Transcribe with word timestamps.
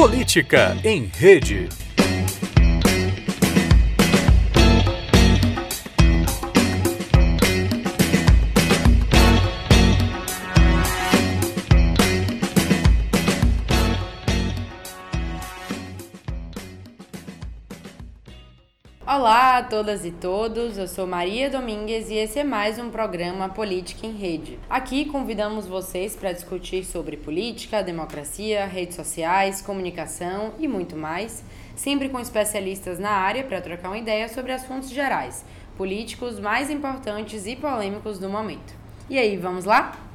Política 0.00 0.78
em 0.82 1.10
Rede. 1.14 1.68
Olá 19.20 19.58
a 19.58 19.62
todas 19.62 20.06
e 20.06 20.10
todos, 20.10 20.78
eu 20.78 20.88
sou 20.88 21.06
Maria 21.06 21.50
Domingues 21.50 22.08
e 22.08 22.14
esse 22.14 22.38
é 22.38 22.42
mais 22.42 22.78
um 22.78 22.88
programa 22.88 23.50
Política 23.50 24.06
em 24.06 24.16
Rede. 24.16 24.58
Aqui 24.68 25.04
convidamos 25.04 25.66
vocês 25.66 26.16
para 26.16 26.32
discutir 26.32 26.86
sobre 26.86 27.18
política, 27.18 27.82
democracia, 27.82 28.64
redes 28.64 28.96
sociais, 28.96 29.60
comunicação 29.60 30.54
e 30.58 30.66
muito 30.66 30.96
mais, 30.96 31.44
sempre 31.76 32.08
com 32.08 32.18
especialistas 32.18 32.98
na 32.98 33.10
área 33.10 33.44
para 33.44 33.60
trocar 33.60 33.90
uma 33.90 33.98
ideia 33.98 34.26
sobre 34.26 34.52
assuntos 34.52 34.88
gerais, 34.88 35.44
políticos 35.76 36.40
mais 36.40 36.70
importantes 36.70 37.46
e 37.46 37.54
polêmicos 37.54 38.18
do 38.18 38.30
momento. 38.30 38.72
E 39.10 39.18
aí, 39.18 39.36
vamos 39.36 39.66
lá? 39.66 40.09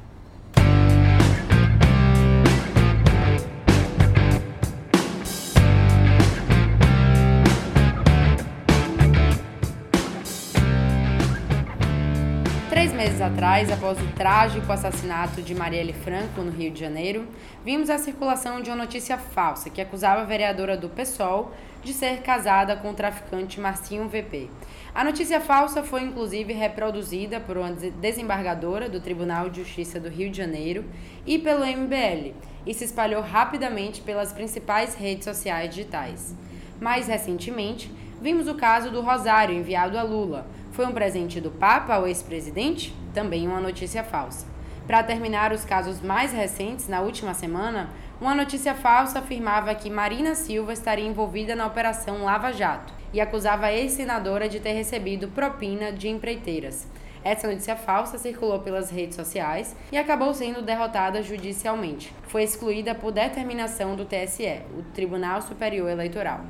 Três 12.76 12.92
meses 12.92 13.22
atrás, 13.22 13.72
após 13.72 13.98
o 13.98 14.06
trágico 14.08 14.70
assassinato 14.70 15.40
de 15.40 15.54
Marielle 15.54 15.94
Franco 15.94 16.42
no 16.42 16.50
Rio 16.50 16.70
de 16.70 16.78
Janeiro, 16.78 17.26
vimos 17.64 17.88
a 17.88 17.96
circulação 17.96 18.60
de 18.60 18.68
uma 18.68 18.76
notícia 18.76 19.16
falsa 19.16 19.70
que 19.70 19.80
acusava 19.80 20.20
a 20.20 20.24
vereadora 20.26 20.76
do 20.76 20.90
PSOL 20.90 21.52
de 21.82 21.94
ser 21.94 22.20
casada 22.20 22.76
com 22.76 22.90
o 22.90 22.94
traficante 22.94 23.58
Marcinho 23.58 24.06
VP. 24.06 24.50
A 24.94 25.02
notícia 25.02 25.40
falsa 25.40 25.82
foi 25.82 26.02
inclusive 26.02 26.52
reproduzida 26.52 27.40
por 27.40 27.56
uma 27.56 27.72
desembargadora 27.72 28.90
do 28.90 29.00
Tribunal 29.00 29.48
de 29.48 29.62
Justiça 29.62 29.98
do 29.98 30.10
Rio 30.10 30.30
de 30.30 30.36
Janeiro 30.36 30.84
e 31.26 31.38
pelo 31.38 31.64
MBL 31.64 32.34
e 32.66 32.74
se 32.74 32.84
espalhou 32.84 33.22
rapidamente 33.22 34.02
pelas 34.02 34.34
principais 34.34 34.94
redes 34.94 35.24
sociais 35.24 35.70
digitais. 35.70 36.36
Mais 36.78 37.08
recentemente, 37.08 37.90
vimos 38.20 38.46
o 38.46 38.54
caso 38.54 38.90
do 38.90 39.00
Rosário 39.00 39.56
enviado 39.56 39.96
a 39.96 40.02
Lula 40.02 40.46
foi 40.76 40.84
um 40.84 40.92
presente 40.92 41.40
do 41.40 41.50
Papa 41.50 41.94
ao 41.94 42.06
ex-presidente? 42.06 42.94
Também 43.14 43.48
uma 43.48 43.62
notícia 43.62 44.04
falsa. 44.04 44.46
Para 44.86 45.02
terminar 45.02 45.50
os 45.50 45.64
casos 45.64 46.02
mais 46.02 46.32
recentes, 46.34 46.86
na 46.86 47.00
última 47.00 47.32
semana, 47.32 47.88
uma 48.20 48.34
notícia 48.34 48.74
falsa 48.74 49.20
afirmava 49.20 49.74
que 49.74 49.88
Marina 49.88 50.34
Silva 50.34 50.74
estaria 50.74 51.06
envolvida 51.06 51.56
na 51.56 51.66
Operação 51.66 52.24
Lava 52.24 52.52
Jato 52.52 52.92
e 53.10 53.22
acusava 53.22 53.66
a 53.66 53.72
ex-senadora 53.72 54.50
de 54.50 54.60
ter 54.60 54.72
recebido 54.72 55.28
propina 55.28 55.90
de 55.90 56.08
empreiteiras. 56.08 56.86
Essa 57.24 57.48
notícia 57.48 57.74
falsa 57.74 58.18
circulou 58.18 58.58
pelas 58.58 58.90
redes 58.90 59.16
sociais 59.16 59.74
e 59.90 59.96
acabou 59.96 60.34
sendo 60.34 60.60
derrotada 60.60 61.22
judicialmente. 61.22 62.12
Foi 62.28 62.42
excluída 62.42 62.94
por 62.94 63.12
determinação 63.12 63.96
do 63.96 64.04
TSE, 64.04 64.60
o 64.78 64.82
Tribunal 64.92 65.40
Superior 65.40 65.88
Eleitoral. 65.88 66.44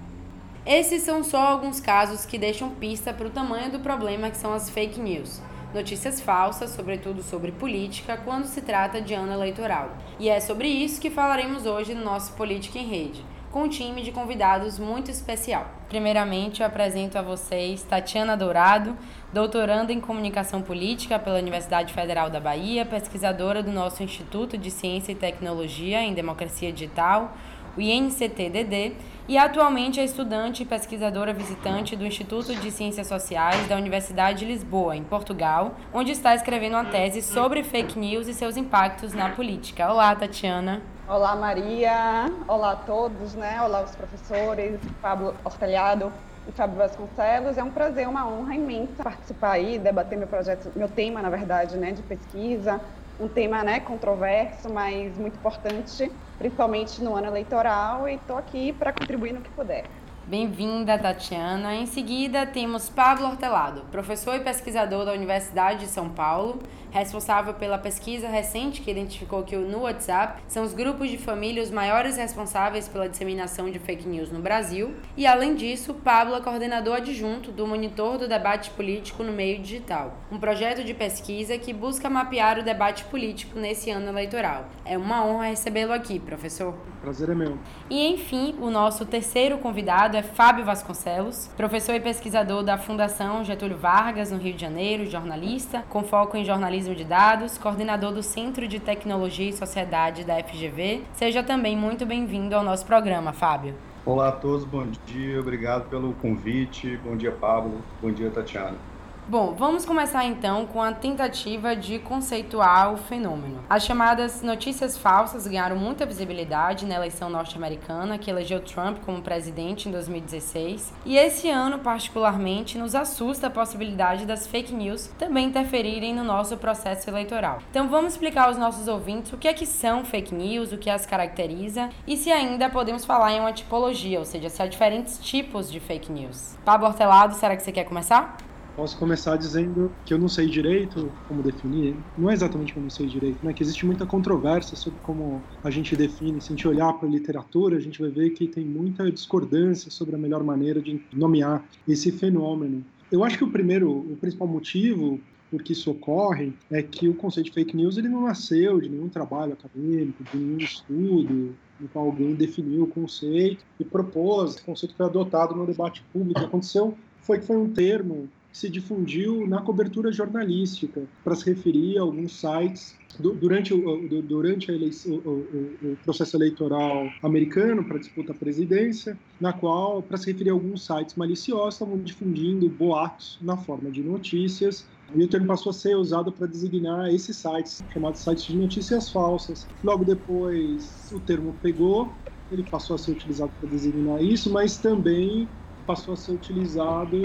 Esses 0.66 1.02
são 1.02 1.22
só 1.22 1.38
alguns 1.38 1.78
casos 1.78 2.26
que 2.26 2.36
deixam 2.36 2.70
pista 2.70 3.12
para 3.12 3.28
o 3.28 3.30
tamanho 3.30 3.70
do 3.70 3.78
problema 3.78 4.30
que 4.30 4.36
são 4.36 4.52
as 4.52 4.68
fake 4.68 4.98
news. 4.98 5.40
Notícias 5.72 6.20
falsas, 6.20 6.70
sobretudo 6.70 7.22
sobre 7.22 7.52
política, 7.52 8.16
quando 8.24 8.46
se 8.46 8.60
trata 8.60 9.00
de 9.00 9.14
ano 9.14 9.32
eleitoral. 9.32 9.96
E 10.18 10.28
é 10.28 10.40
sobre 10.40 10.66
isso 10.66 11.00
que 11.00 11.08
falaremos 11.08 11.66
hoje 11.66 11.94
no 11.94 12.02
nosso 12.02 12.32
Política 12.32 12.80
em 12.80 12.84
Rede, 12.84 13.24
com 13.52 13.62
um 13.62 13.68
time 13.68 14.02
de 14.02 14.10
convidados 14.10 14.76
muito 14.76 15.08
especial. 15.08 15.70
Primeiramente, 15.88 16.62
eu 16.62 16.66
apresento 16.66 17.16
a 17.16 17.22
vocês 17.22 17.84
Tatiana 17.84 18.36
Dourado, 18.36 18.96
doutoranda 19.32 19.92
em 19.92 20.00
Comunicação 20.00 20.62
Política 20.62 21.16
pela 21.16 21.38
Universidade 21.38 21.94
Federal 21.94 22.28
da 22.28 22.40
Bahia, 22.40 22.84
pesquisadora 22.84 23.62
do 23.62 23.70
nosso 23.70 24.02
Instituto 24.02 24.58
de 24.58 24.72
Ciência 24.72 25.12
e 25.12 25.14
Tecnologia 25.14 26.02
em 26.02 26.12
Democracia 26.12 26.72
Digital, 26.72 27.36
o 27.76 27.80
INCT-DD, 27.80 28.94
e 29.28 29.36
atualmente 29.36 30.00
é 30.00 30.04
estudante 30.04 30.62
e 30.62 30.66
pesquisadora 30.66 31.32
visitante 31.32 31.96
do 31.96 32.06
Instituto 32.06 32.54
de 32.54 32.70
Ciências 32.70 33.08
Sociais 33.08 33.68
da 33.68 33.76
Universidade 33.76 34.40
de 34.40 34.44
Lisboa, 34.44 34.96
em 34.96 35.02
Portugal, 35.02 35.74
onde 35.92 36.12
está 36.12 36.34
escrevendo 36.34 36.74
uma 36.74 36.84
tese 36.84 37.20
sobre 37.20 37.62
fake 37.62 37.98
news 37.98 38.28
e 38.28 38.34
seus 38.34 38.56
impactos 38.56 39.12
na 39.12 39.30
política. 39.30 39.92
Olá, 39.92 40.14
Tatiana. 40.14 40.80
Olá, 41.08 41.36
Maria. 41.36 42.26
Olá 42.48 42.72
a 42.72 42.76
todos, 42.76 43.34
né? 43.34 43.60
Olá 43.62 43.82
os 43.82 43.94
professores, 43.94 44.80
Pablo 45.02 45.34
Hortelhado 45.44 46.12
e 46.48 46.52
Fábio 46.52 46.76
Vasconcelos. 46.76 47.58
É 47.58 47.62
um 47.62 47.70
prazer, 47.70 48.08
uma 48.08 48.26
honra 48.26 48.54
imensa 48.54 49.02
participar 49.02 49.52
aí, 49.52 49.78
debater 49.78 50.16
meu 50.16 50.26
projeto, 50.26 50.70
meu 50.74 50.88
tema, 50.88 51.20
na 51.20 51.30
verdade, 51.30 51.76
né, 51.76 51.92
de 51.92 52.02
pesquisa, 52.02 52.80
um 53.20 53.28
tema 53.28 53.62
né, 53.62 53.80
controverso, 53.80 54.72
mas 54.72 55.16
muito 55.18 55.34
importante, 55.34 56.10
principalmente 56.38 57.02
no 57.02 57.16
ano 57.16 57.28
eleitoral, 57.28 58.08
e 58.08 58.14
estou 58.14 58.36
aqui 58.36 58.72
para 58.72 58.92
contribuir 58.92 59.32
no 59.32 59.42
que 59.42 59.50
puder. 59.50 60.05
Bem-vinda, 60.28 60.98
Tatiana. 60.98 61.76
Em 61.76 61.86
seguida, 61.86 62.44
temos 62.44 62.88
Pablo 62.88 63.26
Hortelado, 63.28 63.82
professor 63.92 64.34
e 64.34 64.40
pesquisador 64.40 65.04
da 65.04 65.12
Universidade 65.12 65.84
de 65.84 65.86
São 65.86 66.08
Paulo, 66.08 66.58
responsável 66.90 67.54
pela 67.54 67.78
pesquisa 67.78 68.26
recente 68.26 68.80
que 68.80 68.90
identificou 68.90 69.44
que 69.44 69.54
no 69.54 69.82
WhatsApp 69.82 70.42
são 70.48 70.64
os 70.64 70.72
grupos 70.72 71.10
de 71.10 71.16
família 71.16 71.62
os 71.62 71.70
maiores 71.70 72.16
responsáveis 72.16 72.88
pela 72.88 73.08
disseminação 73.08 73.70
de 73.70 73.78
fake 73.78 74.08
news 74.08 74.32
no 74.32 74.40
Brasil. 74.40 74.96
E, 75.16 75.28
além 75.28 75.54
disso, 75.54 75.94
Pablo 75.94 76.34
é 76.34 76.40
coordenador 76.40 76.96
adjunto 76.96 77.52
do 77.52 77.64
Monitor 77.64 78.18
do 78.18 78.26
Debate 78.26 78.70
Político 78.70 79.22
no 79.22 79.32
Meio 79.32 79.60
Digital, 79.60 80.12
um 80.32 80.38
projeto 80.38 80.82
de 80.82 80.92
pesquisa 80.92 81.56
que 81.56 81.72
busca 81.72 82.10
mapear 82.10 82.58
o 82.58 82.64
debate 82.64 83.04
político 83.04 83.60
nesse 83.60 83.90
ano 83.90 84.08
eleitoral. 84.08 84.64
É 84.84 84.98
uma 84.98 85.24
honra 85.24 85.50
recebê-lo 85.50 85.92
aqui, 85.92 86.18
professor. 86.18 86.74
Prazer 87.00 87.28
é 87.28 87.34
meu. 87.34 87.58
E, 87.88 88.08
enfim, 88.08 88.56
o 88.60 88.70
nosso 88.70 89.06
terceiro 89.06 89.58
convidado 89.58 90.15
é 90.16 90.22
Fábio 90.22 90.64
Vasconcelos, 90.64 91.50
professor 91.58 91.94
e 91.94 92.00
pesquisador 92.00 92.62
da 92.62 92.78
Fundação 92.78 93.44
Getúlio 93.44 93.76
Vargas, 93.76 94.30
no 94.30 94.38
Rio 94.38 94.54
de 94.54 94.60
Janeiro, 94.62 95.04
jornalista, 95.04 95.84
com 95.90 96.02
foco 96.02 96.38
em 96.38 96.44
jornalismo 96.44 96.94
de 96.94 97.04
dados, 97.04 97.58
coordenador 97.58 98.12
do 98.12 98.22
Centro 98.22 98.66
de 98.66 98.80
Tecnologia 98.80 99.50
e 99.50 99.52
Sociedade 99.52 100.24
da 100.24 100.42
FGV. 100.42 101.02
Seja 101.12 101.42
também 101.42 101.76
muito 101.76 102.06
bem-vindo 102.06 102.56
ao 102.56 102.64
nosso 102.64 102.86
programa, 102.86 103.34
Fábio. 103.34 103.74
Olá 104.06 104.28
a 104.28 104.32
todos, 104.32 104.64
bom 104.64 104.86
dia, 105.04 105.38
obrigado 105.38 105.90
pelo 105.90 106.14
convite. 106.14 106.96
Bom 107.04 107.14
dia, 107.16 107.32
Pablo. 107.32 107.82
Bom 108.00 108.10
dia, 108.10 108.30
Tatiana. 108.30 108.95
Bom, 109.28 109.54
vamos 109.58 109.84
começar 109.84 110.24
então 110.24 110.66
com 110.66 110.80
a 110.80 110.92
tentativa 110.92 111.74
de 111.74 111.98
conceituar 111.98 112.94
o 112.94 112.96
fenômeno. 112.96 113.60
As 113.68 113.84
chamadas 113.84 114.40
notícias 114.40 114.96
falsas 114.96 115.48
ganharam 115.48 115.74
muita 115.74 116.06
visibilidade 116.06 116.86
na 116.86 116.94
eleição 116.94 117.28
norte-americana, 117.28 118.18
que 118.18 118.30
elegeu 118.30 118.60
Trump 118.60 118.98
como 119.04 119.20
presidente 119.20 119.88
em 119.88 119.90
2016, 119.90 120.94
e 121.04 121.16
esse 121.16 121.50
ano, 121.50 121.80
particularmente, 121.80 122.78
nos 122.78 122.94
assusta 122.94 123.48
a 123.48 123.50
possibilidade 123.50 124.24
das 124.24 124.46
fake 124.46 124.72
news 124.72 125.08
também 125.18 125.48
interferirem 125.48 126.14
no 126.14 126.22
nosso 126.22 126.56
processo 126.56 127.10
eleitoral. 127.10 127.58
Então, 127.68 127.88
vamos 127.88 128.12
explicar 128.12 128.46
aos 128.46 128.56
nossos 128.56 128.86
ouvintes 128.86 129.32
o 129.32 129.36
que 129.36 129.48
é 129.48 129.52
que 129.52 129.66
são 129.66 130.04
fake 130.04 130.32
news, 130.32 130.70
o 130.70 130.78
que 130.78 130.88
as 130.88 131.04
caracteriza 131.04 131.88
e 132.06 132.16
se 132.16 132.30
ainda 132.30 132.70
podemos 132.70 133.04
falar 133.04 133.32
em 133.32 133.40
uma 133.40 133.52
tipologia, 133.52 134.20
ou 134.20 134.24
seja, 134.24 134.48
se 134.48 134.62
há 134.62 134.68
diferentes 134.68 135.18
tipos 135.18 135.68
de 135.68 135.80
fake 135.80 136.12
news. 136.12 136.56
Pablo 136.64 136.86
Hortelado, 136.86 137.34
será 137.34 137.56
que 137.56 137.64
você 137.64 137.72
quer 137.72 137.84
começar? 137.84 138.36
Posso 138.76 138.94
começar 138.98 139.36
dizendo 139.36 139.90
que 140.04 140.12
eu 140.12 140.18
não 140.18 140.28
sei 140.28 140.46
direito 140.46 141.10
como 141.26 141.42
definir. 141.42 141.96
Não 142.14 142.28
é 142.28 142.34
exatamente 142.34 142.74
que 142.74 142.78
eu 142.78 142.82
não 142.82 142.90
sei 142.90 143.06
direito, 143.06 143.42
né? 143.42 143.54
Que 143.54 143.62
existe 143.62 143.86
muita 143.86 144.04
controvérsia 144.04 144.76
sobre 144.76 145.00
como 145.00 145.42
a 145.64 145.70
gente 145.70 145.96
define. 145.96 146.42
Se 146.42 146.52
a 146.52 146.56
gente 146.56 146.68
olhar 146.68 146.92
para 146.92 147.08
a 147.08 147.10
literatura, 147.10 147.78
a 147.78 147.80
gente 147.80 147.98
vai 147.98 148.10
ver 148.10 148.30
que 148.30 148.46
tem 148.46 148.66
muita 148.66 149.10
discordância 149.10 149.90
sobre 149.90 150.14
a 150.14 150.18
melhor 150.18 150.44
maneira 150.44 150.78
de 150.78 151.00
nomear 151.14 151.64
esse 151.88 152.12
fenômeno. 152.12 152.84
Eu 153.10 153.24
acho 153.24 153.38
que 153.38 153.44
o 153.44 153.50
primeiro, 153.50 153.90
o 153.90 154.16
principal 154.20 154.46
motivo 154.46 155.18
por 155.50 155.62
que 155.62 155.72
isso 155.72 155.90
ocorre 155.90 156.52
é 156.70 156.82
que 156.82 157.08
o 157.08 157.14
conceito 157.14 157.46
de 157.46 157.52
fake 157.52 157.74
news 157.74 157.96
ele 157.96 158.08
não 158.08 158.22
nasceu 158.22 158.78
de 158.78 158.90
nenhum 158.90 159.08
trabalho 159.08 159.54
acadêmico, 159.54 160.22
de 160.24 160.36
nenhum 160.36 160.58
estudo 160.58 161.56
no 161.80 161.88
qual 161.88 162.06
alguém 162.06 162.34
definiu 162.34 162.82
o 162.82 162.88
conceito 162.88 163.64
e 163.80 163.84
propôs. 163.84 164.54
Esse 164.54 164.62
conceito 164.64 164.94
foi 164.94 165.06
adotado 165.06 165.54
no 165.54 165.66
debate 165.66 166.04
público. 166.12 166.40
O 166.40 166.44
aconteceu 166.44 166.94
foi 167.22 167.38
que 167.38 167.46
foi 167.46 167.56
um 167.56 167.72
termo 167.72 168.28
se 168.56 168.70
difundiu 168.70 169.46
na 169.46 169.60
cobertura 169.60 170.10
jornalística 170.10 171.02
para 171.22 171.36
se 171.36 171.44
referir 171.44 171.98
a 171.98 172.00
alguns 172.00 172.40
sites 172.40 172.96
durante 173.18 173.74
o, 173.74 174.08
durante 174.22 174.70
eleição, 174.70 175.12
o, 175.12 175.46
o, 175.82 175.96
processo 176.02 176.38
eleitoral 176.38 177.06
americano 177.22 177.84
para 177.84 177.98
disputa 177.98 178.32
à 178.32 178.34
presidência, 178.34 179.18
na 179.38 179.52
qual, 179.52 180.02
para 180.02 180.16
se 180.16 180.32
referir 180.32 180.48
a 180.48 180.52
alguns 180.54 180.86
sites 180.86 181.16
maliciosos, 181.16 181.74
estavam 181.74 181.98
difundindo 181.98 182.66
boatos 182.70 183.38
na 183.42 183.58
forma 183.58 183.90
de 183.90 184.02
notícias, 184.02 184.86
e 185.14 185.22
o 185.22 185.28
termo 185.28 185.46
passou 185.46 185.68
a 185.68 185.74
ser 185.74 185.94
usado 185.94 186.32
para 186.32 186.46
designar 186.46 187.12
esses 187.12 187.36
sites, 187.36 187.84
chamados 187.92 188.20
sites 188.20 188.44
de 188.44 188.56
notícias 188.56 189.10
falsas. 189.10 189.66
Logo 189.84 190.02
depois, 190.02 191.12
o 191.12 191.20
termo 191.20 191.54
pegou 191.60 192.10
ele 192.50 192.62
passou 192.62 192.94
a 192.94 192.98
ser 192.98 193.12
utilizado 193.12 193.50
para 193.60 193.68
designar 193.68 194.22
isso, 194.22 194.50
mas 194.50 194.78
também 194.78 195.48
passou 195.86 196.14
a 196.14 196.16
ser 196.16 196.32
utilizado 196.32 197.16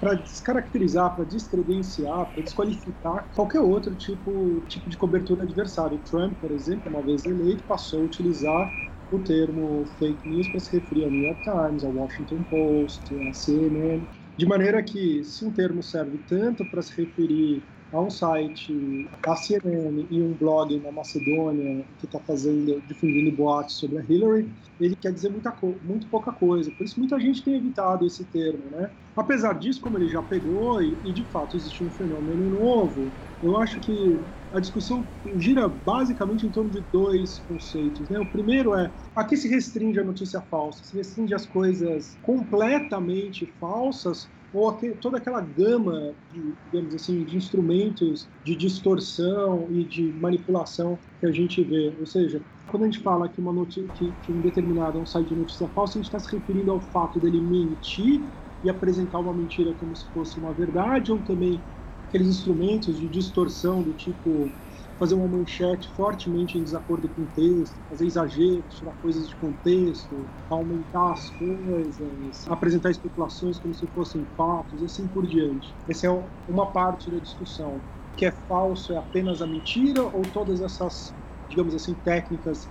para 0.00 0.14
descaracterizar, 0.14 1.14
para 1.14 1.24
descredenciar, 1.24 2.32
para 2.32 2.42
desqualificar 2.42 3.28
qualquer 3.34 3.60
outro 3.60 3.94
tipo, 3.94 4.60
tipo 4.68 4.90
de 4.90 4.96
cobertura 4.96 5.44
adversário. 5.44 5.98
Trump, 5.98 6.38
por 6.40 6.50
exemplo, 6.50 6.90
uma 6.90 7.02
vez 7.02 7.24
eleito, 7.24 7.62
passou 7.64 8.02
a 8.02 8.04
utilizar 8.04 8.70
o 9.10 9.18
termo 9.20 9.86
fake 9.98 10.28
news 10.28 10.48
para 10.48 10.60
se 10.60 10.72
referir 10.72 11.04
ao 11.04 11.10
New 11.10 11.22
York 11.22 11.42
Times, 11.42 11.84
ao 11.84 11.92
Washington 11.92 12.42
Post, 12.42 13.14
à 13.28 13.32
CNN, 13.32 14.06
de 14.36 14.46
maneira 14.46 14.82
que 14.82 15.24
se 15.24 15.44
um 15.44 15.52
termo 15.52 15.82
serve 15.82 16.18
tanto 16.18 16.64
para 16.66 16.82
se 16.82 16.94
referir 17.00 17.62
a 17.90 18.00
um 18.00 18.10
site, 18.10 19.08
a 19.26 19.34
CNN 19.34 20.06
e 20.10 20.22
um 20.22 20.34
blog 20.34 20.78
na 20.80 20.92
Macedônia 20.92 21.86
que 21.98 22.06
está 22.06 22.20
fazendo, 22.20 22.80
difundindo 22.86 23.34
boatos 23.34 23.78
sobre 23.78 23.98
a 23.98 24.04
Hillary, 24.04 24.52
ele 24.78 24.94
quer 24.96 25.12
dizer 25.12 25.30
muita 25.30 25.56
muito 25.82 26.06
pouca 26.08 26.32
coisa. 26.32 26.70
Por 26.72 26.84
isso 26.84 26.98
muita 26.98 27.18
gente 27.18 27.42
tem 27.42 27.56
evitado 27.56 28.06
esse 28.06 28.24
termo, 28.26 28.70
né? 28.70 28.90
Apesar 29.16 29.54
disso, 29.54 29.80
como 29.80 29.98
ele 29.98 30.08
já 30.08 30.22
pegou 30.22 30.82
e, 30.82 31.00
e 31.02 31.12
de 31.12 31.24
fato 31.24 31.56
existe 31.56 31.82
um 31.82 31.90
fenômeno 31.90 32.48
novo, 32.50 33.12
eu 33.42 33.56
acho 33.56 33.80
que 33.80 34.24
a 34.52 34.60
discussão 34.60 35.08
gira 35.36 35.68
basicamente 35.68 36.46
em 36.46 36.50
torno 36.50 36.70
de 36.70 36.80
dois 36.80 37.38
conceitos. 37.40 38.08
Né? 38.08 38.18
O 38.18 38.30
primeiro 38.30 38.74
é 38.74 38.92
a 39.14 39.24
que 39.24 39.36
se 39.36 39.48
restringe 39.48 39.98
a 40.00 40.04
notícia 40.04 40.40
falsa? 40.40 40.84
Se 40.84 40.96
restringe 40.96 41.34
as 41.34 41.46
coisas 41.46 42.18
completamente 42.22 43.46
falsas 43.60 44.30
ou 44.52 44.68
aquele, 44.68 44.96
toda 44.96 45.18
aquela 45.18 45.40
gama 45.40 46.16
de, 46.28 46.56
digamos 46.64 46.94
assim, 46.94 47.24
de 47.24 47.36
instrumentos 47.36 48.30
de 48.42 48.56
distorção 48.56 49.68
e 49.72 49.84
de 49.84 50.12
manipulação 50.12 51.00
que 51.20 51.26
a 51.26 51.32
gente 51.32 51.62
vê. 51.64 51.94
Ou 51.98 52.06
seja, 52.06 52.44
quando 52.66 52.84
a 52.84 52.86
gente 52.86 53.00
fala 53.02 53.28
que, 53.28 53.40
uma 53.40 53.52
notícia, 53.52 53.88
que, 53.92 54.12
que 54.22 54.32
um 54.32 54.40
determinado 54.40 54.98
é 54.98 55.00
um 55.00 55.06
site 55.06 55.28
de 55.28 55.36
notícia 55.36 55.68
falsa, 55.68 55.98
a 55.98 56.02
gente 56.02 56.06
está 56.06 56.18
se 56.18 56.34
referindo 56.34 56.70
ao 56.70 56.80
fato 56.80 57.20
dele 57.20 57.40
mentir 57.40 58.32
e 58.62 58.68
apresentar 58.68 59.20
uma 59.20 59.34
mentira 59.34 59.74
como 59.74 59.94
se 59.94 60.10
fosse 60.10 60.38
uma 60.38 60.52
verdade, 60.54 61.12
ou 61.12 61.22
também 61.22 61.64
aqueles 62.08 62.28
instrumentos 62.28 62.98
de 62.98 63.08
distorção 63.08 63.82
do 63.82 63.94
tipo 63.94 64.56
fazer 64.98 65.14
uma 65.14 65.28
manchete 65.28 65.88
fortemente 65.90 66.58
em 66.58 66.62
desacordo 66.62 67.08
com 67.08 67.22
o 67.22 67.26
texto, 67.26 67.74
fazer 67.88 68.06
exageros, 68.06 68.78
tirar 68.78 68.92
coisas 69.00 69.28
de 69.28 69.36
contexto, 69.36 70.28
aumentar 70.50 71.12
as 71.12 71.30
coisas, 71.30 72.46
apresentar 72.48 72.90
especulações 72.90 73.58
como 73.58 73.72
se 73.72 73.86
fossem 73.88 74.26
fatos 74.36 74.82
e 74.82 74.84
assim 74.84 75.06
por 75.06 75.26
diante. 75.26 75.72
Essa 75.88 76.08
é 76.08 76.22
uma 76.48 76.66
parte 76.66 77.10
da 77.10 77.18
discussão. 77.18 77.80
O 78.12 78.16
que 78.16 78.26
é 78.26 78.32
falso 78.32 78.92
é 78.92 78.98
apenas 78.98 79.40
a 79.40 79.46
mentira 79.46 80.02
ou 80.02 80.22
todas 80.22 80.60
essas, 80.60 81.14
digamos 81.48 81.74
assim, 81.74 81.94
técnicas 81.94 82.68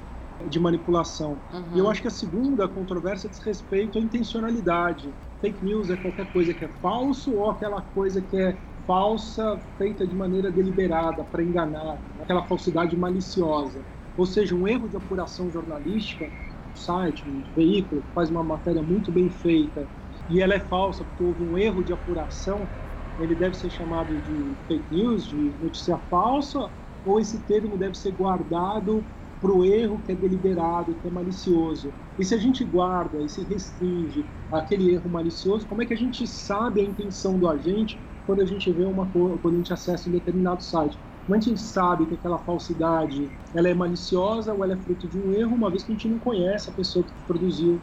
de 0.49 0.59
manipulação? 0.59 1.37
Uhum. 1.53 1.63
E 1.75 1.79
eu 1.79 1.89
acho 1.89 2.01
que 2.01 2.09
a 2.09 2.11
segunda 2.11 2.67
controvérsia 2.67 3.29
diz 3.29 3.39
respeito 3.39 3.97
à 3.97 4.01
intencionalidade. 4.01 5.09
Fake 5.39 5.63
news 5.63 5.89
é 5.89 5.95
qualquer 5.95 6.31
coisa 6.33 6.53
que 6.53 6.65
é 6.65 6.67
falso 6.81 7.33
ou 7.33 7.49
aquela 7.49 7.81
coisa 7.81 8.21
que 8.21 8.35
é 8.35 8.57
falsa 8.87 9.59
feita 9.77 10.07
de 10.07 10.15
maneira 10.15 10.51
deliberada 10.51 11.25
para 11.25 11.43
enganar, 11.43 11.99
aquela 12.19 12.47
falsidade 12.47 12.97
maliciosa. 12.97 13.85
Ou 14.15 14.25
seja, 14.25 14.55
um 14.55 14.67
erro 14.67 14.89
de 14.89 14.97
apuração 14.97 15.51
jornalística, 15.51 16.25
um 16.65 16.75
site, 16.75 17.29
um 17.29 17.43
veículo 17.55 18.03
que 18.03 18.11
faz 18.13 18.29
uma 18.31 18.43
matéria 18.43 18.81
muito 18.83 19.11
bem 19.11 19.29
feita 19.29 19.89
e 20.27 20.41
ela 20.41 20.55
é 20.55 20.59
falsa 20.59 21.05
porque 21.05 21.23
houve 21.23 21.43
um 21.43 21.57
erro 21.57 21.83
de 21.83 21.93
apuração, 21.93 22.71
ele 23.17 23.35
deve 23.35 23.55
ser 23.55 23.69
chamado 23.69 24.19
de 24.21 24.57
fake 24.67 24.87
news, 24.93 25.25
de 25.27 25.55
notícia 25.59 25.97
falsa, 26.09 26.59
ou 27.03 27.19
esse 27.19 27.45
termo 27.45 27.77
deve 27.77 27.95
ser 27.95 28.11
guardado 28.13 29.09
para 29.39 29.51
o 29.53 29.63
erro 29.65 30.01
que 30.01 30.11
é 30.11 30.15
deliberado, 30.15 30.95
que 30.95 31.07
é 31.07 31.11
malicioso. 31.11 31.95
E 32.17 32.25
se 32.25 32.33
a 32.33 32.37
gente 32.37 32.63
guarda 32.65 33.23
e 33.23 33.29
se 33.29 33.43
restringe 33.43 34.29
aquele 34.51 34.91
erro 34.93 35.09
malicioso, 35.09 35.67
como 35.67 35.81
é 35.81 35.85
que 35.85 35.93
a 35.93 35.97
gente 35.97 36.25
sabe 36.27 36.81
a 36.81 36.83
intenção 36.83 37.39
do 37.39 37.47
agente 37.47 38.06
quando 38.27 38.41
a 38.41 38.45
gente 38.45 38.69
vê 38.71 38.83
uma 38.83 39.07
quando 39.07 39.55
a 39.55 39.57
gente 39.57 39.73
acessa 39.73 40.07
um 40.07 40.11
determinado 40.11 40.61
site. 40.61 40.95
Como 41.25 41.37
a 41.37 41.41
gente 41.41 41.59
sabe 41.59 42.05
que 42.05 42.13
aquela 42.13 42.37
falsidade 42.37 43.29
ela 43.55 43.67
é 43.67 43.73
maliciosa 43.73 44.53
ou 44.53 44.63
ela 44.63 44.73
é 44.73 44.77
fruto 44.77 45.07
de 45.07 45.17
um 45.17 45.33
erro, 45.33 45.55
uma 45.55 45.69
vez 45.69 45.83
que 45.83 45.91
a 45.91 45.95
gente 45.95 46.07
não 46.07 46.19
conhece 46.19 46.69
a 46.69 46.73
pessoa 46.73 47.03
que 47.03 47.11
produziu 47.25 47.81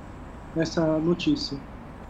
essa 0.57 0.99
notícia. 0.99 1.59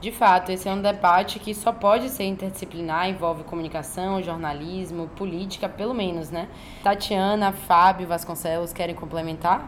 De 0.01 0.13
fato, 0.13 0.53
esse 0.53 0.69
é 0.69 0.73
um 0.73 0.83
debate 0.83 1.39
que 1.39 1.55
só 1.55 1.73
pode 1.73 2.11
ser 2.11 2.25
interdisciplinar, 2.25 3.09
envolve 3.09 3.43
comunicação, 3.45 4.23
jornalismo, 4.23 5.09
política, 5.17 5.67
pelo 5.67 5.95
menos, 5.95 6.31
né? 6.31 6.47
Tatiana, 6.83 7.53
Fábio, 7.53 8.07
Vasconcelos, 8.07 8.73
querem 8.73 8.95
complementar? 8.95 9.67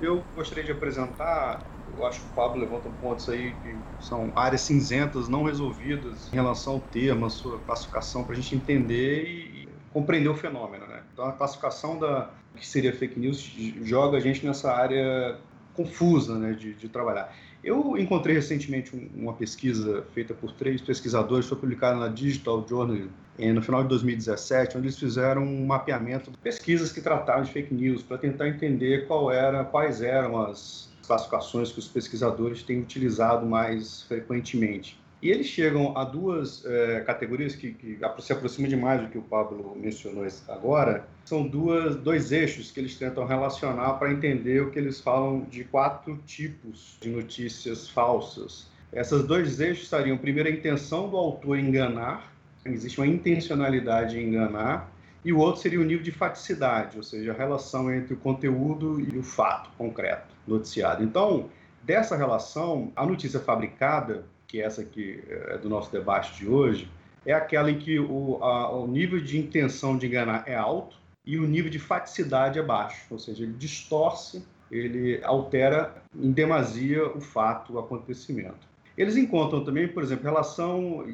Eu 0.00 0.22
gostaria 0.36 0.62
de 0.62 0.72
apresentar 0.72 1.62
eu 1.98 2.06
acho 2.06 2.20
que 2.20 2.26
o 2.28 2.30
Pablo 2.30 2.60
levanta 2.60 2.88
pontos 2.88 3.28
aí 3.28 3.52
que 3.54 3.80
são 4.00 4.32
áreas 4.36 4.62
cinzentas 4.62 5.28
não 5.28 5.42
resolvidas 5.42 6.32
em 6.32 6.36
relação 6.36 6.74
ao 6.74 6.80
termo, 6.80 7.26
a 7.26 7.30
sua 7.30 7.58
classificação, 7.58 8.24
para 8.24 8.34
a 8.34 8.36
gente 8.36 8.54
entender 8.54 9.24
e 9.24 9.68
compreender 9.92 10.28
o 10.28 10.34
fenômeno. 10.34 10.86
Né? 10.86 11.02
Então, 11.12 11.26
a 11.26 11.32
classificação 11.32 11.98
da 11.98 12.30
que 12.56 12.66
seria 12.66 12.92
fake 12.92 13.18
news 13.18 13.38
joga 13.82 14.16
a 14.16 14.20
gente 14.20 14.44
nessa 14.44 14.72
área 14.72 15.38
confusa 15.74 16.36
né, 16.38 16.52
de, 16.52 16.74
de 16.74 16.88
trabalhar. 16.88 17.32
Eu 17.62 17.96
encontrei 17.96 18.34
recentemente 18.34 18.90
uma 19.14 19.32
pesquisa 19.32 20.04
feita 20.12 20.34
por 20.34 20.52
três 20.52 20.80
pesquisadores, 20.80 21.46
foi 21.46 21.58
publicada 21.58 21.98
na 21.98 22.08
Digital 22.08 22.64
Journal 22.68 23.08
no 23.38 23.62
final 23.62 23.82
de 23.82 23.88
2017, 23.90 24.76
onde 24.76 24.86
eles 24.86 24.98
fizeram 24.98 25.42
um 25.42 25.66
mapeamento 25.66 26.30
de 26.30 26.38
pesquisas 26.38 26.90
que 26.90 27.00
tratavam 27.00 27.44
de 27.44 27.52
fake 27.52 27.72
news 27.72 28.02
para 28.02 28.18
tentar 28.18 28.48
entender 28.48 29.06
qual 29.06 29.30
era, 29.30 29.64
quais 29.64 30.02
eram 30.02 30.40
as 30.40 30.87
classificações 31.08 31.72
que 31.72 31.78
os 31.78 31.88
pesquisadores 31.88 32.62
têm 32.62 32.78
utilizado 32.78 33.46
mais 33.46 34.02
frequentemente. 34.02 35.00
E 35.20 35.30
eles 35.30 35.46
chegam 35.46 35.98
a 35.98 36.04
duas 36.04 36.64
é, 36.64 37.00
categorias 37.00 37.56
que, 37.56 37.72
que, 37.72 37.98
se 38.20 38.32
aproximam 38.32 38.68
demais 38.68 39.00
do 39.00 39.08
que 39.08 39.18
o 39.18 39.22
Pablo 39.22 39.76
mencionou 39.76 40.24
agora. 40.46 41.08
São 41.24 41.44
duas, 41.44 41.96
dois 41.96 42.30
eixos 42.30 42.70
que 42.70 42.78
eles 42.78 42.94
tentam 42.94 43.26
relacionar 43.26 43.94
para 43.94 44.12
entender 44.12 44.62
o 44.62 44.70
que 44.70 44.78
eles 44.78 45.00
falam 45.00 45.40
de 45.50 45.64
quatro 45.64 46.16
tipos 46.24 46.96
de 47.00 47.08
notícias 47.08 47.88
falsas. 47.88 48.68
Esses 48.92 49.24
dois 49.24 49.58
eixos 49.58 49.84
estariam, 49.84 50.16
primeiro, 50.16 50.48
a 50.48 50.52
intenção 50.52 51.10
do 51.10 51.16
autor 51.16 51.58
enganar, 51.58 52.32
existe 52.64 53.00
uma 53.00 53.06
intencionalidade 53.06 54.18
em 54.18 54.28
enganar, 54.28 54.88
e 55.24 55.32
o 55.32 55.38
outro 55.38 55.60
seria 55.60 55.80
o 55.80 55.84
nível 55.84 56.04
de 56.04 56.12
faticidade, 56.12 56.96
ou 56.96 57.02
seja, 57.02 57.32
a 57.32 57.34
relação 57.34 57.92
entre 57.92 58.14
o 58.14 58.16
conteúdo 58.16 59.00
e 59.00 59.18
o 59.18 59.22
fato 59.22 59.68
concreto 59.76 60.37
noticiado. 60.48 61.02
Então, 61.02 61.48
dessa 61.82 62.16
relação, 62.16 62.92
a 62.96 63.04
notícia 63.06 63.40
fabricada, 63.40 64.24
que 64.46 64.60
é 64.60 64.64
essa 64.64 64.84
que 64.84 65.22
é 65.28 65.58
do 65.58 65.68
nosso 65.68 65.92
debate 65.92 66.34
de 66.34 66.48
hoje, 66.48 66.90
é 67.24 67.32
aquela 67.32 67.70
em 67.70 67.78
que 67.78 67.98
o, 67.98 68.42
a, 68.42 68.72
o 68.72 68.86
nível 68.86 69.20
de 69.20 69.38
intenção 69.38 69.98
de 69.98 70.06
enganar 70.06 70.44
é 70.46 70.56
alto 70.56 70.96
e 71.24 71.38
o 71.38 71.46
nível 71.46 71.70
de 71.70 71.78
faticidade 71.78 72.58
é 72.58 72.62
baixo, 72.62 73.06
ou 73.10 73.18
seja, 73.18 73.42
ele 73.42 73.52
distorce, 73.52 74.42
ele 74.70 75.20
altera 75.22 76.02
em 76.14 76.32
demasia 76.32 77.06
o 77.06 77.20
fato, 77.20 77.74
o 77.74 77.78
acontecimento. 77.78 78.66
Eles 78.96 79.16
encontram 79.16 79.62
também, 79.62 79.86
por 79.86 80.02
exemplo, 80.02 80.24
relação, 80.24 81.04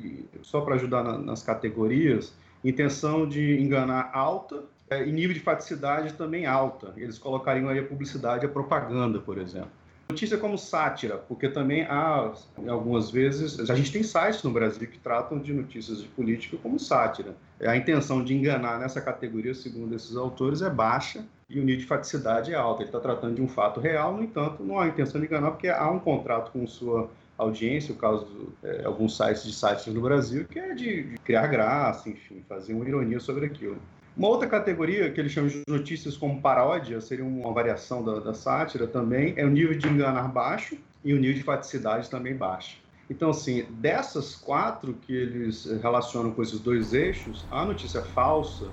só 0.43 0.61
para 0.61 0.77
ajudar 0.77 1.03
na, 1.03 1.19
nas 1.19 1.43
categorias, 1.43 2.33
intenção 2.65 3.29
de 3.29 3.61
enganar 3.61 4.11
alta 4.15 4.65
e 4.91 5.11
nível 5.11 5.35
de 5.35 5.41
faticidade 5.41 6.13
também 6.15 6.47
alta. 6.47 6.93
Eles 6.97 7.19
colocariam 7.19 7.69
aí 7.69 7.79
a 7.79 7.85
publicidade 7.85 8.45
e 8.45 8.47
a 8.47 8.51
propaganda, 8.51 9.19
por 9.19 9.39
exemplo. 9.39 9.71
Notícia 10.11 10.37
como 10.37 10.59
sátira, 10.59 11.17
porque 11.17 11.49
também 11.49 11.83
há, 11.85 12.33
algumas 12.69 13.11
vezes, 13.11 13.59
a 13.71 13.75
gente 13.75 13.91
tem 13.91 14.03
sites 14.03 14.43
no 14.43 14.51
Brasil 14.51 14.87
que 14.87 14.99
tratam 14.99 15.39
de 15.39 15.53
notícias 15.53 16.03
de 16.03 16.09
política 16.09 16.59
como 16.63 16.79
sátira. 16.79 17.35
A 17.61 17.75
intenção 17.75 18.23
de 18.23 18.35
enganar 18.35 18.79
nessa 18.79 19.01
categoria, 19.01 19.55
segundo 19.55 19.95
esses 19.95 20.15
autores, 20.15 20.61
é 20.61 20.69
baixa 20.69 21.25
e 21.49 21.59
o 21.59 21.65
nível 21.65 21.81
de 21.81 21.87
faticidade 21.87 22.53
é 22.53 22.55
alto. 22.55 22.83
Ele 22.83 22.91
está 22.91 23.01
tratando 23.01 23.37
de 23.37 23.43
um 23.43 23.49
fato 23.49 23.81
real, 23.81 24.15
no 24.15 24.23
entanto, 24.23 24.63
não 24.63 24.79
há 24.79 24.87
intenção 24.87 25.21
de 25.21 25.27
enganar, 25.27 25.53
porque 25.53 25.69
há 25.69 25.91
um 25.91 25.99
contrato 25.99 26.53
com 26.53 26.67
sua 26.67 27.09
audiência, 27.39 27.95
o 27.95 27.97
caso 27.97 28.27
de 28.27 28.69
é, 28.69 28.85
alguns 28.85 29.17
sites 29.17 29.43
de 29.43 29.53
sites 29.53 29.87
no 29.87 30.01
Brasil, 30.01 30.45
que 30.45 30.59
é 30.59 30.75
de, 30.75 31.03
de, 31.03 31.19
criar 31.19 31.47
graça, 31.47 32.09
enfim, 32.09 32.45
fazer 32.49 32.75
uma 32.75 32.87
ironia 32.87 33.19
sobre 33.19 33.47
aquilo. 33.47 33.79
Uma 34.17 34.29
outra 34.29 34.49
categoria 34.49 35.11
que 35.11 35.21
eles 35.21 35.33
chamam 35.33 35.51
de 35.51 35.63
notícias 35.67 36.17
como 36.17 36.41
paródia, 36.41 37.01
seria 37.01 37.25
uma 37.25 37.53
variação 37.53 38.05
da, 38.05 38.21
da 38.21 38.33
sátira 38.33 38.87
também, 38.87 39.35
é 39.37 39.45
o 39.45 39.51
nível 39.51 39.77
de 39.77 39.89
enganar 39.89 40.29
baixo 40.29 40.79
e 41.05 41.13
o 41.13 41.19
nível 41.19 41.35
de 41.35 41.43
faticidade 41.43 42.09
também 42.09 42.37
baixo. 42.37 42.79
Então, 43.11 43.31
assim, 43.31 43.67
dessas 43.71 44.37
quatro 44.37 44.95
que 44.95 45.13
eles 45.13 45.67
relacionam 45.83 46.31
com 46.31 46.43
esses 46.43 46.61
dois 46.61 46.95
eixos, 46.95 47.47
a 47.51 47.65
notícia 47.65 48.03
falsa 48.03 48.73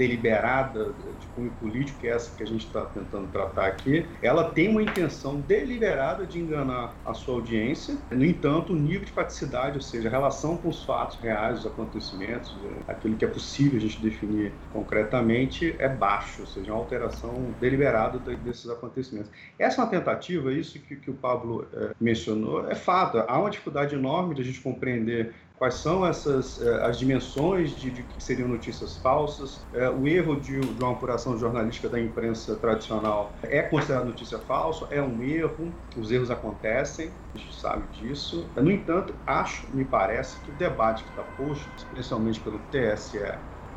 deliberada 0.00 0.94
de 1.18 1.26
cunho 1.34 1.50
político, 1.60 2.00
que 2.00 2.08
é 2.08 2.12
essa 2.12 2.34
que 2.34 2.42
a 2.42 2.46
gente 2.46 2.64
está 2.64 2.86
tentando 2.86 3.28
tratar 3.30 3.66
aqui, 3.66 4.06
ela 4.22 4.50
tem 4.50 4.68
uma 4.68 4.82
intenção 4.82 5.38
deliberada 5.40 6.24
de 6.26 6.38
enganar 6.40 6.94
a 7.04 7.12
sua 7.12 7.34
audiência. 7.34 7.98
No 8.10 8.24
entanto, 8.24 8.72
o 8.72 8.76
nível 8.76 9.04
de 9.04 9.12
faticidade, 9.12 9.74
ou 9.76 9.82
seja, 9.82 10.08
a 10.08 10.10
relação 10.10 10.56
com 10.56 10.70
os 10.70 10.82
fatos 10.84 11.18
reais, 11.20 11.58
os 11.58 11.66
acontecimentos, 11.66 12.56
aquilo 12.88 13.14
que 13.14 13.26
é 13.26 13.28
possível 13.28 13.76
a 13.76 13.82
gente 13.82 14.00
definir 14.00 14.54
concretamente, 14.72 15.76
é 15.78 15.88
baixo, 15.88 16.40
ou 16.40 16.46
seja, 16.46 16.72
uma 16.72 16.80
alteração 16.80 17.54
deliberada 17.60 18.18
desses 18.36 18.70
acontecimentos. 18.70 19.30
Essa 19.58 19.82
é 19.82 19.84
uma 19.84 19.90
tentativa, 19.90 20.50
isso 20.50 20.78
que, 20.78 20.96
que 20.96 21.10
o 21.10 21.14
Pablo 21.14 21.66
é, 21.74 21.90
mencionou, 22.00 22.70
é 22.70 22.74
fato. 22.74 23.18
Há 23.18 23.38
uma 23.38 23.50
dificuldade 23.50 23.94
enorme 23.94 24.34
de 24.34 24.40
a 24.40 24.44
gente 24.44 24.62
compreender 24.62 25.34
quais 25.60 25.74
são 25.74 26.06
essas 26.06 26.58
eh, 26.58 26.86
as 26.86 26.98
dimensões 26.98 27.72
de, 27.72 27.90
de 27.90 28.02
que 28.02 28.24
seriam 28.24 28.48
notícias 28.48 28.96
falsas. 28.96 29.66
É, 29.74 29.90
o 29.90 30.08
erro 30.08 30.40
de, 30.40 30.58
de, 30.58 30.82
uma 30.82 30.92
apuração 30.92 31.38
jornalística 31.38 31.86
da 31.86 32.00
imprensa 32.00 32.56
tradicional 32.56 33.34
é 33.42 33.60
considerado 33.60 34.06
notícia 34.06 34.38
falsa, 34.38 34.86
é 34.90 35.02
um 35.02 35.22
erro, 35.22 35.70
os 35.94 36.10
erros 36.10 36.30
acontecem, 36.30 37.10
a 37.34 37.38
gente 37.38 37.54
sabe 37.54 37.86
disso. 37.92 38.50
No 38.56 38.70
entanto, 38.70 39.14
acho, 39.26 39.66
me 39.76 39.84
parece, 39.84 40.40
que 40.40 40.50
o 40.50 40.54
debate 40.54 41.04
que 41.04 41.10
está 41.10 41.22
posto, 41.22 41.70
especialmente 41.76 42.40
pelo 42.40 42.58
TSE 42.60 43.20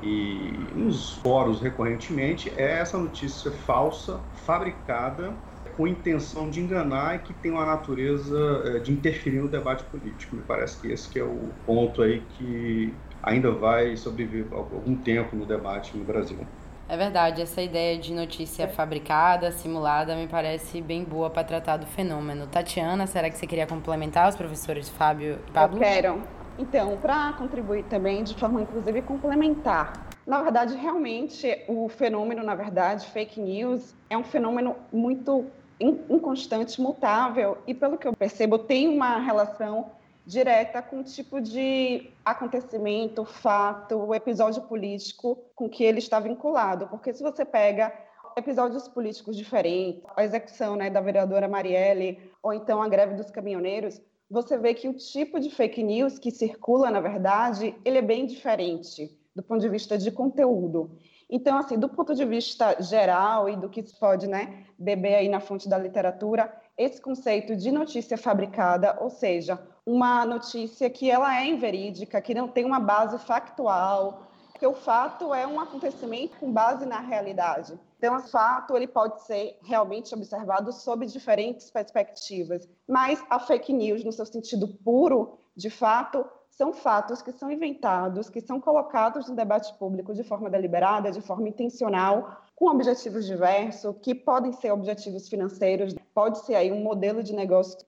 e 0.02 0.70
nos 0.74 1.16
fóruns 1.16 1.60
recorrentemente, 1.60 2.50
é 2.56 2.80
essa 2.80 2.98
notícia 2.98 3.52
falsa, 3.52 4.22
fabricada 4.32 5.34
com 5.76 5.88
intenção 5.88 6.50
de 6.50 6.60
enganar 6.60 7.16
e 7.16 7.20
que 7.20 7.34
tem 7.34 7.52
uma 7.52 7.66
natureza 7.66 8.64
é, 8.66 8.80
de 8.80 8.92
interferir 8.92 9.40
no 9.40 9.48
debate 9.48 9.84
político. 9.86 10.36
Me 10.36 10.42
parece 10.42 10.80
que 10.80 10.92
esse 10.92 11.10
que 11.10 11.20
é 11.20 11.24
o 11.24 11.50
ponto 11.66 12.02
aí 12.02 12.22
que 12.38 12.94
ainda 13.22 13.52
vai 13.52 13.96
sobreviver 13.96 14.54
algum 14.54 14.96
tempo 14.96 15.36
no 15.36 15.46
debate 15.46 15.96
no 15.98 16.04
Brasil. 16.04 16.40
É 16.88 16.98
verdade, 16.98 17.42
essa 17.42 17.62
ideia 17.62 17.98
de 17.98 18.14
notícia 18.14 18.68
fabricada, 18.68 19.52
simulada, 19.52 20.16
me 20.16 20.28
parece 20.28 20.82
bem 20.82 21.04
boa 21.04 21.30
para 21.30 21.44
tratar 21.44 21.78
do 21.78 21.86
fenômeno. 21.86 22.46
Tatiana, 22.46 23.08
será 23.08 23.30
que 23.30 23.38
você 23.38 23.48
queria 23.48 23.66
complementar 23.66 24.28
os 24.30 24.36
professores 24.36 24.90
Fábio 24.90 25.40
e 25.48 25.52
Pablo? 25.52 25.78
Eu 25.78 25.82
quero. 25.82 26.22
Então, 26.60 26.98
para 26.98 27.34
contribuir 27.34 27.84
também 27.86 28.24
de 28.24 28.36
forma 28.36 28.62
inclusive 28.62 29.02
complementar, 29.02 30.08
na 30.26 30.42
verdade, 30.42 30.76
realmente 30.76 31.64
o 31.68 31.90
fenômeno, 31.90 32.44
na 32.44 32.54
verdade, 32.54 33.08
fake 33.08 33.42
news 33.42 33.96
é 34.10 34.18
um 34.18 34.24
fenômeno 34.24 34.76
muito 34.92 35.46
inconstante, 35.80 36.80
mutável, 36.82 37.58
e 37.68 37.74
pelo 37.74 37.98
que 37.98 38.08
eu 38.08 38.14
percebo, 38.14 38.58
tem 38.58 38.88
uma 38.88 39.18
relação 39.18 39.92
direta 40.26 40.82
com 40.82 41.02
o 41.02 41.04
tipo 41.04 41.42
de 41.42 42.10
acontecimento, 42.24 43.26
fato, 43.26 44.14
episódio 44.14 44.62
político 44.64 45.38
com 45.56 45.70
que 45.70 45.84
ele 45.84 46.00
está 46.00 46.20
vinculado. 46.20 46.88
Porque 46.88 47.14
se 47.14 47.22
você 47.22 47.44
pega 47.44 47.94
episódios 48.38 48.88
políticos 48.88 49.36
diferentes, 49.36 50.02
a 50.16 50.24
execução 50.24 50.76
né, 50.76 50.90
da 50.90 51.02
vereadora 51.02 51.48
Marielle, 51.48 52.32
ou 52.42 52.54
então 52.54 52.82
a 52.82 52.88
greve 52.88 53.16
dos 53.16 53.30
caminhoneiros, 53.30 54.02
você 54.30 54.58
vê 54.58 54.74
que 54.74 54.88
o 54.88 54.94
tipo 54.94 55.40
de 55.40 55.50
fake 55.50 55.84
news 55.84 56.18
que 56.18 56.32
circula, 56.32 56.90
na 56.90 57.00
verdade, 57.00 57.76
ele 57.86 57.98
é 57.98 58.02
bem 58.02 58.26
diferente 58.26 59.16
do 59.36 59.44
ponto 59.44 59.62
de 59.62 59.70
vista 59.70 59.98
de 59.98 60.12
conteúdo. 60.12 60.92
Então, 61.30 61.58
assim, 61.58 61.78
do 61.78 61.90
ponto 61.90 62.14
de 62.14 62.26
vista 62.26 62.82
geral 62.82 63.50
e 63.50 63.56
do 63.56 63.70
que 63.70 63.82
se 63.82 63.98
pode 63.98 64.28
né, 64.28 64.66
beber 64.78 65.16
aí 65.16 65.30
na 65.30 65.40
fonte 65.40 65.68
da 65.68 65.78
literatura, 65.78 66.54
esse 66.78 67.02
conceito 67.02 67.56
de 67.56 67.72
notícia 67.72 68.18
fabricada, 68.18 68.98
ou 69.00 69.10
seja, 69.10 69.60
uma 69.86 70.26
notícia 70.26 70.90
que 70.90 71.10
ela 71.10 71.40
é 71.42 71.48
inverídica, 71.48 72.22
que 72.22 72.34
não 72.34 72.48
tem 72.48 72.66
uma 72.66 72.80
base 72.80 73.18
factual, 73.20 74.28
porque 74.52 74.66
o 74.66 74.74
fato 74.74 75.34
é 75.34 75.46
um 75.46 75.60
acontecimento 75.60 76.38
com 76.38 76.52
base 76.52 76.86
na 76.86 77.00
realidade. 77.00 77.78
Então, 77.98 78.16
o 78.18 78.22
fato 78.22 78.76
ele 78.76 78.88
pode 78.88 79.22
ser 79.24 79.58
realmente 79.64 80.14
observado 80.14 80.72
sob 80.72 81.06
diferentes 81.06 81.70
perspectivas, 81.70 82.68
mas 82.88 83.24
a 83.30 83.40
fake 83.40 83.74
news, 83.74 84.04
no 84.04 84.12
seu 84.12 84.26
sentido 84.26 84.68
puro, 84.68 85.38
de 85.56 85.70
fato, 85.70 86.26
são 86.58 86.72
fatos 86.72 87.22
que 87.22 87.32
são 87.32 87.52
inventados, 87.52 88.30
que 88.30 88.40
são 88.40 88.60
colocados 88.60 89.28
no 89.28 89.36
debate 89.36 89.74
público 89.80 90.14
de 90.14 90.24
forma 90.24 90.50
deliberada, 90.50 91.12
de 91.12 91.22
forma 91.22 91.50
intencional, 91.50 92.38
com 92.56 92.68
objetivos 92.70 93.26
diversos, 93.26 93.96
que 94.02 94.14
podem 94.14 94.54
ser 94.54 94.72
objetivos 94.72 95.28
financeiros, 95.28 95.96
pode 96.14 96.40
ser 96.46 96.56
aí 96.56 96.72
um 96.72 96.84
modelo 96.84 97.24
de 97.24 97.34
negócio. 97.34 97.80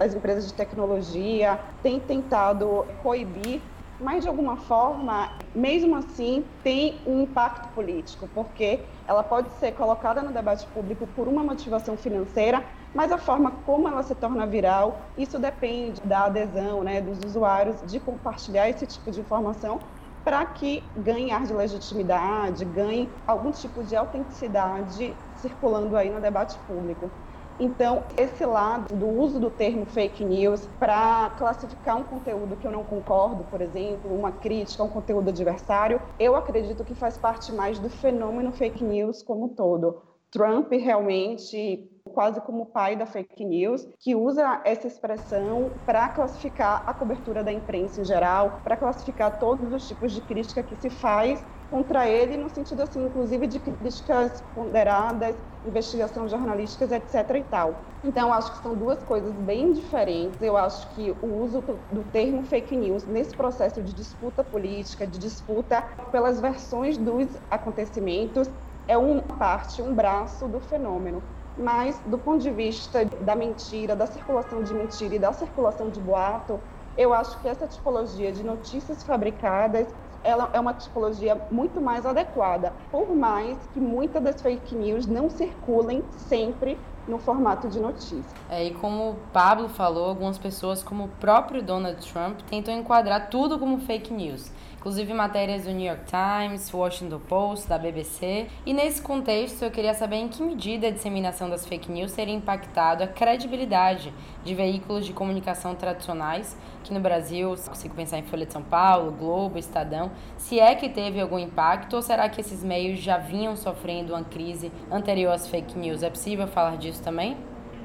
As 0.00 0.14
empresas 0.14 0.48
de 0.48 0.54
tecnologia 0.54 1.60
têm 1.82 2.00
tentado 2.00 2.84
coibir 3.02 3.62
mas 4.02 4.24
de 4.24 4.28
alguma 4.28 4.56
forma, 4.56 5.32
mesmo 5.54 5.94
assim, 5.94 6.44
tem 6.64 7.00
um 7.06 7.22
impacto 7.22 7.68
político, 7.72 8.28
porque 8.34 8.80
ela 9.06 9.22
pode 9.22 9.48
ser 9.54 9.72
colocada 9.72 10.20
no 10.20 10.32
debate 10.32 10.66
público 10.68 11.06
por 11.14 11.28
uma 11.28 11.44
motivação 11.44 11.96
financeira, 11.96 12.64
mas 12.94 13.10
a 13.10 13.18
forma 13.18 13.62
como 13.62 13.88
ela 13.88 14.02
se 14.02 14.14
torna 14.14 14.46
viral, 14.46 15.12
isso 15.16 15.38
depende 15.38 16.00
da 16.02 16.24
adesão 16.24 16.82
né, 16.82 17.00
dos 17.00 17.22
usuários 17.22 17.80
de 17.82 17.98
compartilhar 18.00 18.68
esse 18.68 18.86
tipo 18.86 19.10
de 19.10 19.20
informação 19.20 19.80
para 20.24 20.44
que 20.46 20.92
ganhe 20.96 21.30
ar 21.30 21.44
de 21.46 21.52
legitimidade, 21.52 22.64
ganhe 22.64 23.20
algum 23.26 23.50
tipo 23.50 23.82
de 23.82 23.96
autenticidade 23.96 25.18
circulando 25.34 25.96
aí 25.96 26.10
no 26.10 26.20
debate 26.20 26.58
público. 26.60 27.12
Então, 27.58 28.06
esse 28.16 28.44
lado 28.44 28.94
do 28.96 29.06
uso 29.06 29.38
do 29.38 29.50
termo 29.50 29.84
fake 29.86 30.24
news 30.24 30.66
para 30.66 31.30
classificar 31.30 31.96
um 31.96 32.04
conteúdo 32.04 32.56
que 32.56 32.66
eu 32.66 32.72
não 32.72 32.84
concordo, 32.84 33.44
por 33.44 33.60
exemplo, 33.60 34.12
uma 34.16 34.32
crítica, 34.32 34.82
um 34.82 34.88
conteúdo 34.88 35.28
adversário, 35.28 36.00
eu 36.18 36.34
acredito 36.34 36.84
que 36.84 36.94
faz 36.94 37.18
parte 37.18 37.52
mais 37.52 37.78
do 37.78 37.90
fenômeno 37.90 38.52
fake 38.52 38.82
news 38.82 39.22
como 39.22 39.44
um 39.44 39.48
todo. 39.48 40.02
Trump 40.30 40.72
realmente 40.72 41.88
quase 42.12 42.40
como 42.42 42.66
pai 42.66 42.96
da 42.96 43.06
fake 43.06 43.44
news, 43.44 43.88
que 43.98 44.14
usa 44.14 44.60
essa 44.64 44.86
expressão 44.86 45.80
para 45.84 46.08
classificar 46.10 46.84
a 46.86 46.94
cobertura 46.94 47.42
da 47.42 47.52
imprensa 47.52 48.00
em 48.00 48.04
geral, 48.04 48.60
para 48.62 48.76
classificar 48.76 49.38
todos 49.38 49.72
os 49.72 49.86
tipos 49.86 50.12
de 50.12 50.20
crítica 50.20 50.62
que 50.62 50.76
se 50.76 50.90
faz 50.90 51.44
contra 51.70 52.06
ele, 52.06 52.36
no 52.36 52.50
sentido 52.50 52.82
assim, 52.82 53.02
inclusive 53.02 53.46
de 53.46 53.58
críticas 53.58 54.42
ponderadas, 54.54 55.36
investigação 55.64 56.28
jornalísticas, 56.28 56.92
etc. 56.92 57.14
e 57.36 57.44
tal. 57.44 57.86
Então, 58.02 58.32
acho 58.32 58.52
que 58.52 58.62
são 58.62 58.76
duas 58.76 59.02
coisas 59.02 59.32
bem 59.32 59.72
diferentes. 59.72 60.42
Eu 60.42 60.56
acho 60.56 60.94
que 60.94 61.10
o 61.22 61.26
uso 61.26 61.62
do 61.90 62.04
termo 62.04 62.44
fake 62.44 62.76
news 62.76 63.06
nesse 63.06 63.34
processo 63.34 63.82
de 63.82 63.94
disputa 63.94 64.44
política, 64.44 65.06
de 65.06 65.18
disputa 65.18 65.82
pelas 66.10 66.40
versões 66.40 66.98
dos 66.98 67.38
acontecimentos, 67.48 68.50
é 68.88 68.98
uma 68.98 69.22
parte, 69.22 69.80
um 69.80 69.94
braço 69.94 70.48
do 70.48 70.60
fenômeno. 70.60 71.22
Mas, 71.56 72.00
do 72.06 72.18
ponto 72.18 72.40
de 72.42 72.50
vista 72.50 73.04
da 73.20 73.36
mentira, 73.36 73.94
da 73.94 74.06
circulação 74.06 74.62
de 74.62 74.74
mentira 74.74 75.14
e 75.14 75.18
da 75.18 75.32
circulação 75.32 75.90
de 75.90 76.00
boato, 76.00 76.62
eu 76.96 77.12
acho 77.12 77.40
que 77.40 77.48
essa 77.48 77.66
tipologia 77.66 78.32
de 78.32 78.42
notícias 78.44 79.02
fabricadas 79.02 79.94
ela 80.24 80.50
é 80.52 80.60
uma 80.60 80.72
tipologia 80.74 81.46
muito 81.50 81.80
mais 81.80 82.06
adequada, 82.06 82.76
por 82.90 83.14
mais 83.14 83.66
que 83.66 83.80
muitas 83.80 84.22
das 84.22 84.40
fake 84.40 84.74
news 84.74 85.06
não 85.06 85.28
circulem 85.28 86.08
sempre 86.12 86.86
no 87.06 87.18
formato 87.18 87.68
de 87.68 87.80
notícia. 87.80 88.36
É, 88.48 88.64
e 88.64 88.74
como 88.74 89.10
o 89.10 89.16
Pablo 89.32 89.68
falou, 89.68 90.08
algumas 90.08 90.38
pessoas, 90.38 90.82
como 90.82 91.04
o 91.04 91.08
próprio 91.08 91.62
Donald 91.62 92.00
Trump, 92.12 92.40
tentam 92.42 92.74
enquadrar 92.74 93.28
tudo 93.28 93.58
como 93.58 93.78
fake 93.78 94.12
news 94.12 94.50
inclusive 94.82 95.14
matérias 95.14 95.62
do 95.62 95.70
New 95.70 95.86
York 95.86 96.02
Times, 96.06 96.74
Washington 96.74 97.20
Post, 97.28 97.68
da 97.68 97.78
BBC. 97.78 98.48
E 98.66 98.74
nesse 98.74 99.00
contexto, 99.00 99.62
eu 99.62 99.70
queria 99.70 99.94
saber 99.94 100.16
em 100.16 100.26
que 100.26 100.42
medida 100.42 100.88
a 100.88 100.90
disseminação 100.90 101.48
das 101.48 101.64
fake 101.64 101.90
news 101.90 102.10
teria 102.10 102.34
impactado 102.34 103.04
a 103.04 103.06
credibilidade 103.06 104.12
de 104.42 104.54
veículos 104.56 105.06
de 105.06 105.12
comunicação 105.12 105.76
tradicionais, 105.76 106.56
que 106.82 106.92
no 106.92 106.98
Brasil, 106.98 107.54
consigo 107.64 107.94
pensar 107.94 108.18
em 108.18 108.24
Folha 108.24 108.44
de 108.44 108.52
São 108.52 108.62
Paulo, 108.62 109.12
Globo, 109.12 109.56
Estadão, 109.56 110.10
se 110.36 110.58
é 110.58 110.74
que 110.74 110.88
teve 110.88 111.20
algum 111.20 111.38
impacto 111.38 111.94
ou 111.94 112.02
será 112.02 112.28
que 112.28 112.40
esses 112.40 112.64
meios 112.64 112.98
já 112.98 113.18
vinham 113.18 113.56
sofrendo 113.56 114.14
uma 114.14 114.24
crise 114.24 114.72
anterior 114.90 115.32
às 115.32 115.46
fake 115.46 115.78
news? 115.78 116.02
É 116.02 116.10
possível 116.10 116.48
falar 116.48 116.76
disso 116.76 116.91
também? 117.00 117.36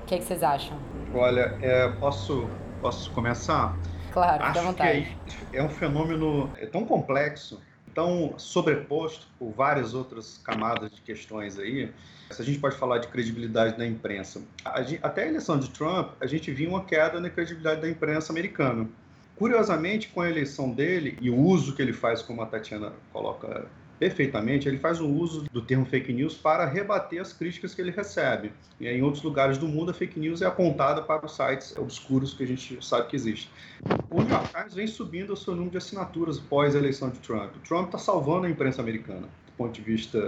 O 0.03 0.05
que, 0.05 0.15
é 0.15 0.17
que 0.17 0.23
vocês 0.23 0.43
acham? 0.43 0.77
Olha, 1.13 1.57
é, 1.61 1.89
posso, 1.99 2.49
posso 2.81 3.11
começar? 3.11 3.77
Claro, 4.11 4.43
Acho 4.43 4.61
vontade. 4.61 5.17
que 5.25 5.57
é 5.57 5.61
um 5.61 5.69
fenômeno 5.69 6.51
é 6.57 6.65
tão 6.65 6.85
complexo, 6.85 7.61
tão 7.93 8.33
sobreposto 8.37 9.27
por 9.37 9.51
várias 9.51 9.93
outras 9.93 10.39
camadas 10.43 10.91
de 10.91 11.01
questões 11.01 11.59
aí. 11.59 11.91
Se 12.31 12.41
a 12.41 12.45
gente 12.45 12.59
pode 12.59 12.75
falar 12.75 12.99
de 12.99 13.07
credibilidade 13.07 13.77
da 13.77 13.85
imprensa, 13.85 14.41
a 14.63 14.81
gente, 14.81 14.99
até 15.03 15.23
a 15.23 15.27
eleição 15.27 15.57
de 15.57 15.69
Trump, 15.69 16.11
a 16.19 16.25
gente 16.25 16.51
viu 16.51 16.69
uma 16.69 16.83
queda 16.83 17.19
na 17.19 17.29
credibilidade 17.29 17.81
da 17.81 17.89
imprensa 17.89 18.31
americana. 18.31 18.87
Curiosamente, 19.35 20.09
com 20.09 20.21
a 20.21 20.29
eleição 20.29 20.71
dele 20.71 21.17
e 21.21 21.29
o 21.29 21.37
uso 21.37 21.75
que 21.75 21.81
ele 21.81 21.93
faz, 21.93 22.21
como 22.21 22.41
a 22.41 22.45
Tatiana 22.45 22.93
coloca 23.13 23.65
perfeitamente, 23.99 24.67
ele 24.67 24.77
faz 24.77 24.99
o 25.01 25.07
uso 25.07 25.43
do 25.51 25.61
termo 25.61 25.85
fake 25.85 26.13
news 26.13 26.35
para 26.35 26.65
rebater 26.65 27.21
as 27.21 27.33
críticas 27.33 27.73
que 27.73 27.81
ele 27.81 27.91
recebe. 27.91 28.51
E 28.79 28.87
em 28.87 29.01
outros 29.01 29.23
lugares 29.23 29.57
do 29.57 29.67
mundo, 29.67 29.91
a 29.91 29.93
fake 29.93 30.19
news 30.19 30.41
é 30.41 30.45
apontada 30.45 31.01
para 31.01 31.25
os 31.25 31.35
sites 31.35 31.75
obscuros 31.77 32.33
que 32.33 32.43
a 32.43 32.47
gente 32.47 32.77
sabe 32.85 33.07
que 33.07 33.15
existe. 33.15 33.49
O 34.09 34.21
New 34.21 34.29
York 34.29 34.49
Times 34.53 34.73
vem 34.73 34.87
subindo 34.87 35.33
o 35.33 35.37
seu 35.37 35.53
número 35.53 35.71
de 35.71 35.77
assinaturas 35.77 36.39
pós 36.39 36.75
a 36.75 36.79
eleição 36.79 37.09
de 37.09 37.19
Trump. 37.19 37.55
O 37.55 37.59
Trump 37.59 37.87
está 37.87 37.97
salvando 37.97 38.45
a 38.45 38.49
imprensa 38.49 38.81
americana. 38.81 39.27
ponto 39.57 39.73
de 39.73 39.81
vista 39.81 40.19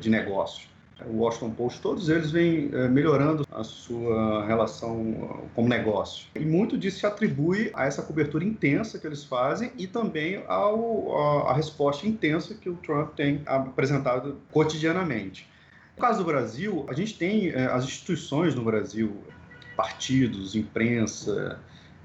de 0.00 0.10
negócio. 0.10 0.68
O 1.04 1.18
Washington 1.18 1.50
Post, 1.50 1.80
todos 1.82 2.08
eles 2.08 2.30
vêm 2.30 2.70
eh, 2.72 2.88
melhorando 2.88 3.46
a 3.52 3.62
sua 3.62 4.46
relação 4.46 5.44
como 5.54 5.68
negócio. 5.68 6.26
E 6.34 6.40
muito 6.40 6.78
disso 6.78 7.00
se 7.00 7.06
atribui 7.06 7.70
a 7.74 7.84
essa 7.84 8.02
cobertura 8.02 8.44
intensa 8.44 8.98
que 8.98 9.06
eles 9.06 9.22
fazem 9.22 9.70
e 9.76 9.86
também 9.86 10.42
ao, 10.46 11.16
a, 11.16 11.50
a 11.50 11.54
resposta 11.54 12.06
intensa 12.06 12.54
que 12.54 12.70
o 12.70 12.76
Trump 12.76 13.14
tem 13.14 13.42
apresentado 13.44 14.38
cotidianamente. 14.50 15.46
No 15.96 16.02
caso 16.02 16.18
do 16.20 16.24
Brasil, 16.24 16.86
a 16.88 16.94
gente 16.94 17.16
tem 17.18 17.54
as 17.54 17.84
instituições 17.84 18.54
no 18.54 18.64
Brasil, 18.64 19.16
partidos, 19.76 20.54
imprensa, 20.54 21.60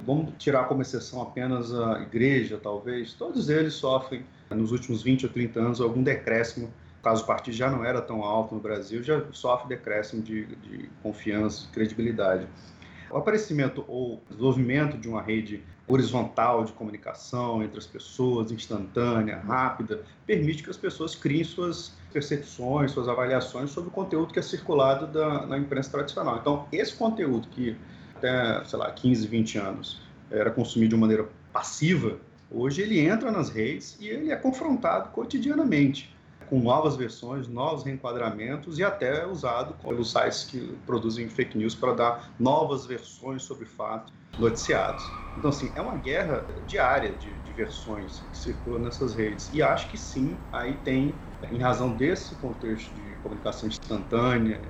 Vamos 0.06 0.34
tirar 0.38 0.66
como 0.66 0.82
exceção 0.82 1.22
apenas 1.22 1.74
a 1.74 2.02
igreja, 2.02 2.58
talvez. 2.62 3.14
Todos 3.14 3.50
eles 3.50 3.74
sofrem, 3.74 4.26
nos 4.50 4.72
últimos 4.72 5.04
20 5.04 5.26
ou 5.26 5.32
30 5.32 5.60
anos, 5.60 5.82
algum 5.82 6.02
decréscimo. 6.02 6.72
Caso 7.02 7.24
o 7.24 7.26
partido 7.26 7.56
já 7.56 7.70
não 7.70 7.84
era 7.84 8.02
tão 8.02 8.24
alto 8.24 8.54
no 8.54 8.62
Brasil, 8.62 9.02
já 9.02 9.24
sofre 9.32 9.70
decréscimo 9.70 10.22
de, 10.22 10.46
de 10.58 10.90
confiança, 11.02 11.66
de 11.66 11.68
credibilidade. 11.70 12.48
O 13.10 13.18
aparecimento 13.18 13.84
ou 13.88 14.22
desenvolvimento 14.30 14.98
de 14.98 15.10
uma 15.10 15.22
rede 15.22 15.64
horizontal 15.88 16.64
de 16.64 16.72
comunicação 16.72 17.62
entre 17.62 17.78
as 17.78 17.86
pessoas, 17.86 18.52
instantânea, 18.52 19.38
rápida, 19.40 20.04
permite 20.26 20.64
que 20.64 20.70
as 20.70 20.78
pessoas 20.78 21.16
criem 21.16 21.44
suas 21.44 21.94
percepções, 22.14 22.92
suas 22.92 23.10
avaliações 23.10 23.72
sobre 23.72 23.90
o 23.90 23.92
conteúdo 23.92 24.32
que 24.32 24.40
é 24.40 24.42
circulado 24.42 25.08
da, 25.08 25.46
na 25.46 25.58
imprensa 25.58 25.92
tradicional. 25.92 26.38
Então, 26.38 26.68
esse 26.72 26.96
conteúdo 26.96 27.48
que 27.50 27.76
até, 28.16 28.64
sei 28.66 28.78
lá, 28.80 28.92
15, 28.92 29.28
20 29.28 29.58
anos 29.58 30.02
era 30.30 30.52
consumido 30.52 30.96
de 30.96 31.02
maneira 31.02 31.28
passiva, 31.52 32.18
hoje 32.50 32.82
ele 32.82 33.00
entra 33.00 33.32
nas 33.32 33.50
redes 33.50 33.98
e 34.00 34.08
ele 34.08 34.32
é 34.32 34.36
confrontado 34.36 35.10
cotidianamente 35.10 36.16
com 36.52 36.60
novas 36.60 36.98
versões, 36.98 37.48
novos 37.48 37.86
reenquadramentos 37.86 38.78
e 38.78 38.84
até 38.84 39.26
usado 39.26 39.74
pelos 39.76 40.12
sites 40.12 40.44
que 40.44 40.60
produzem 40.86 41.30
fake 41.30 41.58
news 41.58 41.74
para 41.74 41.94
dar 41.94 42.34
novas 42.38 42.86
versões 42.86 43.44
sobre 43.44 43.66
fatos 43.66 44.14
noticiados. 44.38 45.02
Então, 45.38 45.50
assim, 45.50 45.72
é 45.74 45.80
uma 45.80 45.96
guerra 45.96 46.46
diária 46.66 47.14
de, 47.14 47.40
de 47.40 47.54
versões 47.54 48.20
que 48.30 48.38
circulam 48.38 48.82
nessas 48.82 49.16
redes. 49.16 49.50
E 49.54 49.62
acho 49.62 49.90
que 49.90 49.98
sim, 49.98 50.38
aí 50.52 50.74
tem, 50.74 51.16
em 51.50 51.60
razão 51.60 51.96
desse 51.96 52.36
contexto 52.36 52.94
de 52.94 53.16
comunicação 53.24 53.70
instantânea, 53.70 54.62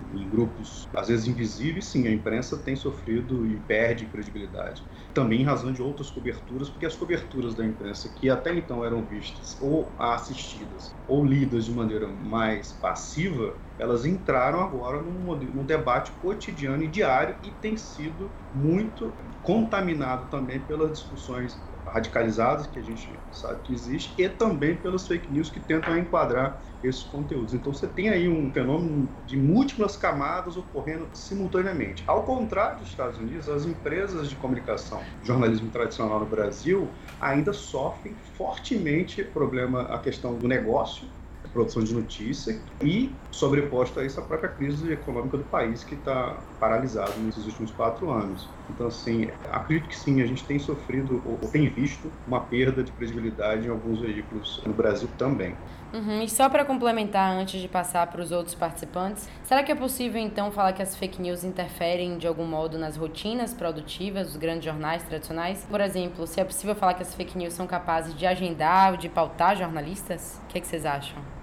em 0.00 0.28
grupos, 0.28 0.88
às 0.94 1.08
vezes 1.08 1.26
invisíveis, 1.26 1.86
sim, 1.90 2.06
a 2.06 2.12
imprensa 2.12 2.62
tem 2.62 2.76
sofrido 2.76 3.46
e 3.46 3.58
perde 3.60 4.06
credibilidade. 4.06 4.82
Também 5.14 5.40
em 5.40 5.44
razão 5.44 5.72
de 5.72 5.80
outras 5.82 6.10
coberturas, 6.10 6.68
porque 6.70 6.86
as 6.86 6.96
coberturas 6.96 7.54
da 7.54 7.64
imprensa 7.64 8.08
que 8.14 8.28
até 8.28 8.54
então 8.54 8.84
eram 8.84 9.06
vistas 9.06 9.56
ou 9.60 9.94
assistidas 9.98 10.96
ou 11.06 11.24
lidas 11.24 11.64
de 11.64 11.72
maneira 11.72 12.06
mais 12.08 12.72
passiva, 12.72 13.58
elas 13.78 14.04
entraram 14.04 14.60
agora 14.60 15.02
num, 15.02 15.34
num 15.36 15.64
debate 15.66 16.12
cotidiano 16.18 16.82
e 16.82 16.88
diário 16.88 17.38
e 17.42 17.50
tem 17.52 17.76
sido 17.76 18.34
muito 18.52 19.16
contaminado 19.42 20.28
também 20.30 20.64
pelas 20.64 20.92
discussões 20.92 21.64
radicalizadas 21.86 22.66
que 22.66 22.78
a 22.78 22.82
gente 22.82 23.18
sabe 23.30 23.62
que 23.62 23.72
existe 23.72 24.20
e 24.20 24.28
também 24.28 24.76
pelas 24.76 25.06
fake 25.06 25.30
news 25.30 25.50
que 25.50 25.60
tentam 25.60 25.96
enquadrar 25.96 26.62
esses 26.82 27.04
conteúdos. 27.04 27.54
Então 27.54 27.72
você 27.72 27.86
tem 27.86 28.08
aí 28.08 28.28
um 28.28 28.52
fenômeno 28.52 29.08
de 29.24 29.36
múltiplas 29.36 29.96
camadas 29.96 30.56
ocorrendo 30.56 31.08
simultaneamente. 31.12 32.04
Ao 32.06 32.24
contrário 32.24 32.80
dos 32.80 32.88
Estados 32.88 33.18
Unidos, 33.18 33.48
as 33.48 33.64
empresas 33.64 34.28
de 34.28 34.36
comunicação, 34.36 35.02
jornalismo 35.22 35.70
tradicional 35.70 36.20
no 36.20 36.26
Brasil 36.26 36.92
ainda 37.20 37.52
sofrem 37.52 38.16
fortemente 38.36 39.22
problema 39.24 39.82
a 39.82 39.98
questão 39.98 40.38
do 40.38 40.46
negócio 40.46 41.08
produção 41.56 41.82
de 41.82 41.94
notícia 41.94 42.60
e 42.82 43.10
sobreposto 43.30 43.98
a 43.98 44.04
isso 44.04 44.20
a 44.20 44.22
própria 44.22 44.50
crise 44.50 44.92
econômica 44.92 45.38
do 45.38 45.44
país 45.44 45.82
que 45.82 45.94
está 45.94 46.36
paralisado 46.60 47.12
nesses 47.20 47.46
últimos 47.46 47.70
quatro 47.70 48.10
anos. 48.10 48.46
Então, 48.68 48.88
assim, 48.88 49.30
acredito 49.50 49.88
que 49.88 49.96
sim, 49.96 50.20
a 50.20 50.26
gente 50.26 50.44
tem 50.44 50.58
sofrido 50.58 51.22
ou 51.24 51.38
tem 51.48 51.68
visto 51.70 52.12
uma 52.26 52.40
perda 52.40 52.84
de 52.84 52.92
credibilidade 52.92 53.66
em 53.66 53.70
alguns 53.70 54.00
veículos 54.00 54.62
no 54.66 54.74
Brasil 54.74 55.08
também. 55.16 55.54
Uhum. 55.94 56.20
E 56.20 56.28
só 56.28 56.48
para 56.50 56.62
complementar, 56.64 57.32
antes 57.32 57.58
de 57.58 57.68
passar 57.68 58.06
para 58.08 58.20
os 58.20 58.30
outros 58.32 58.54
participantes, 58.54 59.26
será 59.44 59.62
que 59.62 59.72
é 59.72 59.74
possível 59.74 60.20
então 60.20 60.50
falar 60.50 60.74
que 60.74 60.82
as 60.82 60.94
fake 60.94 61.22
news 61.22 61.42
interferem 61.42 62.18
de 62.18 62.26
algum 62.26 62.44
modo 62.44 62.76
nas 62.76 62.96
rotinas 62.96 63.54
produtivas 63.54 64.26
dos 64.26 64.36
grandes 64.36 64.64
jornais 64.64 65.02
tradicionais? 65.04 65.66
Por 65.70 65.80
exemplo, 65.80 66.26
se 66.26 66.38
é 66.38 66.44
possível 66.44 66.74
falar 66.74 66.94
que 66.94 67.02
as 67.02 67.14
fake 67.14 67.38
news 67.38 67.54
são 67.54 67.66
capazes 67.66 68.14
de 68.14 68.26
agendar 68.26 68.92
ou 68.92 68.96
de 68.98 69.08
pautar 69.08 69.56
jornalistas? 69.56 70.40
O 70.44 70.48
que, 70.48 70.58
é 70.58 70.60
que 70.60 70.66
vocês 70.66 70.84
acham? 70.84 71.35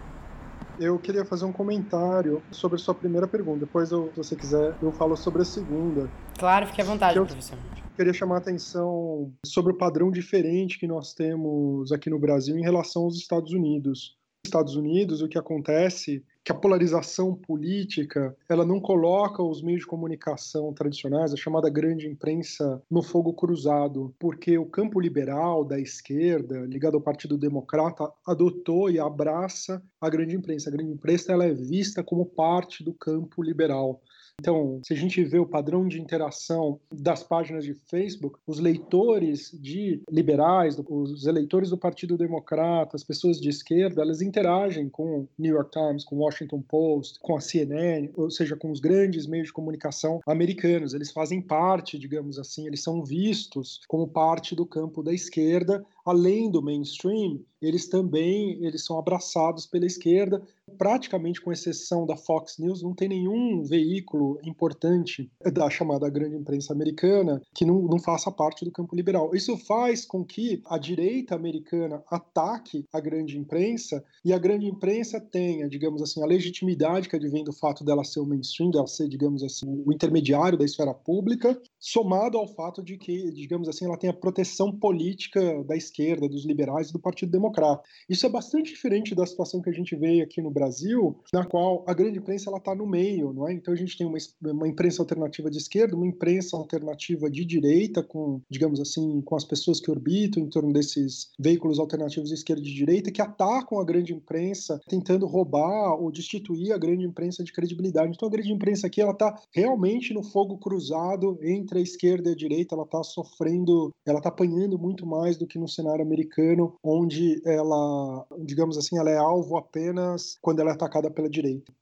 Eu 0.80 0.98
queria 0.98 1.24
fazer 1.24 1.46
um 1.46 1.52
comentário 1.52 2.42
sobre 2.52 2.76
a 2.76 2.80
sua 2.80 2.96
primeira 2.96 3.28
pergunta. 3.28 3.60
Depois, 3.60 3.92
eu, 3.92 4.10
se 4.12 4.18
você 4.18 4.36
quiser, 4.36 4.76
eu 4.82 4.92
falo 4.92 5.16
sobre 5.16 5.42
a 5.42 5.46
segunda. 5.46 6.10
Claro, 6.38 6.68
fique 6.68 6.82
à 6.82 6.86
vontade, 6.86 7.18
eu 7.18 7.26
professor. 7.26 7.58
Queria 7.96 8.14
chamar 8.14 8.36
a 8.36 8.38
atenção 8.40 9.32
sobre 9.46 9.72
o 9.72 9.78
padrão 9.78 10.10
diferente 10.10 10.80
que 10.80 10.88
nós 10.88 11.14
temos 11.14 11.92
aqui 11.92 12.10
no 12.10 12.18
Brasil 12.18 12.58
em 12.58 12.64
relação 12.64 13.04
aos 13.04 13.16
Estados 13.16 13.54
Unidos. 13.54 14.18
Estados 14.46 14.76
Unidos, 14.76 15.22
o 15.22 15.30
que 15.30 15.38
acontece 15.38 16.24
que 16.44 16.52
a 16.52 16.56
polarização 16.56 17.34
política 17.34 18.36
ela 18.50 18.66
não 18.66 18.80
coloca 18.80 19.42
os 19.42 19.62
meios 19.62 19.82
de 19.82 19.88
comunicação 19.88 20.74
tradicionais, 20.74 21.34
a 21.34 21.38
chamada 21.38 21.70
grande 21.70 22.08
imprensa, 22.08 22.82
no 22.90 23.02
fogo 23.02 23.34
cruzado, 23.34 24.14
porque 24.20 24.58
o 24.58 24.66
campo 24.66 25.00
liberal 25.00 25.64
da 25.64 25.80
esquerda, 25.80 26.60
ligado 26.66 26.96
ao 26.96 27.02
Partido 27.02 27.38
Democrata, 27.38 28.12
adotou 28.28 28.90
e 28.90 29.00
abraça 29.00 29.82
a 30.02 30.10
grande 30.10 30.36
imprensa. 30.36 30.70
A 30.70 30.74
grande 30.74 30.92
imprensa 30.92 31.32
ela 31.32 31.46
é 31.46 31.54
vista 31.54 32.04
como 32.04 32.26
parte 32.26 32.84
do 32.84 32.94
campo 32.94 33.42
liberal. 33.42 34.02
Então, 34.40 34.82
se 34.84 34.94
a 34.94 34.98
gente 34.98 35.24
vê 35.24 35.38
o 35.40 35.46
padrão 35.46 35.88
de 35.88 36.02
interação 36.02 36.80
das 36.92 37.24
páginas 37.24 37.64
de 37.64 37.74
Facebook, 37.74 38.40
os 38.48 38.60
leitores 38.60 39.52
de 39.54 40.02
liberais, 40.10 40.78
os 40.90 41.26
eleitores 41.26 41.70
do 41.70 41.78
Partido 41.78 42.18
Democrata, 42.18 42.96
as 42.96 43.04
pessoas 43.04 43.40
de 43.40 43.50
esquerda, 43.50 44.02
elas 44.02 44.22
interagem 44.22 44.90
com 44.90 45.22
o 45.22 45.30
New 45.38 45.56
York 45.56 45.72
Times, 45.72 46.04
com 46.04 46.16
o 46.16 46.20
Washington 46.20 46.62
Post, 46.62 47.20
com 47.20 47.36
a 47.36 47.40
CNN, 47.40 48.10
ou 48.16 48.30
seja, 48.30 48.56
com 48.56 48.72
os 48.72 48.80
grandes 48.80 49.28
meios 49.28 49.48
de 49.48 49.54
comunicação 49.54 50.20
americanos. 50.28 50.94
Eles 50.94 51.12
fazem 51.12 51.42
parte, 51.42 52.00
digamos 52.00 52.40
assim, 52.40 52.66
eles 52.66 52.82
são 52.82 53.04
vistos 53.04 53.82
como 53.88 54.08
parte 54.08 54.56
do 54.56 54.66
campo 54.66 55.04
da 55.04 55.14
esquerda, 55.14 55.86
além 56.06 56.50
do 56.50 56.62
mainstream, 56.62 57.40
eles 57.62 57.88
também 57.88 58.64
eles 58.64 58.84
são 58.86 59.00
abraçados 59.00 59.66
pela 59.66 59.86
esquerda, 59.86 60.42
praticamente 60.78 61.42
com 61.42 61.52
exceção 61.52 62.06
da 62.06 62.18
Fox 62.18 62.58
News, 62.58 62.84
não 62.84 62.94
tem 62.94 63.08
nenhum 63.08 63.64
veículo 63.64 64.38
importante 64.44 65.32
da 65.54 65.70
chamada 65.70 66.10
grande 66.10 66.36
imprensa 66.36 66.74
americana 66.74 67.42
que 67.56 67.66
não, 67.66 67.82
não 67.84 68.00
faça 68.00 68.32
parte 68.32 68.66
do 68.66 68.72
campo 68.72 68.96
liberal. 68.96 69.34
Isso 69.34 69.58
faz 69.58 70.06
com 70.06 70.26
que 70.26 70.62
a 70.66 70.78
direita 70.78 71.36
americana 71.36 72.04
ataque 72.10 72.86
a 72.92 73.00
grande 73.00 73.38
imprensa 73.38 74.04
e 74.26 74.34
a 74.34 74.38
grande 74.38 74.68
imprensa 74.68 75.22
tenha, 75.22 75.70
digamos 75.70 76.02
assim, 76.02 76.22
a 76.22 76.26
legitimidade 76.26 77.08
que 77.08 77.16
advém 77.16 77.44
do 77.44 77.54
fato 77.54 77.84
dela 77.84 78.04
ser 78.04 78.20
o 78.20 78.26
mainstream, 78.26 78.72
dela 78.72 78.88
ser, 78.88 79.08
digamos 79.08 79.44
assim, 79.44 79.66
o 79.86 79.94
intermediário 79.94 80.58
da 80.58 80.66
esfera 80.66 80.94
pública, 80.94 81.60
somado 81.80 82.38
ao 82.38 82.48
fato 82.48 82.84
de 82.84 82.98
que, 82.98 83.32
digamos 83.32 83.70
assim, 83.70 83.86
ela 83.86 83.98
tem 83.98 84.10
a 84.10 84.14
proteção 84.14 84.72
política 84.72 85.64
da 85.64 85.76
esquerda, 85.76 85.93
dos 86.30 86.46
liberais 86.46 86.90
e 86.90 86.94
do 86.94 87.00
Partido 87.00 87.32
Democrata. 87.32 87.84
Isso 88.10 88.26
é 88.26 88.30
bastante 88.30 88.74
diferente 88.74 89.14
da 89.14 89.26
situação 89.26 89.62
que 89.62 89.70
a 89.70 89.74
gente 89.74 89.96
vê 89.96 90.22
aqui 90.22 90.42
no 90.42 90.50
Brasil, 90.50 91.18
na 91.34 91.46
qual 91.46 91.84
a 91.88 91.94
grande 91.94 92.20
imprensa 92.20 92.52
está 92.56 92.74
no 92.74 92.88
meio, 92.88 93.34
não 93.34 93.48
é? 93.48 93.54
Então 93.54 93.74
a 93.74 93.78
gente 93.78 93.98
tem 93.98 94.08
uma, 94.08 94.18
uma 94.42 94.68
imprensa 94.68 95.02
alternativa 95.02 95.50
de 95.50 95.58
esquerda, 95.58 95.96
uma 95.96 96.08
imprensa 96.08 96.58
alternativa 96.58 97.30
de 97.30 97.46
direita, 97.46 98.02
com, 98.02 98.42
digamos 98.50 98.80
assim, 98.80 99.22
com 99.22 99.36
as 99.36 99.44
pessoas 99.44 99.80
que 99.80 99.92
orbitam 99.92 100.42
em 100.42 100.50
torno 100.50 100.74
desses 100.74 101.32
veículos 101.40 101.80
alternativos 101.80 102.30
de 102.30 102.36
esquerda 102.36 102.62
e 102.62 102.66
de 102.66 102.74
direita, 102.74 103.12
que 103.12 103.22
atacam 103.22 103.80
a 103.80 103.86
grande 103.86 104.14
imprensa, 104.14 104.80
tentando 104.88 105.26
roubar 105.26 105.96
ou 105.96 106.12
destituir 106.12 106.72
a 106.72 106.78
grande 106.78 107.06
imprensa 107.06 107.44
de 107.44 107.52
credibilidade. 107.52 108.14
Então 108.16 108.28
a 108.28 108.32
grande 108.32 108.52
imprensa 108.52 108.88
aqui 108.88 109.02
ela 109.02 109.12
está 109.12 109.36
realmente 109.54 110.14
no 110.14 110.24
fogo 110.24 110.58
cruzado 110.58 111.38
entre 111.42 111.80
a 111.80 111.82
esquerda 111.82 112.30
e 112.30 112.34
a 112.34 112.36
direita, 112.36 112.76
ela 112.76 112.84
está 112.84 113.04
sofrendo, 113.04 113.94
ela 114.06 114.18
está 114.18 114.30
apanhando 114.30 114.78
muito 114.78 115.06
mais 115.06 115.38
do 115.38 115.48
que 115.48 115.60
no 115.60 115.68
cenário 115.68 115.83
americano, 116.02 116.78
onde 116.84 117.42
ela, 117.46 118.26
digamos 118.40 118.78
assim, 118.78 118.98
ela 118.98 119.10
é 119.10 119.18
alvo 119.18 119.58
apenas 119.58 120.38
quando 120.42 120.60
ela 120.60 120.72
é 120.72 120.74
atacada 120.74 121.10
pela 121.10 121.30
direita. 121.30 121.74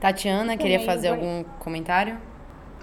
Tatiana, 0.00 0.56
queria 0.56 0.80
fazer 0.80 1.08
algum 1.08 1.44
comentário? 1.60 2.20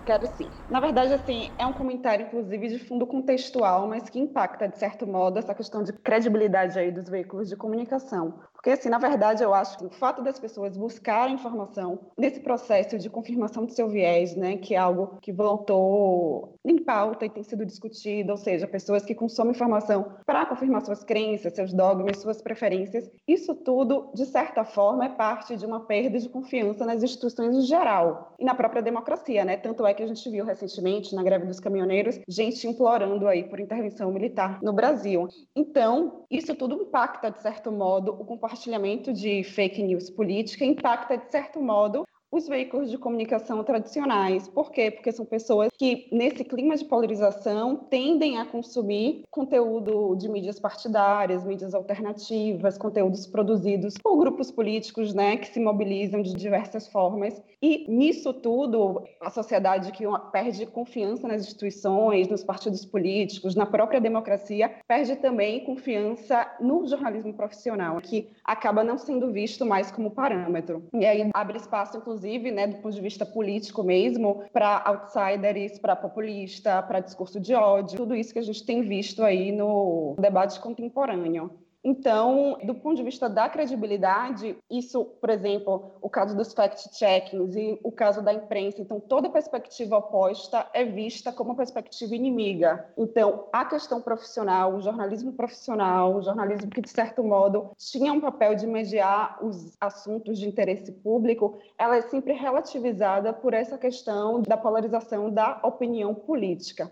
Quero 0.05 0.25
sim. 0.35 0.49
Na 0.69 0.79
verdade, 0.79 1.13
assim, 1.13 1.51
é 1.59 1.65
um 1.65 1.73
comentário, 1.73 2.25
inclusive, 2.25 2.67
de 2.69 2.79
fundo 2.79 3.05
contextual, 3.05 3.87
mas 3.87 4.09
que 4.09 4.19
impacta, 4.19 4.67
de 4.67 4.77
certo 4.79 5.05
modo, 5.05 5.37
essa 5.37 5.53
questão 5.53 5.83
de 5.83 5.93
credibilidade 5.93 6.77
aí 6.79 6.91
dos 6.91 7.07
veículos 7.07 7.47
de 7.47 7.55
comunicação. 7.55 8.39
Porque, 8.61 8.69
assim, 8.69 8.89
na 8.89 8.99
verdade, 8.99 9.43
eu 9.43 9.55
acho 9.55 9.75
que 9.79 9.85
o 9.85 9.89
fato 9.89 10.21
das 10.21 10.39
pessoas 10.39 10.77
buscarem 10.77 11.33
informação 11.33 11.97
nesse 12.15 12.39
processo 12.41 12.95
de 12.99 13.09
confirmação 13.09 13.65
do 13.65 13.71
seu 13.71 13.89
viés, 13.89 14.35
né, 14.35 14.55
que 14.57 14.75
é 14.75 14.77
algo 14.77 15.17
que 15.19 15.31
voltou 15.31 16.53
em 16.63 16.77
pauta 16.77 17.25
e 17.25 17.29
tem 17.29 17.41
sido 17.41 17.65
discutido, 17.65 18.29
ou 18.31 18.37
seja, 18.37 18.67
pessoas 18.67 19.03
que 19.03 19.15
consomem 19.15 19.53
informação 19.53 20.13
para 20.27 20.45
confirmar 20.45 20.85
suas 20.85 21.03
crenças, 21.03 21.53
seus 21.53 21.73
dogmas, 21.73 22.19
suas 22.19 22.39
preferências, 22.39 23.09
isso 23.27 23.55
tudo, 23.55 24.11
de 24.13 24.27
certa 24.27 24.63
forma, 24.63 25.05
é 25.05 25.09
parte 25.09 25.57
de 25.57 25.65
uma 25.65 25.79
perda 25.79 26.19
de 26.19 26.29
confiança 26.29 26.85
nas 26.85 27.01
instituições 27.01 27.55
em 27.55 27.61
geral 27.61 28.35
e 28.39 28.45
na 28.45 28.53
própria 28.53 28.83
democracia, 28.83 29.43
né? 29.43 29.57
Tanto 29.57 29.87
é 29.87 29.93
que 29.95 30.03
a 30.03 30.07
gente 30.07 30.29
viu 30.29 30.45
recentemente, 30.45 31.15
na 31.15 31.23
greve 31.23 31.47
dos 31.47 31.59
caminhoneiros, 31.59 32.19
gente 32.27 32.67
implorando 32.67 33.27
aí 33.27 33.43
por 33.43 33.59
intervenção 33.59 34.11
militar 34.11 34.59
no 34.61 34.71
Brasil. 34.71 35.27
Então, 35.55 36.25
isso 36.29 36.53
tudo 36.53 36.75
impacta, 36.75 37.31
de 37.31 37.41
certo 37.41 37.71
modo, 37.71 38.11
o 38.11 38.23
comportamento 38.23 38.50
compartilhamento 38.51 39.13
de 39.13 39.43
fake 39.43 39.81
news 39.81 40.09
política 40.09 40.65
impacta, 40.65 41.17
de 41.17 41.31
certo 41.31 41.61
modo, 41.61 42.03
os 42.31 42.47
veículos 42.47 42.89
de 42.89 42.97
comunicação 42.97 43.61
tradicionais. 43.61 44.47
Por 44.47 44.71
quê? 44.71 44.89
Porque 44.89 45.11
são 45.11 45.25
pessoas 45.25 45.69
que, 45.77 46.07
nesse 46.11 46.45
clima 46.45 46.77
de 46.77 46.85
polarização, 46.85 47.75
tendem 47.75 48.37
a 48.37 48.45
consumir 48.45 49.23
conteúdo 49.29 50.15
de 50.15 50.29
mídias 50.29 50.57
partidárias, 50.57 51.43
mídias 51.43 51.73
alternativas, 51.73 52.77
conteúdos 52.77 53.27
produzidos 53.27 53.95
por 54.01 54.17
grupos 54.17 54.49
políticos 54.49 55.13
né, 55.13 55.35
que 55.35 55.47
se 55.47 55.59
mobilizam 55.59 56.21
de 56.21 56.33
diversas 56.33 56.87
formas. 56.87 57.41
E 57.61 57.85
nisso 57.89 58.33
tudo, 58.33 59.03
a 59.19 59.29
sociedade 59.29 59.91
que 59.91 60.05
perde 60.31 60.65
confiança 60.65 61.27
nas 61.27 61.41
instituições, 61.41 62.29
nos 62.29 62.43
partidos 62.43 62.85
políticos, 62.85 63.55
na 63.55 63.65
própria 63.65 63.99
democracia, 63.99 64.71
perde 64.87 65.17
também 65.17 65.65
confiança 65.65 66.49
no 66.61 66.87
jornalismo 66.87 67.33
profissional, 67.33 67.99
que 67.99 68.29
acaba 68.43 68.83
não 68.83 68.97
sendo 68.97 69.31
visto 69.31 69.65
mais 69.65 69.91
como 69.91 70.11
parâmetro. 70.11 70.83
E 70.93 71.05
aí 71.05 71.29
abre 71.33 71.57
espaço, 71.57 71.97
inclusive, 71.97 72.20
inclusive, 72.21 72.51
né, 72.51 72.67
do 72.67 72.77
ponto 72.77 72.93
de 72.93 73.01
vista 73.01 73.25
político 73.25 73.83
mesmo, 73.83 74.43
para 74.53 74.83
outsiders, 74.85 75.79
para 75.79 75.95
populista, 75.95 76.81
para 76.83 76.99
discurso 76.99 77.39
de 77.39 77.53
ódio, 77.53 77.97
tudo 77.97 78.15
isso 78.15 78.31
que 78.31 78.39
a 78.39 78.43
gente 78.43 78.63
tem 78.63 78.81
visto 78.83 79.23
aí 79.23 79.51
no 79.51 80.15
debate 80.19 80.59
contemporâneo. 80.59 81.51
Então, 81.83 82.59
do 82.63 82.75
ponto 82.75 82.95
de 82.95 83.03
vista 83.03 83.27
da 83.27 83.49
credibilidade, 83.49 84.55
isso, 84.69 85.03
por 85.03 85.31
exemplo, 85.31 85.95
o 85.99 86.09
caso 86.09 86.35
dos 86.35 86.53
fact-checkings 86.53 87.55
e 87.55 87.79
o 87.83 87.91
caso 87.91 88.21
da 88.21 88.31
imprensa, 88.31 88.81
então 88.81 88.99
toda 88.99 89.29
perspectiva 89.29 89.97
oposta 89.97 90.67
é 90.73 90.85
vista 90.85 91.31
como 91.31 91.55
perspectiva 91.55 92.15
inimiga. 92.15 92.87
Então, 92.95 93.47
a 93.51 93.65
questão 93.65 93.99
profissional, 93.99 94.75
o 94.75 94.81
jornalismo 94.81 95.33
profissional, 95.33 96.15
o 96.15 96.21
jornalismo 96.21 96.69
que, 96.69 96.81
de 96.81 96.89
certo 96.89 97.23
modo, 97.23 97.71
tinha 97.77 98.13
um 98.13 98.21
papel 98.21 98.53
de 98.53 98.67
mediar 98.67 99.43
os 99.43 99.75
assuntos 99.81 100.37
de 100.37 100.47
interesse 100.47 100.91
público, 100.91 101.57
ela 101.79 101.97
é 101.97 102.01
sempre 102.01 102.33
relativizada 102.33 103.33
por 103.33 103.55
essa 103.55 103.77
questão 103.77 104.41
da 104.41 104.55
polarização 104.55 105.31
da 105.31 105.59
opinião 105.63 106.13
política 106.13 106.91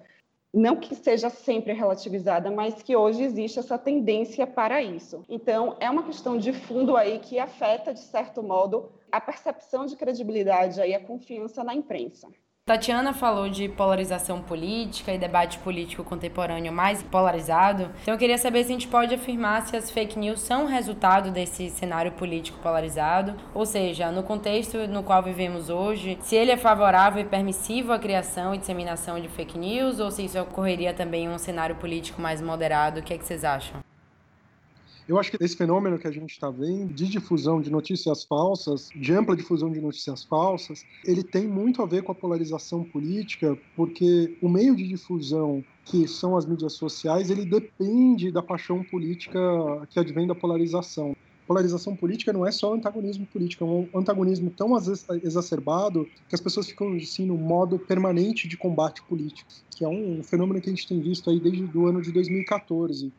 não 0.54 0.76
que 0.76 0.96
seja 0.96 1.30
sempre 1.30 1.74
relativizada, 1.74 2.50
mas 2.50 2.82
que 2.82 2.96
hoje 2.96 3.24
existe 3.24 3.60
essa 3.60 3.78
tendência 3.78 4.48
para 4.48 4.82
isso. 4.82 5.24
Então, 5.30 5.78
é 5.80 5.90
uma 5.90 6.04
questão 6.04 6.38
de 6.38 6.52
fundo 6.52 6.98
aí 6.98 7.20
que 7.20 7.38
afeta, 7.38 7.94
de 7.94 8.00
certo 8.00 8.42
modo, 8.42 8.92
a 9.12 9.22
percepção 9.22 9.86
de 9.86 9.96
credibilidade 9.96 10.80
e 10.82 10.94
a 10.94 11.00
confiança 11.00 11.64
na 11.64 11.74
imprensa. 11.74 12.28
Tatiana 12.70 13.14
falou 13.14 13.50
de 13.50 13.68
polarização 13.68 14.44
política 14.44 15.12
e 15.12 15.18
debate 15.18 15.58
político 15.58 16.04
contemporâneo 16.04 16.72
mais 16.72 17.02
polarizado. 17.02 17.90
Então 18.04 18.14
eu 18.14 18.18
queria 18.20 18.38
saber 18.38 18.64
se 18.64 18.70
a 18.70 18.74
gente 18.74 18.88
pode 18.88 19.16
afirmar 19.16 19.66
se 19.66 19.76
as 19.76 19.90
fake 19.90 20.20
news 20.20 20.40
são 20.40 20.68
resultado 20.68 21.32
desse 21.32 21.68
cenário 21.72 22.12
político 22.12 22.60
polarizado, 22.60 23.34
ou 23.56 23.66
seja, 23.66 24.12
no 24.12 24.22
contexto 24.22 24.88
no 24.88 25.02
qual 25.02 25.24
vivemos 25.24 25.72
hoje, 25.72 26.20
se 26.22 26.36
ele 26.36 26.52
é 26.52 26.58
favorável 26.58 27.24
e 27.24 27.26
permissivo 27.26 27.92
à 27.92 27.98
criação 27.98 28.54
e 28.54 28.60
disseminação 28.60 29.20
de 29.20 29.28
fake 29.30 29.58
news, 29.58 30.00
ou 30.00 30.12
se 30.12 30.26
isso 30.26 30.40
ocorreria 30.40 30.94
também 30.94 31.26
em 31.26 31.30
um 31.30 31.40
cenário 31.40 31.76
político 31.76 32.22
mais 32.22 32.40
moderado. 32.40 33.00
O 33.00 33.04
que, 33.04 33.16
é 33.16 33.18
que 33.18 33.26
vocês 33.26 33.44
acham? 33.44 33.89
Eu 35.10 35.18
acho 35.18 35.32
que 35.32 35.44
esse 35.44 35.58
fenômeno 35.58 35.98
que 35.98 36.08
a 36.08 36.12
gente 36.12 36.30
está 36.30 36.52
vendo 36.52 36.94
de 36.94 37.08
difusão 37.08 37.60
de 37.60 37.72
notícias 37.72 38.24
falsas, 38.24 38.90
de 38.96 39.12
ampla 39.12 39.36
difusão 39.36 39.72
de 39.72 39.82
notícias 39.82 40.24
falsas, 40.24 40.86
ele 41.04 41.24
tem 41.24 41.48
muito 41.48 41.82
a 41.82 41.88
ver 41.88 42.04
com 42.04 42.12
a 42.12 42.16
polarização 42.16 42.84
política, 42.84 43.58
porque 43.76 44.38
o 44.40 44.48
meio 44.48 44.76
de 44.76 44.88
difusão 44.88 45.64
que 45.84 46.08
são 46.08 46.38
as 46.38 46.46
mídias 46.46 46.74
sociais, 46.74 47.32
ele 47.32 47.44
depende 47.44 48.32
da 48.32 48.44
paixão 48.44 48.84
política 48.84 49.40
que 49.90 50.00
advém 50.00 50.28
da 50.28 50.36
polarização. 50.36 51.16
Polarização 51.48 51.96
política 51.96 52.32
não 52.32 52.46
é 52.46 52.52
só 52.52 52.72
antagonismo 52.76 53.26
político, 53.26 53.64
é 53.64 53.68
um 53.68 54.00
antagonismo 54.00 54.52
tão 54.52 54.78
exacerbado 55.24 56.08
que 56.28 56.36
as 56.36 56.42
pessoas 56.42 56.68
ficam 56.68 56.94
assim 56.94 57.26
no 57.26 57.36
modo 57.36 57.80
permanente 57.80 58.48
de 58.48 58.56
combate 58.56 59.02
político, 59.02 59.50
que 59.72 59.84
é 59.84 59.88
um 59.88 60.22
fenômeno 60.22 60.62
que 60.62 60.70
a 60.70 60.72
gente 60.72 60.88
tem 60.88 61.02
visto 61.02 61.32
aí 61.32 61.40
desde 61.40 61.76
o 61.76 61.88
ano 61.88 62.00
de 62.00 62.12
2014 62.12 63.12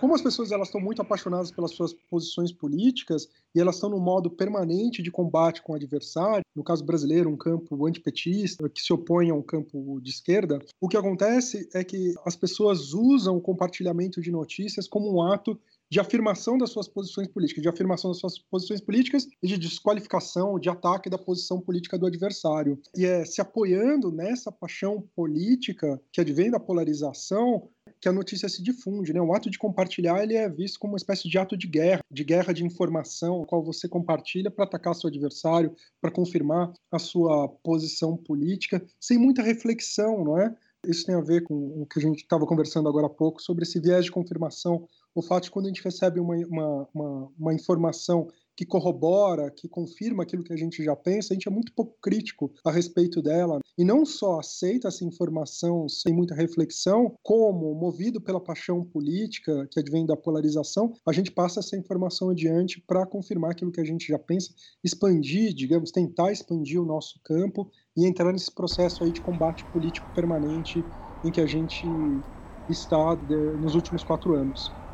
como 0.00 0.14
as 0.14 0.22
pessoas 0.22 0.52
elas 0.52 0.68
estão 0.68 0.80
muito 0.80 1.00
apaixonadas 1.00 1.50
pelas 1.50 1.72
suas 1.72 1.92
posições 1.92 2.52
políticas 2.52 3.28
e 3.54 3.60
elas 3.60 3.76
estão 3.76 3.90
no 3.90 3.98
modo 3.98 4.30
permanente 4.30 5.02
de 5.02 5.10
combate 5.10 5.62
com 5.62 5.72
o 5.72 5.76
adversário, 5.76 6.44
no 6.54 6.62
caso 6.62 6.84
brasileiro, 6.84 7.30
um 7.30 7.36
campo 7.36 7.86
antipetista 7.86 8.68
que 8.68 8.80
se 8.80 8.92
opõe 8.92 9.30
a 9.30 9.34
um 9.34 9.42
campo 9.42 10.00
de 10.00 10.10
esquerda, 10.10 10.58
o 10.80 10.88
que 10.88 10.96
acontece 10.96 11.68
é 11.74 11.82
que 11.82 12.14
as 12.24 12.36
pessoas 12.36 12.92
usam 12.92 13.36
o 13.36 13.40
compartilhamento 13.40 14.20
de 14.20 14.30
notícias 14.30 14.86
como 14.86 15.12
um 15.12 15.22
ato 15.22 15.58
de 15.90 16.00
afirmação 16.00 16.58
das 16.58 16.70
suas 16.70 16.88
posições 16.88 17.28
políticas, 17.28 17.62
de 17.62 17.68
afirmação 17.68 18.10
das 18.10 18.18
suas 18.18 18.38
posições 18.38 18.80
políticas 18.80 19.26
e 19.42 19.46
de 19.46 19.58
desqualificação, 19.58 20.58
de 20.58 20.68
ataque 20.68 21.08
da 21.08 21.18
posição 21.18 21.60
política 21.60 21.98
do 21.98 22.06
adversário. 22.06 22.80
E 22.96 23.04
é 23.04 23.24
se 23.24 23.40
apoiando 23.40 24.10
nessa 24.10 24.50
paixão 24.50 25.08
política 25.14 26.00
que 26.12 26.20
advém 26.20 26.50
da 26.50 26.60
polarização 26.60 27.68
que 28.00 28.08
a 28.08 28.12
notícia 28.12 28.48
se 28.48 28.62
difunde, 28.62 29.12
né? 29.12 29.20
O 29.20 29.32
ato 29.32 29.48
de 29.48 29.58
compartilhar 29.58 30.22
ele 30.22 30.34
é 30.34 30.48
visto 30.48 30.78
como 30.78 30.92
uma 30.92 30.98
espécie 30.98 31.28
de 31.28 31.38
ato 31.38 31.56
de 31.56 31.66
guerra, 31.66 32.00
de 32.10 32.24
guerra 32.24 32.52
de 32.52 32.64
informação, 32.64 33.44
qual 33.44 33.62
você 33.62 33.88
compartilha 33.88 34.50
para 34.50 34.64
atacar 34.64 34.94
seu 34.94 35.08
adversário, 35.08 35.74
para 36.00 36.10
confirmar 36.10 36.72
a 36.92 36.98
sua 36.98 37.48
posição 37.62 38.16
política, 38.16 38.84
sem 39.00 39.18
muita 39.18 39.42
reflexão, 39.42 40.24
não 40.24 40.38
é? 40.38 40.54
Isso 40.86 41.06
tem 41.06 41.14
a 41.14 41.20
ver 41.20 41.42
com 41.42 41.54
o 41.54 41.86
que 41.86 41.98
a 41.98 42.02
gente 42.02 42.18
estava 42.18 42.46
conversando 42.46 42.88
agora 42.88 43.06
há 43.06 43.10
pouco 43.10 43.42
sobre 43.42 43.64
esse 43.64 43.80
viés 43.80 44.04
de 44.04 44.10
confirmação. 44.10 44.86
O 45.16 45.22
fato 45.22 45.44
de 45.44 45.50
quando 45.50 45.64
a 45.64 45.68
gente 45.68 45.82
recebe 45.82 46.20
uma, 46.20 46.36
uma, 46.46 46.88
uma, 46.94 47.32
uma 47.38 47.54
informação 47.54 48.28
que 48.54 48.66
corrobora, 48.66 49.50
que 49.50 49.66
confirma 49.66 50.22
aquilo 50.22 50.44
que 50.44 50.52
a 50.52 50.56
gente 50.58 50.84
já 50.84 50.94
pensa, 50.94 51.32
a 51.32 51.34
gente 51.34 51.48
é 51.48 51.50
muito 51.50 51.72
pouco 51.72 51.96
crítico 52.02 52.52
a 52.62 52.70
respeito 52.70 53.22
dela. 53.22 53.60
E 53.78 53.84
não 53.84 54.04
só 54.04 54.40
aceita 54.40 54.88
essa 54.88 55.06
informação 55.06 55.88
sem 55.88 56.12
muita 56.12 56.34
reflexão, 56.34 57.14
como, 57.22 57.74
movido 57.74 58.20
pela 58.20 58.38
paixão 58.44 58.84
política 58.84 59.66
que 59.70 59.80
advém 59.80 60.04
da 60.04 60.18
polarização, 60.18 60.92
a 61.08 61.12
gente 61.14 61.30
passa 61.32 61.60
essa 61.60 61.78
informação 61.78 62.28
adiante 62.28 62.82
para 62.86 63.06
confirmar 63.06 63.52
aquilo 63.52 63.72
que 63.72 63.80
a 63.80 63.84
gente 63.84 64.08
já 64.08 64.18
pensa, 64.18 64.52
expandir, 64.84 65.54
digamos, 65.54 65.90
tentar 65.90 66.30
expandir 66.30 66.78
o 66.78 66.84
nosso 66.84 67.18
campo 67.24 67.70
e 67.96 68.06
entrar 68.06 68.32
nesse 68.34 68.54
processo 68.54 69.02
aí 69.02 69.12
de 69.12 69.22
combate 69.22 69.64
político 69.72 70.10
permanente 70.12 70.86
em 71.24 71.32
que 71.32 71.40
a 71.40 71.46
gente 71.46 72.22
está 72.68 73.16
nos 73.58 73.74
últimos 73.74 74.04
quatro 74.04 74.34
anos. 74.34 74.85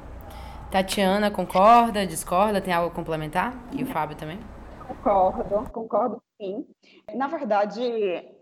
Tatiana 0.73 1.31
concorda, 1.31 2.07
discorda, 2.07 2.59
tem 2.59 2.73
algo 2.73 2.89
a 2.89 2.91
complementar? 2.91 3.53
E 3.73 3.83
o 3.83 3.87
Fábio 3.87 4.17
também? 4.17 4.39
Concordo, 4.89 5.71
concordo 5.71 6.23
sim. 6.41 6.67
Na 7.15 7.27
verdade, 7.27 7.83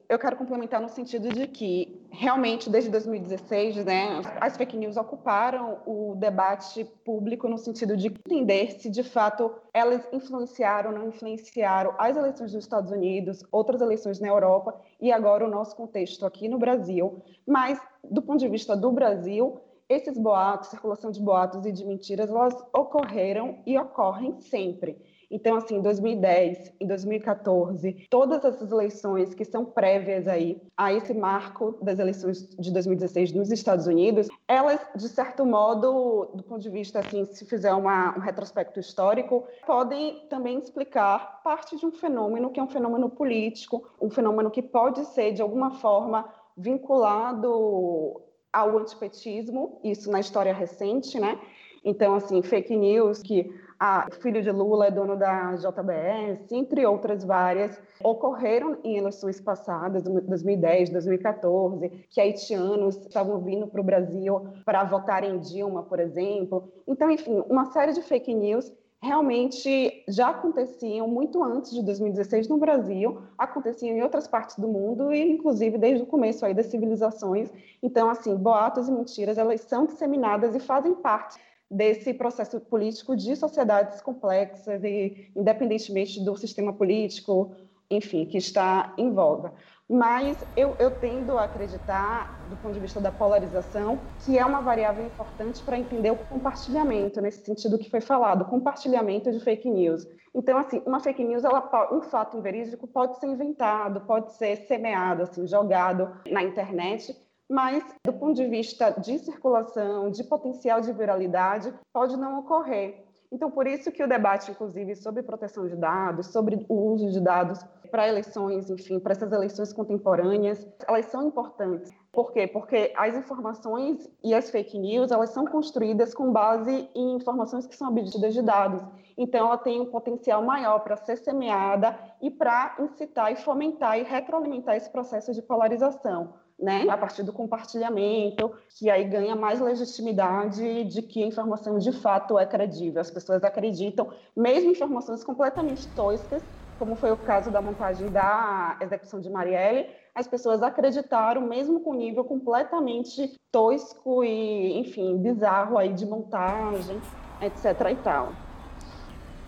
eu 0.08 0.16
quero 0.16 0.36
complementar 0.36 0.80
no 0.80 0.88
sentido 0.88 1.28
de 1.30 1.48
que, 1.48 2.00
realmente, 2.08 2.70
desde 2.70 2.88
2016, 2.88 3.84
né, 3.84 4.22
as 4.40 4.56
fake 4.56 4.76
news 4.76 4.96
ocuparam 4.96 5.78
o 5.84 6.14
debate 6.14 6.84
público 7.04 7.48
no 7.48 7.58
sentido 7.58 7.96
de 7.96 8.06
entender 8.06 8.78
se, 8.78 8.88
de 8.88 9.02
fato, 9.02 9.52
elas 9.74 10.06
influenciaram 10.12 10.92
ou 10.92 10.98
não 11.00 11.08
influenciaram 11.08 11.96
as 11.98 12.16
eleições 12.16 12.52
dos 12.52 12.62
Estados 12.62 12.92
Unidos, 12.92 13.44
outras 13.50 13.80
eleições 13.80 14.20
na 14.20 14.28
Europa 14.28 14.80
e 15.00 15.10
agora 15.10 15.44
o 15.44 15.50
nosso 15.50 15.74
contexto 15.74 16.24
aqui 16.24 16.48
no 16.48 16.58
Brasil. 16.58 17.24
Mas, 17.44 17.80
do 18.04 18.22
ponto 18.22 18.38
de 18.38 18.48
vista 18.48 18.76
do 18.76 18.92
Brasil, 18.92 19.60
esses 19.90 20.16
boatos, 20.16 20.68
circulação 20.68 21.10
de 21.10 21.20
boatos 21.20 21.66
e 21.66 21.72
de 21.72 21.84
mentiras, 21.84 22.30
elas 22.30 22.54
ocorreram 22.72 23.58
e 23.66 23.76
ocorrem 23.76 24.40
sempre. 24.40 24.96
Então, 25.28 25.56
assim, 25.56 25.76
em 25.76 25.82
2010, 25.82 26.72
em 26.80 26.86
2014, 26.86 28.06
todas 28.10 28.44
essas 28.44 28.70
eleições 28.70 29.32
que 29.32 29.44
são 29.44 29.64
prévias 29.64 30.26
aí 30.26 30.60
a 30.76 30.92
esse 30.92 31.14
marco 31.14 31.78
das 31.82 32.00
eleições 32.00 32.48
de 32.56 32.72
2016 32.72 33.32
nos 33.32 33.50
Estados 33.50 33.86
Unidos, 33.86 34.28
elas, 34.48 34.80
de 34.96 35.08
certo 35.08 35.44
modo, 35.46 36.30
do 36.34 36.42
ponto 36.42 36.60
de 36.60 36.70
vista, 36.70 36.98
assim, 36.98 37.24
se 37.24 37.44
fizer 37.44 37.72
uma, 37.72 38.16
um 38.16 38.20
retrospecto 38.20 38.80
histórico, 38.80 39.44
podem 39.66 40.26
também 40.28 40.58
explicar 40.58 41.42
parte 41.44 41.76
de 41.76 41.86
um 41.86 41.92
fenômeno 41.92 42.50
que 42.50 42.58
é 42.58 42.62
um 42.62 42.68
fenômeno 42.68 43.08
político, 43.08 43.88
um 44.00 44.10
fenômeno 44.10 44.50
que 44.50 44.62
pode 44.62 45.04
ser, 45.06 45.32
de 45.32 45.42
alguma 45.42 45.72
forma, 45.72 46.28
vinculado 46.56 48.20
ao 48.52 48.78
antipetismo, 48.78 49.80
isso 49.84 50.10
na 50.10 50.20
história 50.20 50.52
recente, 50.52 51.18
né? 51.18 51.38
Então, 51.84 52.14
assim, 52.14 52.42
fake 52.42 52.76
news 52.76 53.22
que 53.22 53.50
a 53.78 54.06
filho 54.20 54.42
de 54.42 54.50
Lula 54.50 54.88
é 54.88 54.90
dono 54.90 55.16
da 55.16 55.54
JBS, 55.54 56.52
entre 56.52 56.84
outras 56.84 57.24
várias, 57.24 57.80
ocorreram 58.04 58.76
em 58.84 58.98
eleições 58.98 59.40
passadas, 59.40 60.02
2010, 60.02 60.90
2014, 60.90 61.88
que 62.10 62.20
haitianos 62.20 62.96
estavam 62.96 63.40
vindo 63.40 63.66
para 63.66 63.80
o 63.80 63.84
Brasil 63.84 64.48
para 64.66 64.84
votar 64.84 65.24
em 65.24 65.38
Dilma, 65.38 65.82
por 65.82 65.98
exemplo. 65.98 66.70
Então, 66.86 67.10
enfim, 67.10 67.42
uma 67.48 67.64
série 67.72 67.94
de 67.94 68.02
fake 68.02 68.34
news 68.34 68.70
realmente 69.02 70.04
já 70.08 70.28
aconteciam 70.28 71.08
muito 71.08 71.42
antes 71.42 71.70
de 71.70 71.82
2016 71.82 72.48
no 72.48 72.58
Brasil, 72.58 73.22
aconteciam 73.38 73.96
em 73.96 74.02
outras 74.02 74.28
partes 74.28 74.56
do 74.56 74.68
mundo 74.68 75.12
e 75.12 75.32
inclusive 75.32 75.78
desde 75.78 76.02
o 76.02 76.06
começo 76.06 76.44
aí 76.44 76.52
das 76.52 76.66
civilizações. 76.66 77.50
Então, 77.82 78.10
assim, 78.10 78.36
boatos 78.36 78.88
e 78.88 78.92
mentiras, 78.92 79.38
elas 79.38 79.62
são 79.62 79.86
disseminadas 79.86 80.54
e 80.54 80.60
fazem 80.60 80.94
parte 80.94 81.38
desse 81.70 82.12
processo 82.12 82.60
político 82.60 83.16
de 83.16 83.34
sociedades 83.36 84.02
complexas 84.02 84.82
e 84.84 85.30
independentemente 85.34 86.22
do 86.22 86.36
sistema 86.36 86.72
político, 86.72 87.54
enfim, 87.90 88.26
que 88.26 88.36
está 88.36 88.92
em 88.98 89.12
voga. 89.12 89.52
Mas 89.90 90.44
eu, 90.54 90.76
eu 90.78 90.92
tendo 90.92 91.36
a 91.36 91.42
acreditar, 91.42 92.44
do 92.48 92.56
ponto 92.56 92.72
de 92.72 92.78
vista 92.78 93.00
da 93.00 93.10
polarização, 93.10 94.12
que 94.20 94.38
é 94.38 94.46
uma 94.46 94.60
variável 94.60 95.04
importante 95.04 95.64
para 95.64 95.76
entender 95.76 96.12
o 96.12 96.16
compartilhamento, 96.16 97.20
nesse 97.20 97.44
sentido 97.44 97.76
que 97.76 97.90
foi 97.90 98.00
falado, 98.00 98.44
compartilhamento 98.44 99.32
de 99.32 99.40
fake 99.40 99.68
news. 99.68 100.06
Então, 100.32 100.56
assim, 100.58 100.80
uma 100.86 101.00
fake 101.00 101.24
news, 101.24 101.42
ela, 101.42 101.68
um 101.92 102.02
fato 102.02 102.40
verídico 102.40 102.86
pode 102.86 103.18
ser 103.18 103.26
inventado, 103.26 104.02
pode 104.02 104.32
ser 104.34 104.58
semeado, 104.68 105.24
assim, 105.24 105.44
jogado 105.44 106.08
na 106.30 106.44
internet, 106.44 107.12
mas 107.50 107.84
do 108.06 108.12
ponto 108.12 108.34
de 108.34 108.46
vista 108.46 108.90
de 108.90 109.18
circulação, 109.18 110.08
de 110.08 110.22
potencial 110.22 110.80
de 110.80 110.92
viralidade, 110.92 111.74
pode 111.92 112.16
não 112.16 112.38
ocorrer. 112.38 113.09
Então, 113.32 113.48
por 113.48 113.64
isso 113.64 113.92
que 113.92 114.02
o 114.02 114.08
debate, 114.08 114.50
inclusive, 114.50 114.96
sobre 114.96 115.22
proteção 115.22 115.68
de 115.68 115.76
dados, 115.76 116.26
sobre 116.26 116.66
o 116.68 116.74
uso 116.74 117.10
de 117.12 117.20
dados 117.20 117.64
para 117.88 118.08
eleições, 118.08 118.68
enfim, 118.68 118.98
para 118.98 119.12
essas 119.12 119.30
eleições 119.30 119.72
contemporâneas, 119.72 120.66
elas 120.86 121.06
são 121.06 121.28
importantes. 121.28 121.92
Por 122.10 122.32
quê? 122.32 122.48
Porque 122.48 122.92
as 122.96 123.16
informações 123.16 124.10
e 124.24 124.34
as 124.34 124.50
fake 124.50 124.76
news, 124.76 125.12
elas 125.12 125.30
são 125.30 125.46
construídas 125.46 126.12
com 126.12 126.32
base 126.32 126.90
em 126.92 127.14
informações 127.14 127.68
que 127.68 127.76
são 127.76 127.88
obtidas 127.90 128.34
de 128.34 128.42
dados. 128.42 128.82
Então, 129.16 129.46
ela 129.46 129.58
tem 129.58 129.80
um 129.80 129.86
potencial 129.86 130.42
maior 130.42 130.80
para 130.80 130.96
ser 130.96 131.16
semeada 131.16 131.96
e 132.20 132.32
para 132.32 132.74
incitar 132.80 133.30
e 133.30 133.36
fomentar 133.36 133.96
e 133.96 134.02
retroalimentar 134.02 134.74
esse 134.74 134.90
processo 134.90 135.32
de 135.32 135.40
polarização 135.40 136.34
né, 136.60 136.86
a 136.88 136.96
partir 136.96 137.22
do 137.22 137.32
compartilhamento, 137.32 138.52
que 138.78 138.90
aí 138.90 139.04
ganha 139.04 139.34
mais 139.34 139.60
legitimidade 139.60 140.84
de 140.84 141.02
que 141.02 141.22
a 141.22 141.26
informação 141.26 141.78
de 141.78 141.92
fato 141.92 142.38
é 142.38 142.44
credível. 142.44 143.00
As 143.00 143.10
pessoas 143.10 143.42
acreditam, 143.42 144.10
mesmo 144.36 144.70
informações 144.70 145.24
completamente 145.24 145.88
toscas, 145.88 146.42
como 146.78 146.96
foi 146.96 147.12
o 147.12 147.16
caso 147.16 147.50
da 147.50 147.60
montagem 147.60 148.08
da 148.08 148.76
execução 148.80 149.20
de 149.20 149.28
Marielle, 149.28 149.86
as 150.14 150.26
pessoas 150.26 150.62
acreditaram, 150.62 151.42
mesmo 151.42 151.80
com 151.80 151.94
nível 151.94 152.24
completamente 152.24 153.38
tosco 153.52 154.24
e, 154.24 154.78
enfim, 154.78 155.18
bizarro 155.18 155.76
aí 155.76 155.92
de 155.92 156.06
montagem, 156.06 156.98
etc. 157.42 157.90
e 157.90 157.96
tal. 157.96 158.32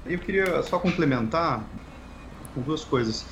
Eu 0.04 0.18
queria 0.18 0.62
só 0.62 0.78
complementar 0.78 1.64
com 2.54 2.60
duas 2.60 2.84
coisas. 2.84 3.24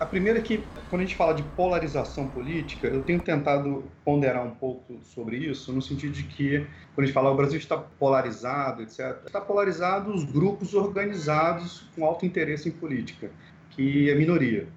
A 0.00 0.06
primeira 0.06 0.38
é 0.38 0.42
que, 0.42 0.62
quando 0.88 1.02
a 1.02 1.04
gente 1.04 1.16
fala 1.16 1.34
de 1.34 1.42
polarização 1.42 2.28
política, 2.28 2.86
eu 2.86 3.02
tenho 3.02 3.20
tentado 3.20 3.82
ponderar 4.04 4.46
um 4.46 4.52
pouco 4.52 5.00
sobre 5.02 5.36
isso, 5.38 5.72
no 5.72 5.82
sentido 5.82 6.12
de 6.12 6.22
que, 6.22 6.64
quando 6.94 7.02
a 7.02 7.06
gente 7.06 7.14
fala 7.14 7.32
o 7.32 7.36
Brasil 7.36 7.58
está 7.58 7.76
polarizado, 7.76 8.80
etc., 8.82 9.24
está 9.26 9.40
polarizado 9.40 10.14
os 10.14 10.22
grupos 10.22 10.72
organizados 10.72 11.84
com 11.96 12.04
alto 12.04 12.24
interesse 12.24 12.68
em 12.68 12.72
política, 12.72 13.28
que 13.70 14.08
é 14.08 14.14
minoria. 14.14 14.68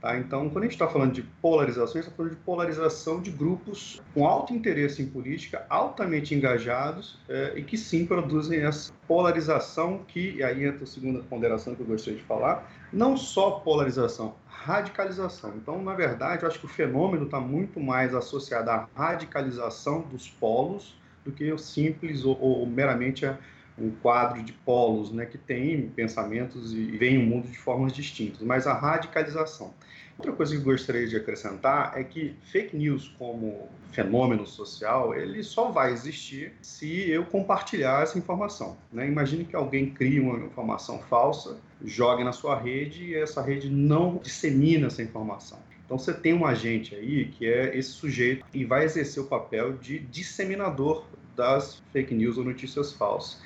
Tá? 0.00 0.18
Então, 0.18 0.50
quando 0.50 0.64
a 0.64 0.66
gente 0.66 0.74
está 0.74 0.86
falando 0.86 1.12
de 1.12 1.22
polarização, 1.22 1.84
a 1.84 2.02
gente 2.02 2.04
está 2.04 2.16
falando 2.16 2.32
de 2.32 2.40
polarização 2.42 3.20
de 3.20 3.30
grupos 3.30 4.00
com 4.12 4.26
alto 4.26 4.52
interesse 4.52 5.02
em 5.02 5.06
política, 5.06 5.64
altamente 5.68 6.34
engajados 6.34 7.18
é, 7.28 7.54
e 7.56 7.62
que 7.62 7.78
sim 7.78 8.04
produzem 8.04 8.60
essa 8.60 8.92
polarização 9.08 10.00
que, 10.06 10.36
e 10.36 10.42
aí 10.42 10.64
entra 10.64 10.84
a 10.84 10.86
segunda 10.86 11.20
ponderação 11.20 11.74
que 11.74 11.80
eu 11.80 11.86
gostaria 11.86 12.18
de 12.18 12.24
falar, 12.24 12.70
não 12.92 13.16
só 13.16 13.52
polarização, 13.52 14.34
radicalização. 14.66 15.54
Então, 15.56 15.80
na 15.80 15.94
verdade, 15.94 16.42
eu 16.42 16.48
acho 16.48 16.58
que 16.58 16.66
o 16.66 16.68
fenômeno 16.68 17.26
está 17.26 17.38
muito 17.38 17.78
mais 17.78 18.12
associado 18.12 18.68
à 18.68 18.88
radicalização 18.96 20.00
dos 20.02 20.28
polos 20.28 20.96
do 21.24 21.30
que 21.30 21.52
o 21.52 21.58
simples 21.58 22.24
ou, 22.24 22.36
ou 22.40 22.66
meramente 22.66 23.24
a 23.24 23.38
um 23.78 23.90
quadro 23.90 24.42
de 24.42 24.52
polos 24.52 25.12
né, 25.12 25.26
que 25.26 25.36
tem 25.36 25.88
pensamentos 25.88 26.72
e 26.72 26.84
veem 26.96 27.18
o 27.18 27.26
mundo 27.26 27.48
de 27.48 27.58
formas 27.58 27.92
distintas, 27.92 28.40
mas 28.42 28.66
a 28.66 28.72
radicalização. 28.72 29.74
Outra 30.18 30.32
coisa 30.32 30.52
que 30.52 30.58
eu 30.58 30.64
gostaria 30.64 31.06
de 31.06 31.14
acrescentar 31.14 31.92
é 31.94 32.02
que 32.02 32.34
fake 32.44 32.74
news 32.74 33.14
como 33.18 33.68
fenômeno 33.92 34.46
social, 34.46 35.14
ele 35.14 35.42
só 35.42 35.70
vai 35.70 35.92
existir 35.92 36.54
se 36.62 37.10
eu 37.10 37.26
compartilhar 37.26 38.02
essa 38.02 38.18
informação. 38.18 38.78
Né? 38.90 39.06
Imagine 39.06 39.44
que 39.44 39.54
alguém 39.54 39.90
cria 39.90 40.22
uma 40.22 40.38
informação 40.38 40.98
falsa, 41.00 41.58
jogue 41.84 42.24
na 42.24 42.32
sua 42.32 42.58
rede 42.58 43.04
e 43.04 43.14
essa 43.14 43.42
rede 43.42 43.68
não 43.68 44.16
dissemina 44.16 44.86
essa 44.86 45.02
informação. 45.02 45.58
Então 45.84 45.98
você 45.98 46.14
tem 46.14 46.32
um 46.32 46.46
agente 46.46 46.94
aí 46.94 47.26
que 47.26 47.46
é 47.46 47.76
esse 47.76 47.90
sujeito 47.90 48.44
e 48.54 48.64
vai 48.64 48.84
exercer 48.84 49.22
o 49.22 49.26
papel 49.26 49.74
de 49.74 49.98
disseminador 49.98 51.04
das 51.36 51.82
fake 51.92 52.14
news 52.14 52.38
ou 52.38 52.44
notícias 52.44 52.92
falsas. 52.94 53.38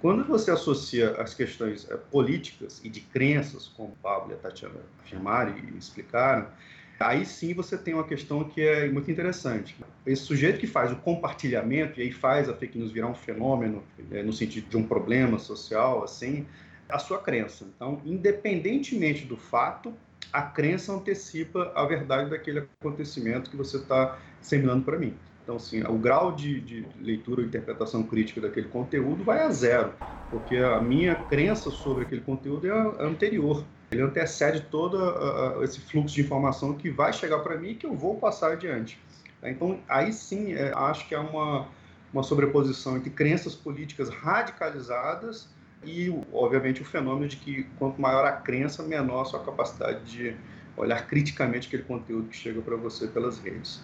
Quando 0.00 0.24
você 0.24 0.50
associa 0.50 1.10
as 1.20 1.34
questões 1.34 1.90
é, 1.90 1.96
políticas 1.96 2.80
e 2.84 2.88
de 2.88 3.00
crenças, 3.00 3.66
como 3.68 3.88
o 3.88 3.96
Pablo 3.96 4.30
e 4.30 4.34
a 4.34 4.36
Tatiana 4.36 4.80
afirmaram 5.00 5.56
e 5.56 5.76
explicaram, 5.76 6.46
aí 7.00 7.24
sim 7.24 7.52
você 7.52 7.76
tem 7.76 7.94
uma 7.94 8.04
questão 8.04 8.44
que 8.44 8.60
é 8.60 8.88
muito 8.88 9.10
interessante. 9.10 9.76
Esse 10.06 10.22
sujeito 10.22 10.58
que 10.58 10.66
faz 10.66 10.92
o 10.92 10.96
compartilhamento 10.96 11.98
e 11.98 12.04
aí 12.04 12.12
faz 12.12 12.48
a 12.48 12.54
fake 12.54 12.78
news 12.78 12.92
virar 12.92 13.08
um 13.08 13.14
fenômeno, 13.14 13.82
é, 14.12 14.22
no 14.22 14.32
sentido 14.32 14.68
de 14.68 14.76
um 14.76 14.84
problema 14.84 15.38
social, 15.38 16.04
assim, 16.04 16.46
a 16.88 16.98
sua 16.98 17.18
crença. 17.18 17.66
Então, 17.74 18.00
independentemente 18.04 19.24
do 19.24 19.36
fato, 19.36 19.92
a 20.32 20.42
crença 20.42 20.92
antecipa 20.92 21.72
a 21.74 21.84
verdade 21.84 22.30
daquele 22.30 22.60
acontecimento 22.60 23.50
que 23.50 23.56
você 23.56 23.78
está 23.78 24.18
disseminando 24.40 24.84
para 24.84 24.98
mim. 24.98 25.14
Então, 25.48 25.56
assim, 25.56 25.82
o 25.82 25.96
grau 25.96 26.30
de, 26.32 26.60
de 26.60 26.86
leitura 27.00 27.40
ou 27.40 27.46
interpretação 27.46 28.02
crítica 28.02 28.38
daquele 28.38 28.68
conteúdo 28.68 29.24
vai 29.24 29.40
a 29.40 29.48
zero, 29.48 29.94
porque 30.30 30.56
a 30.58 30.78
minha 30.78 31.14
crença 31.14 31.70
sobre 31.70 32.04
aquele 32.04 32.20
conteúdo 32.20 32.66
é 32.66 33.02
anterior. 33.02 33.64
Ele 33.90 34.02
antecede 34.02 34.60
todo 34.70 34.98
esse 35.64 35.80
fluxo 35.80 36.14
de 36.14 36.20
informação 36.20 36.74
que 36.74 36.90
vai 36.90 37.14
chegar 37.14 37.38
para 37.38 37.56
mim 37.56 37.70
e 37.70 37.74
que 37.76 37.86
eu 37.86 37.94
vou 37.94 38.16
passar 38.16 38.52
adiante. 38.52 39.00
Então, 39.42 39.80
aí 39.88 40.12
sim, 40.12 40.52
é, 40.52 40.70
acho 40.74 41.08
que 41.08 41.14
é 41.14 41.18
uma, 41.18 41.66
uma 42.12 42.22
sobreposição 42.22 42.98
entre 42.98 43.08
crenças 43.08 43.54
políticas 43.54 44.10
radicalizadas 44.10 45.48
e, 45.82 46.14
obviamente, 46.30 46.82
o 46.82 46.84
fenômeno 46.84 47.26
de 47.26 47.36
que 47.36 47.62
quanto 47.78 47.98
maior 47.98 48.26
a 48.26 48.32
crença, 48.32 48.82
menor 48.82 49.22
a 49.22 49.24
sua 49.24 49.42
capacidade 49.42 50.04
de 50.04 50.36
olhar 50.76 51.06
criticamente 51.06 51.68
aquele 51.68 51.84
conteúdo 51.84 52.28
que 52.28 52.36
chega 52.36 52.60
para 52.60 52.76
você 52.76 53.08
pelas 53.08 53.38
redes. 53.38 53.80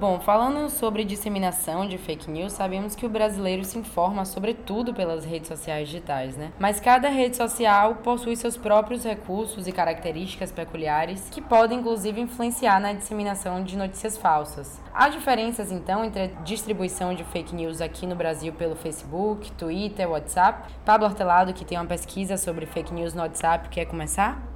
Bom, 0.00 0.18
falando 0.18 0.70
sobre 0.70 1.04
disseminação 1.04 1.86
de 1.86 1.98
fake 1.98 2.30
news, 2.30 2.54
sabemos 2.54 2.94
que 2.94 3.04
o 3.04 3.08
brasileiro 3.08 3.62
se 3.64 3.78
informa 3.78 4.24
sobretudo 4.24 4.94
pelas 4.94 5.26
redes 5.26 5.48
sociais 5.48 5.88
digitais, 5.88 6.38
né? 6.38 6.52
Mas 6.58 6.80
cada 6.80 7.10
rede 7.10 7.36
social 7.36 7.96
possui 7.96 8.34
seus 8.34 8.56
próprios 8.56 9.04
recursos 9.04 9.66
e 9.66 9.72
características 9.72 10.50
peculiares 10.50 11.28
que 11.30 11.42
podem 11.42 11.80
inclusive 11.80 12.18
influenciar 12.18 12.80
na 12.80 12.94
disseminação 12.94 13.62
de 13.62 13.76
notícias 13.76 14.16
falsas. 14.16 14.80
Há 14.94 15.10
diferenças 15.10 15.70
então 15.70 16.02
entre 16.02 16.22
a 16.22 16.26
distribuição 16.44 17.14
de 17.14 17.22
fake 17.24 17.54
news 17.54 17.82
aqui 17.82 18.06
no 18.06 18.16
Brasil 18.16 18.54
pelo 18.54 18.76
Facebook, 18.76 19.52
Twitter, 19.52 20.08
WhatsApp? 20.08 20.72
Pablo 20.82 21.06
Hortelado, 21.06 21.52
que 21.52 21.64
tem 21.64 21.76
uma 21.76 21.86
pesquisa 21.86 22.38
sobre 22.38 22.64
fake 22.64 22.94
news 22.94 23.12
no 23.12 23.20
WhatsApp, 23.20 23.68
quer 23.68 23.84
começar? 23.84 24.49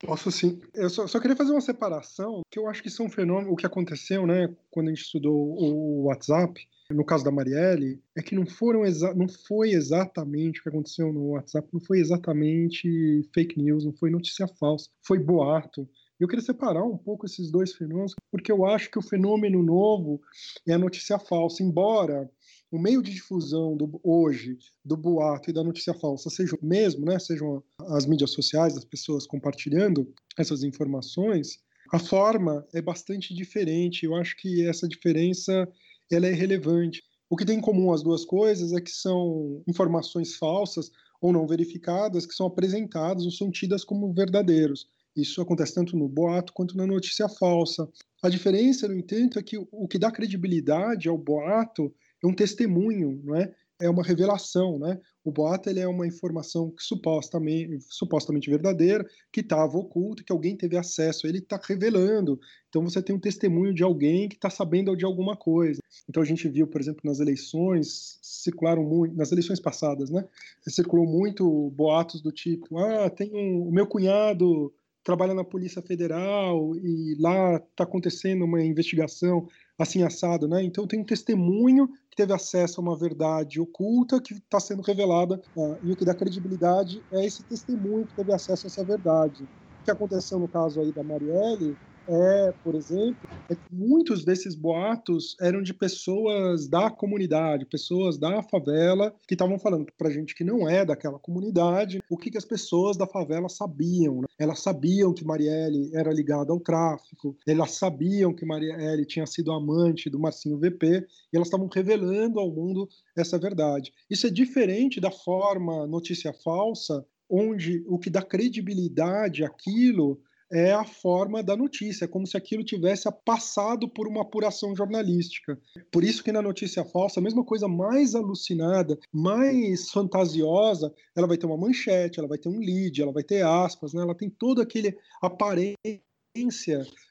Posso 0.00 0.30
sim. 0.30 0.60
Eu 0.74 0.88
só, 0.88 1.06
só, 1.06 1.18
queria 1.18 1.36
fazer 1.36 1.50
uma 1.50 1.60
separação, 1.60 2.42
que 2.50 2.58
eu 2.58 2.68
acho 2.68 2.82
que 2.82 2.88
isso 2.88 3.02
é 3.02 3.06
um 3.06 3.10
fenômeno, 3.10 3.52
o 3.52 3.56
que 3.56 3.66
aconteceu, 3.66 4.26
né, 4.26 4.54
quando 4.70 4.88
a 4.88 4.90
gente 4.90 5.02
estudou 5.02 5.34
o 5.34 6.04
WhatsApp, 6.04 6.60
no 6.90 7.04
caso 7.04 7.24
da 7.24 7.30
Marielle, 7.30 8.00
é 8.16 8.22
que 8.22 8.34
não 8.34 8.46
foram 8.46 8.82
não 9.14 9.28
foi 9.28 9.70
exatamente 9.70 10.60
o 10.60 10.62
que 10.62 10.68
aconteceu 10.68 11.12
no 11.12 11.30
WhatsApp, 11.30 11.68
não 11.72 11.80
foi 11.80 11.98
exatamente 11.98 13.28
fake 13.34 13.60
news, 13.60 13.84
não 13.84 13.92
foi 13.92 14.10
notícia 14.10 14.46
falsa, 14.46 14.88
foi 15.06 15.18
boato. 15.18 15.88
Eu 16.18 16.26
queria 16.26 16.44
separar 16.44 16.82
um 16.82 16.96
pouco 16.96 17.26
esses 17.26 17.50
dois 17.50 17.74
fenômenos, 17.74 18.14
porque 18.30 18.50
eu 18.50 18.64
acho 18.64 18.90
que 18.90 18.98
o 18.98 19.02
fenômeno 19.02 19.62
novo 19.62 20.20
é 20.66 20.72
a 20.72 20.78
notícia 20.78 21.18
falsa, 21.18 21.62
embora 21.62 22.28
o 22.70 22.78
meio 22.78 23.02
de 23.02 23.12
difusão 23.12 23.76
do, 23.76 24.00
hoje 24.02 24.58
do 24.84 24.96
boato 24.96 25.50
e 25.50 25.52
da 25.52 25.64
notícia 25.64 25.94
falsa 25.94 26.28
seja 26.28 26.56
mesmo, 26.62 27.04
né, 27.04 27.18
sejam 27.18 27.62
as 27.88 28.06
mídias 28.06 28.30
sociais, 28.30 28.76
as 28.76 28.84
pessoas 28.84 29.26
compartilhando 29.26 30.12
essas 30.36 30.62
informações, 30.62 31.58
a 31.90 31.98
forma 31.98 32.66
é 32.74 32.82
bastante 32.82 33.34
diferente. 33.34 34.04
Eu 34.04 34.14
acho 34.14 34.36
que 34.36 34.66
essa 34.66 34.86
diferença 34.86 35.66
ela 36.10 36.26
é 36.26 36.32
relevante. 36.32 37.02
O 37.30 37.36
que 37.36 37.44
tem 37.44 37.58
em 37.58 37.62
comum 37.62 37.92
as 37.92 38.02
duas 38.02 38.24
coisas 38.24 38.72
é 38.72 38.80
que 38.80 38.90
são 38.90 39.62
informações 39.66 40.36
falsas 40.36 40.90
ou 41.20 41.32
não 41.32 41.46
verificadas 41.46 42.26
que 42.26 42.34
são 42.34 42.46
apresentadas 42.46 43.24
ou 43.24 43.30
são 43.30 43.50
tidas 43.50 43.84
como 43.84 44.12
verdadeiros. 44.12 44.86
Isso 45.16 45.40
acontece 45.40 45.74
tanto 45.74 45.96
no 45.96 46.08
boato 46.08 46.52
quanto 46.52 46.76
na 46.76 46.86
notícia 46.86 47.28
falsa. 47.28 47.88
A 48.22 48.28
diferença, 48.28 48.86
no 48.86 48.94
entanto, 48.94 49.38
é 49.38 49.42
que 49.42 49.56
o 49.58 49.88
que 49.88 49.98
dá 49.98 50.12
credibilidade 50.12 51.08
ao 51.08 51.18
boato 51.18 51.92
um 52.26 52.34
testemunho, 52.34 53.20
não 53.24 53.36
é? 53.36 53.52
É 53.80 53.88
uma 53.88 54.02
revelação, 54.02 54.76
né? 54.76 54.98
O 55.24 55.30
boato 55.30 55.70
ele 55.70 55.78
é 55.78 55.86
uma 55.86 56.04
informação 56.04 56.68
que 56.70 56.82
supostamente, 56.82 57.78
supostamente 57.82 58.50
verdadeira, 58.50 59.06
que 59.32 59.40
estava 59.40 59.78
oculta, 59.78 60.24
que 60.24 60.32
alguém 60.32 60.56
teve 60.56 60.76
acesso, 60.76 61.28
ele 61.28 61.38
está 61.38 61.60
revelando. 61.62 62.40
Então 62.68 62.82
você 62.82 63.00
tem 63.00 63.14
um 63.14 63.20
testemunho 63.20 63.72
de 63.72 63.84
alguém 63.84 64.28
que 64.28 64.34
está 64.34 64.50
sabendo 64.50 64.96
de 64.96 65.04
alguma 65.04 65.36
coisa. 65.36 65.80
Então 66.08 66.20
a 66.20 66.26
gente 66.26 66.48
viu, 66.48 66.66
por 66.66 66.80
exemplo, 66.80 67.02
nas 67.04 67.20
eleições, 67.20 68.18
circularam 68.20 68.82
muito, 68.82 69.16
nas 69.16 69.30
eleições 69.30 69.60
passadas, 69.60 70.10
né? 70.10 70.26
Circulou 70.66 71.06
muito 71.06 71.70
boatos 71.70 72.20
do 72.20 72.32
tipo: 72.32 72.78
ah, 72.78 73.08
tem 73.08 73.32
um, 73.32 73.68
o 73.68 73.70
meu 73.70 73.86
cunhado 73.86 74.72
trabalha 75.04 75.32
na 75.32 75.44
Polícia 75.44 75.80
Federal 75.80 76.76
e 76.76 77.16
lá 77.18 77.56
está 77.56 77.84
acontecendo 77.84 78.44
uma 78.44 78.62
investigação 78.62 79.48
assim 79.78 80.02
assado, 80.02 80.48
né? 80.48 80.62
Então 80.62 80.86
tem 80.86 81.00
um 81.00 81.04
testemunho 81.04 81.88
que 82.10 82.16
teve 82.16 82.32
acesso 82.32 82.80
a 82.80 82.84
uma 82.84 82.96
verdade 82.96 83.60
oculta 83.60 84.20
que 84.20 84.34
está 84.34 84.58
sendo 84.58 84.82
revelada 84.82 85.40
uh, 85.56 85.78
e 85.82 85.92
o 85.92 85.96
que 85.96 86.04
dá 86.04 86.14
credibilidade 86.14 87.04
é 87.12 87.24
esse 87.24 87.44
testemunho 87.44 88.06
que 88.06 88.14
teve 88.14 88.32
acesso 88.32 88.66
a 88.66 88.68
essa 88.68 88.84
verdade. 88.84 89.44
O 89.44 89.84
que 89.84 89.90
aconteceu 89.90 90.38
no 90.38 90.48
caso 90.48 90.80
aí 90.80 90.92
da 90.92 91.04
Marielle 91.04 91.78
é, 92.08 92.52
por 92.64 92.74
exemplo, 92.74 93.28
é 93.50 93.54
que 93.54 93.60
muitos 93.70 94.24
desses 94.24 94.54
boatos 94.54 95.36
eram 95.40 95.62
de 95.62 95.74
pessoas 95.74 96.66
da 96.66 96.90
comunidade, 96.90 97.66
pessoas 97.66 98.18
da 98.18 98.42
favela, 98.42 99.14
que 99.26 99.34
estavam 99.34 99.58
falando 99.58 99.86
para 99.96 100.10
gente 100.10 100.34
que 100.34 100.42
não 100.42 100.68
é 100.68 100.84
daquela 100.84 101.18
comunidade, 101.18 102.00
o 102.08 102.16
que, 102.16 102.30
que 102.30 102.38
as 102.38 102.46
pessoas 102.46 102.96
da 102.96 103.06
favela 103.06 103.48
sabiam. 103.48 104.22
Né? 104.22 104.26
Elas 104.38 104.60
sabiam 104.60 105.12
que 105.12 105.24
Marielle 105.24 105.90
era 105.94 106.12
ligada 106.12 106.50
ao 106.50 106.60
tráfico, 106.60 107.36
elas 107.46 107.72
sabiam 107.72 108.32
que 108.32 108.46
Marielle 108.46 109.04
tinha 109.04 109.26
sido 109.26 109.52
amante 109.52 110.08
do 110.08 110.18
Marcinho 110.18 110.58
VP, 110.58 111.06
e 111.32 111.36
elas 111.36 111.48
estavam 111.48 111.68
revelando 111.68 112.40
ao 112.40 112.50
mundo 112.50 112.88
essa 113.14 113.38
verdade. 113.38 113.92
Isso 114.08 114.26
é 114.26 114.30
diferente 114.30 115.00
da 115.00 115.10
forma 115.10 115.86
notícia 115.86 116.32
falsa, 116.32 117.04
onde 117.28 117.84
o 117.86 117.98
que 117.98 118.08
dá 118.08 118.22
credibilidade 118.22 119.44
àquilo 119.44 120.18
é 120.50 120.72
a 120.72 120.84
forma 120.84 121.42
da 121.42 121.56
notícia, 121.56 122.04
é 122.04 122.08
como 122.08 122.26
se 122.26 122.36
aquilo 122.36 122.64
tivesse 122.64 123.08
passado 123.24 123.88
por 123.88 124.08
uma 124.08 124.22
apuração 124.22 124.74
jornalística. 124.74 125.58
Por 125.92 126.02
isso 126.02 126.22
que 126.22 126.32
na 126.32 126.42
notícia 126.42 126.84
falsa, 126.84 127.20
a 127.20 127.22
mesma 127.22 127.44
coisa 127.44 127.68
mais 127.68 128.14
alucinada, 128.14 128.98
mais 129.12 129.90
fantasiosa, 129.90 130.92
ela 131.16 131.26
vai 131.26 131.36
ter 131.36 131.46
uma 131.46 131.56
manchete, 131.56 132.18
ela 132.18 132.28
vai 132.28 132.38
ter 132.38 132.48
um 132.48 132.58
lead, 132.58 133.00
ela 133.00 133.12
vai 133.12 133.22
ter 133.22 133.44
aspas, 133.44 133.92
né? 133.92 134.02
ela 134.02 134.14
tem 134.14 134.30
todo 134.30 134.62
aquele 134.62 134.96
aparência 135.22 135.76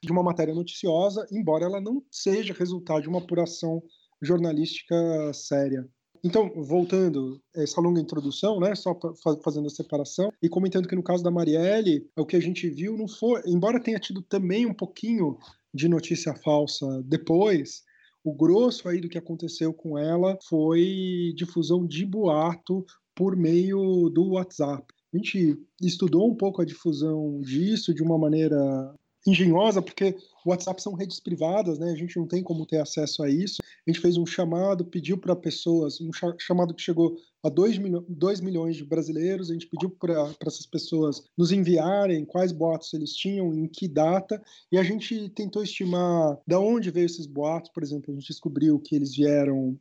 de 0.03 0.11
uma 0.11 0.23
matéria 0.23 0.53
noticiosa, 0.53 1.27
embora 1.31 1.65
ela 1.65 1.81
não 1.81 2.03
seja 2.11 2.53
resultado 2.53 3.01
de 3.01 3.09
uma 3.09 3.19
apuração 3.19 3.81
jornalística 4.21 4.95
séria. 5.33 5.87
Então, 6.23 6.51
voltando 6.55 7.41
essa 7.55 7.81
longa 7.81 8.01
introdução, 8.01 8.59
né, 8.59 8.75
só 8.75 8.97
fazendo 9.43 9.67
a 9.67 9.71
separação 9.71 10.31
e 10.41 10.49
comentando 10.49 10.87
que 10.87 10.95
no 10.95 11.03
caso 11.03 11.23
da 11.23 11.31
Marielle, 11.31 12.09
o 12.17 12.25
que 12.25 12.35
a 12.35 12.41
gente 12.41 12.69
viu 12.69 12.97
não 12.97 13.07
foi, 13.07 13.41
embora 13.45 13.81
tenha 13.81 13.99
tido 13.99 14.21
também 14.21 14.65
um 14.65 14.73
pouquinho 14.73 15.37
de 15.73 15.87
notícia 15.87 16.33
falsa 16.35 16.85
depois, 17.03 17.83
o 18.23 18.33
grosso 18.33 18.89
aí 18.89 18.99
do 18.99 19.07
que 19.07 19.17
aconteceu 19.17 19.73
com 19.73 19.97
ela 19.97 20.37
foi 20.49 21.33
difusão 21.35 21.85
de 21.85 22.05
boato 22.05 22.85
por 23.15 23.35
meio 23.35 24.09
do 24.09 24.31
WhatsApp. 24.31 24.85
A 25.13 25.17
gente 25.17 25.57
estudou 25.81 26.29
um 26.29 26.35
pouco 26.35 26.61
a 26.61 26.65
difusão 26.65 27.39
disso 27.41 27.93
de 27.93 28.03
uma 28.03 28.17
maneira 28.17 28.93
engenhosa, 29.27 29.81
porque 29.81 30.15
o 30.45 30.49
WhatsApp 30.49 30.81
são 30.81 30.93
redes 30.93 31.19
privadas, 31.19 31.77
né? 31.77 31.91
A 31.91 31.95
gente 31.95 32.17
não 32.17 32.25
tem 32.25 32.41
como 32.41 32.65
ter 32.65 32.79
acesso 32.79 33.21
a 33.21 33.29
isso. 33.29 33.57
A 33.61 33.91
gente 33.91 34.01
fez 34.01 34.17
um 34.17 34.25
chamado, 34.25 34.85
pediu 34.85 35.17
para 35.17 35.35
pessoas, 35.35 35.99
um 35.99 36.11
chamado 36.39 36.73
que 36.73 36.81
chegou 36.81 37.17
a 37.43 37.49
2 37.49 37.77
milho, 37.77 38.05
milhões 38.41 38.75
de 38.75 38.83
brasileiros, 38.83 39.49
a 39.49 39.53
gente 39.53 39.67
pediu 39.67 39.89
para 39.89 40.33
essas 40.45 40.65
pessoas 40.65 41.23
nos 41.37 41.51
enviarem 41.51 42.25
quais 42.25 42.51
boatos 42.51 42.93
eles 42.93 43.13
tinham, 43.13 43.53
em 43.53 43.67
que 43.67 43.87
data, 43.87 44.41
e 44.71 44.77
a 44.77 44.83
gente 44.83 45.29
tentou 45.29 45.63
estimar 45.63 46.37
de 46.45 46.55
onde 46.55 46.91
veio 46.91 47.05
esses 47.05 47.25
boatos, 47.25 47.71
por 47.71 47.83
exemplo, 47.83 48.11
a 48.11 48.15
gente 48.15 48.27
descobriu 48.27 48.79
que 48.79 48.95
eles 48.95 49.15
vieram, 49.15 49.77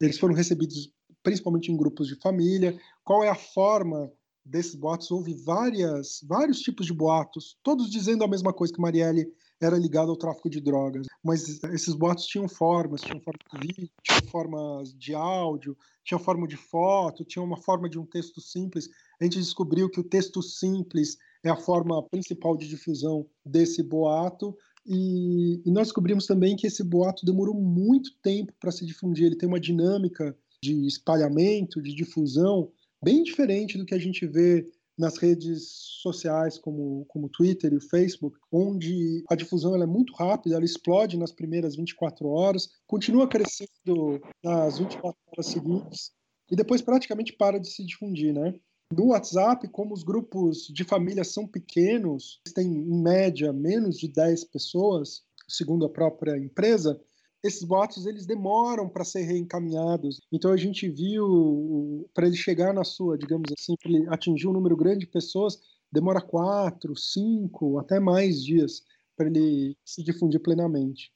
eles 0.00 0.18
foram 0.18 0.34
recebidos 0.34 0.92
principalmente 1.22 1.70
em 1.70 1.76
grupos 1.76 2.08
de 2.08 2.16
família, 2.16 2.78
qual 3.04 3.22
é 3.22 3.28
a 3.28 3.34
forma 3.34 4.10
desses 4.44 4.74
boatos 4.74 5.10
houve 5.10 5.34
várias, 5.34 6.20
vários 6.26 6.60
tipos 6.60 6.86
de 6.86 6.92
boatos, 6.92 7.56
todos 7.62 7.90
dizendo 7.90 8.24
a 8.24 8.28
mesma 8.28 8.52
coisa 8.52 8.72
que 8.72 8.80
Marielle 8.80 9.26
era 9.60 9.78
ligada 9.78 10.10
ao 10.10 10.16
tráfico 10.16 10.50
de 10.50 10.60
drogas. 10.60 11.06
Mas 11.22 11.62
esses 11.64 11.94
boatos 11.94 12.26
tinham 12.26 12.48
formas, 12.48 13.00
tinham 13.00 13.20
forma 13.20 13.38
de 13.52 13.66
vídeo, 13.66 13.90
tinham 14.02 14.22
formas 14.28 14.92
de 14.94 15.14
áudio, 15.14 15.76
tinham 16.04 16.18
forma 16.18 16.48
de 16.48 16.56
foto, 16.56 17.24
tinham 17.24 17.46
uma 17.46 17.56
forma 17.56 17.88
de 17.88 17.98
um 17.98 18.04
texto 18.04 18.40
simples. 18.40 18.88
A 19.20 19.24
gente 19.24 19.38
descobriu 19.38 19.88
que 19.88 20.00
o 20.00 20.04
texto 20.04 20.42
simples 20.42 21.16
é 21.44 21.50
a 21.50 21.56
forma 21.56 22.02
principal 22.08 22.56
de 22.56 22.68
difusão 22.68 23.24
desse 23.44 23.82
boato. 23.82 24.56
E, 24.84 25.62
e 25.64 25.70
nós 25.70 25.88
descobrimos 25.88 26.26
também 26.26 26.56
que 26.56 26.66
esse 26.66 26.82
boato 26.82 27.24
demorou 27.24 27.54
muito 27.54 28.10
tempo 28.20 28.52
para 28.58 28.72
se 28.72 28.84
difundir. 28.84 29.26
Ele 29.26 29.36
tem 29.36 29.48
uma 29.48 29.60
dinâmica 29.60 30.36
de 30.60 30.86
espalhamento, 30.86 31.80
de 31.80 31.94
difusão, 31.94 32.70
bem 33.02 33.22
diferente 33.22 33.76
do 33.76 33.84
que 33.84 33.94
a 33.94 33.98
gente 33.98 34.26
vê 34.26 34.66
nas 34.96 35.16
redes 35.16 35.64
sociais 36.02 36.58
como, 36.58 37.04
como 37.06 37.28
Twitter 37.28 37.72
e 37.72 37.80
Facebook, 37.80 38.38
onde 38.50 39.24
a 39.28 39.34
difusão 39.34 39.74
é 39.74 39.86
muito 39.86 40.12
rápida, 40.14 40.54
ela 40.54 40.64
explode 40.64 41.16
nas 41.16 41.32
primeiras 41.32 41.74
24 41.74 42.28
horas, 42.28 42.68
continua 42.86 43.28
crescendo 43.28 44.20
nas 44.44 44.78
24 44.78 45.18
horas 45.28 45.46
seguintes 45.46 46.12
e 46.50 46.56
depois 46.56 46.82
praticamente 46.82 47.32
para 47.32 47.58
de 47.58 47.68
se 47.68 47.84
difundir, 47.84 48.34
né? 48.34 48.54
No 48.94 49.06
WhatsApp, 49.06 49.66
como 49.68 49.94
os 49.94 50.02
grupos 50.02 50.66
de 50.66 50.84
família 50.84 51.24
são 51.24 51.46
pequenos, 51.46 52.40
tem 52.54 52.66
em 52.66 53.02
média 53.02 53.50
menos 53.50 53.98
de 53.98 54.06
10 54.06 54.44
pessoas, 54.44 55.22
segundo 55.48 55.86
a 55.86 55.90
própria 55.90 56.36
empresa, 56.36 57.00
esses 57.42 57.64
boatos 57.64 58.06
eles 58.06 58.26
demoram 58.26 58.88
para 58.88 59.04
ser 59.04 59.22
reencaminhados. 59.22 60.20
Então 60.30 60.52
a 60.52 60.56
gente 60.56 60.88
viu 60.88 62.08
para 62.14 62.26
ele 62.26 62.36
chegar 62.36 62.72
na 62.72 62.84
sua, 62.84 63.18
digamos 63.18 63.50
assim, 63.58 63.74
para 63.82 63.90
ele 63.90 64.06
atingir 64.08 64.46
um 64.46 64.52
número 64.52 64.76
grande 64.76 65.00
de 65.00 65.06
pessoas, 65.06 65.58
demora 65.90 66.20
quatro, 66.20 66.96
cinco, 66.96 67.78
até 67.78 67.98
mais 67.98 68.42
dias 68.42 68.82
para 69.16 69.26
ele 69.26 69.76
se 69.84 70.02
difundir 70.02 70.40
plenamente. 70.40 71.12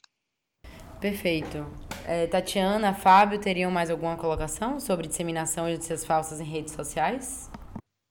Perfeito. 1.00 1.58
É, 2.06 2.26
Tatiana, 2.26 2.94
Fábio, 2.94 3.40
teriam 3.40 3.70
mais 3.70 3.90
alguma 3.90 4.16
colocação 4.16 4.80
sobre 4.80 5.06
disseminação 5.06 5.66
de 5.66 5.72
notícias 5.72 6.04
falsas 6.04 6.40
em 6.40 6.44
redes 6.44 6.72
sociais? 6.72 7.50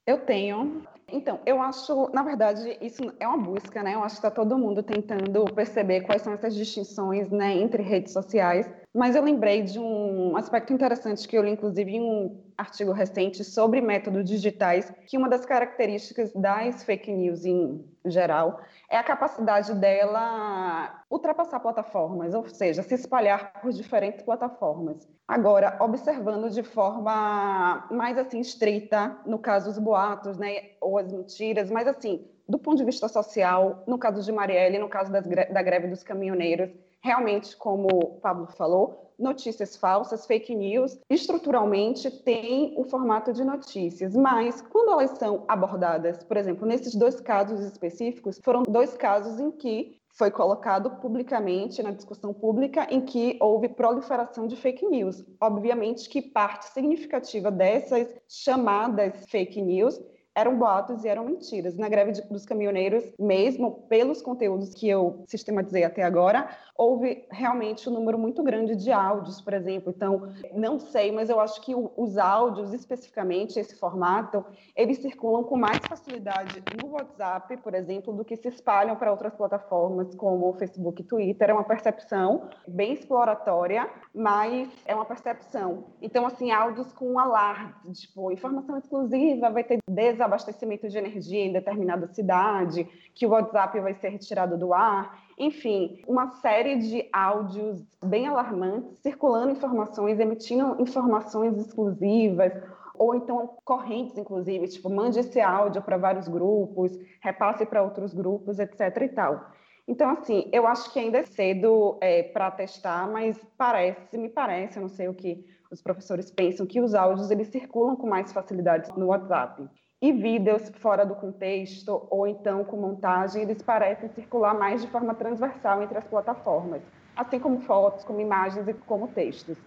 Eu 0.06 0.20
tenho. 0.26 0.84
Então, 1.12 1.40
eu 1.46 1.62
acho, 1.62 2.10
na 2.14 2.24
verdade, 2.24 2.78
isso 2.82 3.14
é 3.20 3.28
uma 3.28 3.38
busca, 3.38 3.84
né? 3.84 3.94
Eu 3.94 4.04
acho 4.04 4.16
que 4.16 4.28
está 4.28 4.32
todo 4.32 4.58
mundo 4.58 4.82
tentando 4.82 5.46
perceber 5.54 6.02
quais 6.02 6.24
são 6.24 6.34
essas 6.34 6.56
distinções 6.56 7.30
né, 7.30 7.56
entre 7.58 7.84
redes 7.84 8.12
sociais. 8.12 8.68
Mas 8.94 9.16
eu 9.16 9.24
lembrei 9.24 9.62
de 9.62 9.78
um 9.78 10.36
aspecto 10.36 10.74
interessante 10.74 11.28
que 11.28 11.38
eu 11.38 11.44
li, 11.44 11.52
inclusive, 11.52 11.92
em 11.92 12.02
um 12.02 12.42
artigo 12.58 12.92
recente 12.92 13.44
sobre 13.44 13.82
métodos 13.82 14.26
digitais, 14.26 14.92
que 15.06 15.18
uma 15.18 15.30
das 15.30 15.46
características 15.46 16.32
das 16.34 16.84
fake 16.84 17.12
news 17.12 17.46
em 17.46 17.86
geral 18.06 18.60
é 18.90 18.98
a 18.98 19.04
capacidade 19.04 19.74
dela 19.74 21.04
ultrapassar 21.10 21.60
plataformas, 21.60 22.34
ou 22.34 22.48
seja, 22.48 22.84
se 22.84 22.94
espalhar 22.94 23.54
por 23.62 23.72
diferentes 23.72 24.24
plataformas. 24.24 25.08
Agora, 25.28 25.78
observando 25.80 26.50
de 26.50 26.64
forma 26.64 27.88
mais 27.92 28.18
assim 28.18 28.40
estreita, 28.40 29.18
no 29.26 29.40
caso 29.40 29.70
os 29.70 29.80
boatos, 29.80 30.38
né, 30.38 30.72
ou 30.80 30.98
as 30.98 31.12
mentiras, 31.12 31.72
mas 31.72 31.88
assim, 31.88 32.28
do 32.48 32.60
ponto 32.60 32.78
de 32.78 32.86
vista 32.86 33.08
social, 33.08 33.84
no 33.88 33.98
caso 33.98 34.22
de 34.22 34.32
Marielle, 34.32 34.78
no 34.78 34.88
caso 34.88 35.12
das, 35.12 35.26
da 35.26 35.62
greve 35.62 35.88
dos 35.88 36.04
caminhoneiros, 36.04 36.70
realmente, 37.06 37.56
como 37.56 37.88
o 37.88 38.20
Pablo 38.20 38.48
falou, 38.48 39.14
notícias 39.18 39.76
falsas, 39.78 40.26
fake 40.26 40.56
news, 40.56 41.00
estruturalmente 41.08 42.10
tem 42.10 42.74
o 42.76 42.84
formato 42.84 43.32
de 43.32 43.44
notícias, 43.46 44.16
mas 44.16 44.60
quando 44.62 44.92
elas 44.92 45.12
são 45.12 45.46
abordadas, 45.48 46.24
por 46.24 46.36
exemplo, 46.36 46.66
nesses 46.66 46.96
dois 46.96 47.22
casos 47.22 47.60
específicos, 47.60 48.40
foram 48.44 48.64
dois 48.64 48.98
casos 48.98 49.40
em 49.40 49.52
que 49.52 50.02
foi 50.18 50.32
colocado 50.32 50.90
publicamente 51.02 51.84
na 51.84 51.92
discussão 51.92 52.34
pública 52.34 52.88
em 52.90 53.02
que 53.02 53.38
houve 53.40 53.70
proliferação 53.70 54.48
de 54.48 54.56
fake 54.56 54.86
news. 54.88 55.24
Obviamente 55.40 56.10
que 56.10 56.22
parte 56.22 56.66
significativa 56.70 57.52
dessas 57.52 58.16
chamadas 58.28 59.26
fake 59.28 59.62
news 59.62 60.00
eram 60.36 60.58
boatos 60.58 61.06
e 61.06 61.08
eram 61.08 61.26
mentiras. 61.26 61.76
Na 61.78 61.88
greve 61.88 62.12
de, 62.12 62.22
dos 62.24 62.46
caminhoneiros, 62.46 63.04
mesmo 63.18 63.86
pelos 63.88 64.22
conteúdos 64.22 64.74
que 64.74 64.90
eu 64.90 65.24
sistematizei 65.26 65.84
até 65.84 66.04
agora, 66.04 66.50
houve 66.78 67.26
realmente 67.32 67.90
um 67.90 67.94
número 67.94 68.20
muito 68.20 68.44
grande 68.44 68.76
de 68.76 68.92
áudios, 68.92 69.40
por 69.40 69.54
exemplo. 69.54 69.94
Então, 69.96 70.34
não 70.54 70.78
sei, 70.78 71.12
mas 71.12 71.30
eu 71.30 71.40
acho 71.40 71.62
que 71.62 71.74
o, 71.74 71.92
os 71.96 72.18
áudios, 72.18 72.74
especificamente 72.74 73.58
esse 73.58 73.76
formato, 73.76 74.44
eles 74.76 74.98
circulam 74.98 75.44
com 75.44 75.56
mais 75.56 75.80
facilidade 75.88 76.62
no 76.82 76.92
WhatsApp, 76.92 77.58
por 77.58 77.74
exemplo, 77.74 78.14
do 78.14 78.26
que 78.26 78.36
se 78.36 78.50
espalham 78.50 78.96
para 78.98 79.12
outras 79.12 79.34
plataformas 79.34 80.14
como 80.16 80.50
o 80.50 80.54
Facebook 80.54 81.02
e 81.02 81.06
Twitter. 81.06 81.50
É 81.50 81.54
uma 81.54 81.64
percepção 81.64 82.50
bem 82.68 82.94
exploratória, 82.94 83.90
mas 84.14 84.70
é 84.86 84.94
uma 84.94 85.06
percepção. 85.06 85.86
Então, 86.02 86.26
assim, 86.26 86.52
áudios 86.52 86.92
com 86.92 87.18
alarde, 87.18 87.94
tipo, 87.94 88.32
informação 88.32 88.78
exclusiva, 88.78 89.50
vai 89.50 89.64
ter 89.64 89.80
desabastecimento 90.26 90.90
de 90.90 90.98
energia 90.98 91.46
em 91.46 91.54
determinada 91.54 92.08
cidade, 92.08 92.84
que 93.14 93.26
o 93.26 93.30
WhatsApp 93.30 93.80
vai 93.80 93.94
ser 93.94 94.10
retirado 94.10 94.58
do 94.58 94.74
ar. 94.74 95.24
Enfim, 95.38 96.02
uma 96.08 96.28
série 96.28 96.78
de 96.78 97.08
áudios 97.14 97.84
bem 98.04 98.28
alarmantes, 98.28 98.98
circulando 99.00 99.52
informações, 99.52 100.20
emitindo 100.20 100.82
informações 100.82 101.58
exclusivas, 101.58 102.52
ou 102.98 103.14
então 103.14 103.58
correntes, 103.64 104.18
inclusive, 104.18 104.68
tipo, 104.68 104.90
mande 104.90 105.20
esse 105.20 105.40
áudio 105.40 105.82
para 105.82 105.98
vários 105.98 106.28
grupos, 106.28 106.98
repasse 107.22 107.66
para 107.66 107.84
outros 107.84 108.14
grupos, 108.14 108.58
etc. 108.60 109.02
e 109.02 109.10
tal. 109.10 109.52
Então, 109.88 110.10
assim, 110.10 110.50
eu 110.52 110.66
acho 110.66 110.92
que 110.92 111.00
ainda 111.00 111.20
é 111.20 111.24
cedo 111.24 111.98
é, 112.02 112.24
para 112.24 112.50
testar, 112.50 113.08
mas 113.12 113.38
parece, 113.56 114.18
me 114.18 114.30
parece, 114.30 114.78
eu 114.78 114.82
não 114.82 114.90
sei 114.90 115.08
o 115.08 115.14
que 115.14 115.46
os 115.70 115.82
professores 115.82 116.32
pensam, 116.32 116.66
que 116.66 116.80
os 116.80 116.96
áudios 116.96 117.30
eles 117.30 117.50
circulam 117.50 117.96
com 117.96 118.08
mais 118.08 118.32
facilidade 118.32 118.92
no 118.98 119.08
WhatsApp. 119.08 119.68
E 120.02 120.12
vídeos 120.12 120.70
fora 120.76 121.06
do 121.06 121.16
contexto, 121.16 122.06
ou 122.10 122.28
então 122.28 122.64
com 122.64 122.78
montagem, 122.78 123.44
eles 123.44 123.62
parecem 123.62 124.10
circular 124.10 124.54
mais 124.54 124.82
de 124.82 124.88
forma 124.88 125.16
transversal 125.16 125.82
entre 125.82 125.98
as 125.98 126.04
plataformas, 126.04 126.82
assim 127.16 127.40
como 127.40 127.62
fotos, 127.62 128.04
como 128.04 128.20
imagens 128.20 128.68
e 128.68 128.74
como 128.74 129.08
textos. 129.08 129.58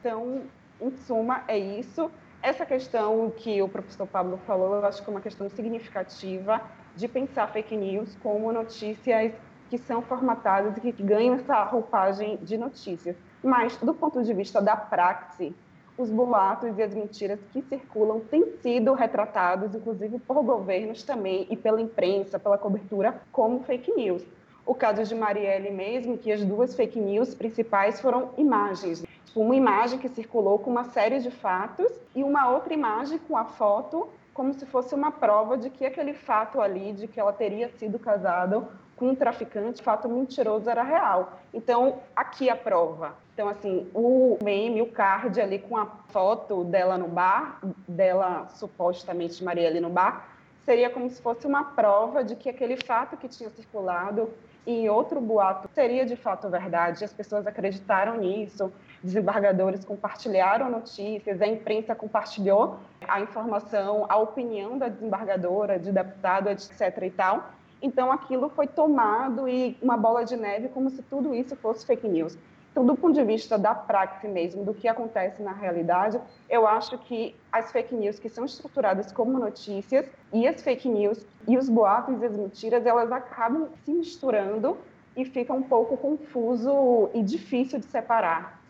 Então, 0.00 0.42
em 0.80 0.90
suma, 0.90 1.44
é 1.46 1.58
isso. 1.58 2.10
Essa 2.42 2.66
questão 2.66 3.30
que 3.30 3.60
o 3.62 3.68
professor 3.68 4.06
Pablo 4.06 4.38
falou, 4.46 4.74
eu 4.74 4.86
acho 4.86 5.02
que 5.02 5.08
é 5.08 5.12
uma 5.12 5.20
questão 5.20 5.48
significativa 5.48 6.60
de 6.96 7.08
pensar 7.08 7.46
fake 7.48 7.76
news 7.76 8.16
como 8.16 8.52
notícias 8.52 9.32
que 9.70 9.78
são 9.78 10.02
formatadas 10.02 10.76
e 10.76 10.80
que 10.80 11.02
ganham 11.02 11.34
essa 11.34 11.64
roupagem 11.64 12.36
de 12.38 12.56
notícias. 12.56 13.16
Mas, 13.42 13.76
do 13.78 13.94
ponto 13.94 14.22
de 14.22 14.32
vista 14.32 14.60
da 14.60 14.76
praxe, 14.76 15.54
os 15.96 16.10
boatos 16.10 16.76
e 16.76 16.82
as 16.82 16.94
mentiras 16.94 17.38
que 17.52 17.62
circulam 17.62 18.20
têm 18.20 18.44
sido 18.60 18.92
retratados, 18.94 19.74
inclusive 19.74 20.18
por 20.18 20.42
governos 20.42 21.02
também 21.02 21.46
e 21.48 21.56
pela 21.56 21.80
imprensa, 21.80 22.38
pela 22.38 22.58
cobertura, 22.58 23.20
como 23.30 23.60
fake 23.60 23.92
news. 23.94 24.24
O 24.66 24.74
caso 24.74 25.04
de 25.04 25.14
Marielle 25.14 25.70
mesmo, 25.70 26.16
que 26.18 26.32
as 26.32 26.44
duas 26.44 26.74
fake 26.74 26.98
news 26.98 27.34
principais 27.34 28.00
foram 28.00 28.30
imagens. 28.36 29.04
Uma 29.36 29.54
imagem 29.54 29.98
que 29.98 30.08
circulou 30.08 30.58
com 30.58 30.70
uma 30.70 30.84
série 30.84 31.18
de 31.20 31.30
fatos 31.30 31.92
e 32.14 32.24
uma 32.24 32.50
outra 32.50 32.72
imagem 32.72 33.18
com 33.28 33.36
a 33.36 33.44
foto 33.44 34.08
como 34.34 34.52
se 34.52 34.66
fosse 34.66 34.94
uma 34.94 35.12
prova 35.12 35.56
de 35.56 35.70
que 35.70 35.86
aquele 35.86 36.12
fato 36.12 36.60
ali, 36.60 36.92
de 36.92 37.06
que 37.06 37.20
ela 37.20 37.32
teria 37.32 37.68
sido 37.78 37.98
casada 37.98 38.62
com 38.96 39.10
um 39.10 39.14
traficante, 39.14 39.82
fato 39.82 40.08
mentiroso 40.08 40.68
era 40.68 40.82
real. 40.82 41.38
Então, 41.52 42.00
aqui 42.14 42.50
a 42.50 42.56
prova. 42.56 43.14
Então, 43.32 43.48
assim, 43.48 43.88
o 43.94 44.36
meme, 44.42 44.82
o 44.82 44.86
card 44.90 45.40
ali 45.40 45.58
com 45.58 45.76
a 45.76 45.86
foto 46.08 46.64
dela 46.64 46.98
no 46.98 47.08
bar, 47.08 47.60
dela 47.88 48.46
supostamente 48.48 49.42
Marielle 49.42 49.80
no 49.80 49.90
bar, 49.90 50.28
seria 50.64 50.90
como 50.90 51.08
se 51.10 51.20
fosse 51.20 51.46
uma 51.46 51.64
prova 51.64 52.22
de 52.22 52.36
que 52.36 52.48
aquele 52.48 52.76
fato 52.76 53.16
que 53.16 53.28
tinha 53.28 53.50
circulado 53.50 54.30
em 54.66 54.88
outro 54.88 55.20
boato 55.20 55.68
seria 55.74 56.06
de 56.06 56.16
fato 56.16 56.48
verdade. 56.48 57.04
As 57.04 57.12
pessoas 57.12 57.46
acreditaram 57.46 58.16
nisso, 58.16 58.72
desembargadores 59.04 59.84
compartilharam 59.84 60.70
notícias, 60.70 61.40
a 61.42 61.46
imprensa 61.46 61.94
compartilhou 61.94 62.78
a 63.06 63.20
informação, 63.20 64.06
a 64.08 64.16
opinião 64.16 64.78
da 64.78 64.88
desembargadora, 64.88 65.78
de 65.78 65.92
deputado, 65.92 66.48
etc. 66.48 67.02
e 67.02 67.10
tal. 67.10 67.50
Então, 67.82 68.10
aquilo 68.10 68.48
foi 68.48 68.66
tomado 68.66 69.46
e 69.46 69.76
uma 69.82 69.96
bola 69.96 70.24
de 70.24 70.36
neve, 70.36 70.68
como 70.68 70.88
se 70.88 71.02
tudo 71.02 71.34
isso 71.34 71.54
fosse 71.54 71.84
fake 71.84 72.08
news. 72.08 72.38
Então, 72.72 72.84
do 72.84 72.96
ponto 72.96 73.14
de 73.14 73.22
vista 73.22 73.58
da 73.58 73.74
prática 73.74 74.26
mesmo, 74.26 74.64
do 74.64 74.72
que 74.72 74.88
acontece 74.88 75.42
na 75.42 75.52
realidade, 75.52 76.18
eu 76.48 76.66
acho 76.66 76.98
que 76.98 77.36
as 77.52 77.70
fake 77.70 77.94
news 77.94 78.18
que 78.18 78.28
são 78.28 78.44
estruturadas 78.44 79.12
como 79.12 79.38
notícias 79.38 80.06
e 80.32 80.48
as 80.48 80.62
fake 80.62 80.88
news 80.88 81.24
e 81.46 81.58
os 81.58 81.68
boatos 81.68 82.20
e 82.22 82.24
as 82.24 82.36
mentiras, 82.36 82.84
elas 82.86 83.12
acabam 83.12 83.68
se 83.84 83.92
misturando 83.92 84.78
e 85.14 85.24
fica 85.24 85.52
um 85.52 85.62
pouco 85.62 85.96
confuso 85.96 87.10
e 87.14 87.22
difícil 87.22 87.78
de 87.78 87.84
separar. 87.86 88.63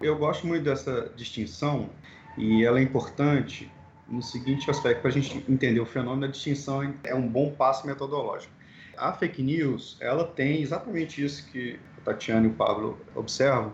Eu 0.00 0.16
gosto 0.16 0.46
muito 0.46 0.64
dessa 0.64 1.10
distinção 1.16 1.90
e 2.36 2.64
ela 2.64 2.78
é 2.78 2.82
importante 2.82 3.70
no 4.08 4.22
seguinte 4.22 4.70
aspecto, 4.70 5.02
para 5.02 5.10
a 5.10 5.12
gente 5.12 5.44
entender 5.48 5.80
o 5.80 5.86
fenômeno, 5.86 6.24
a 6.24 6.28
distinção 6.28 6.94
é 7.04 7.14
um 7.14 7.28
bom 7.28 7.50
passo 7.50 7.86
metodológico 7.86 8.58
a 8.98 9.12
fake 9.12 9.42
news, 9.42 9.96
ela 10.00 10.24
tem 10.24 10.60
exatamente 10.60 11.24
isso 11.24 11.46
que 11.50 11.78
a 11.98 12.00
Tatiana 12.02 12.46
e 12.46 12.50
o 12.50 12.54
Pablo 12.54 12.98
observam. 13.14 13.72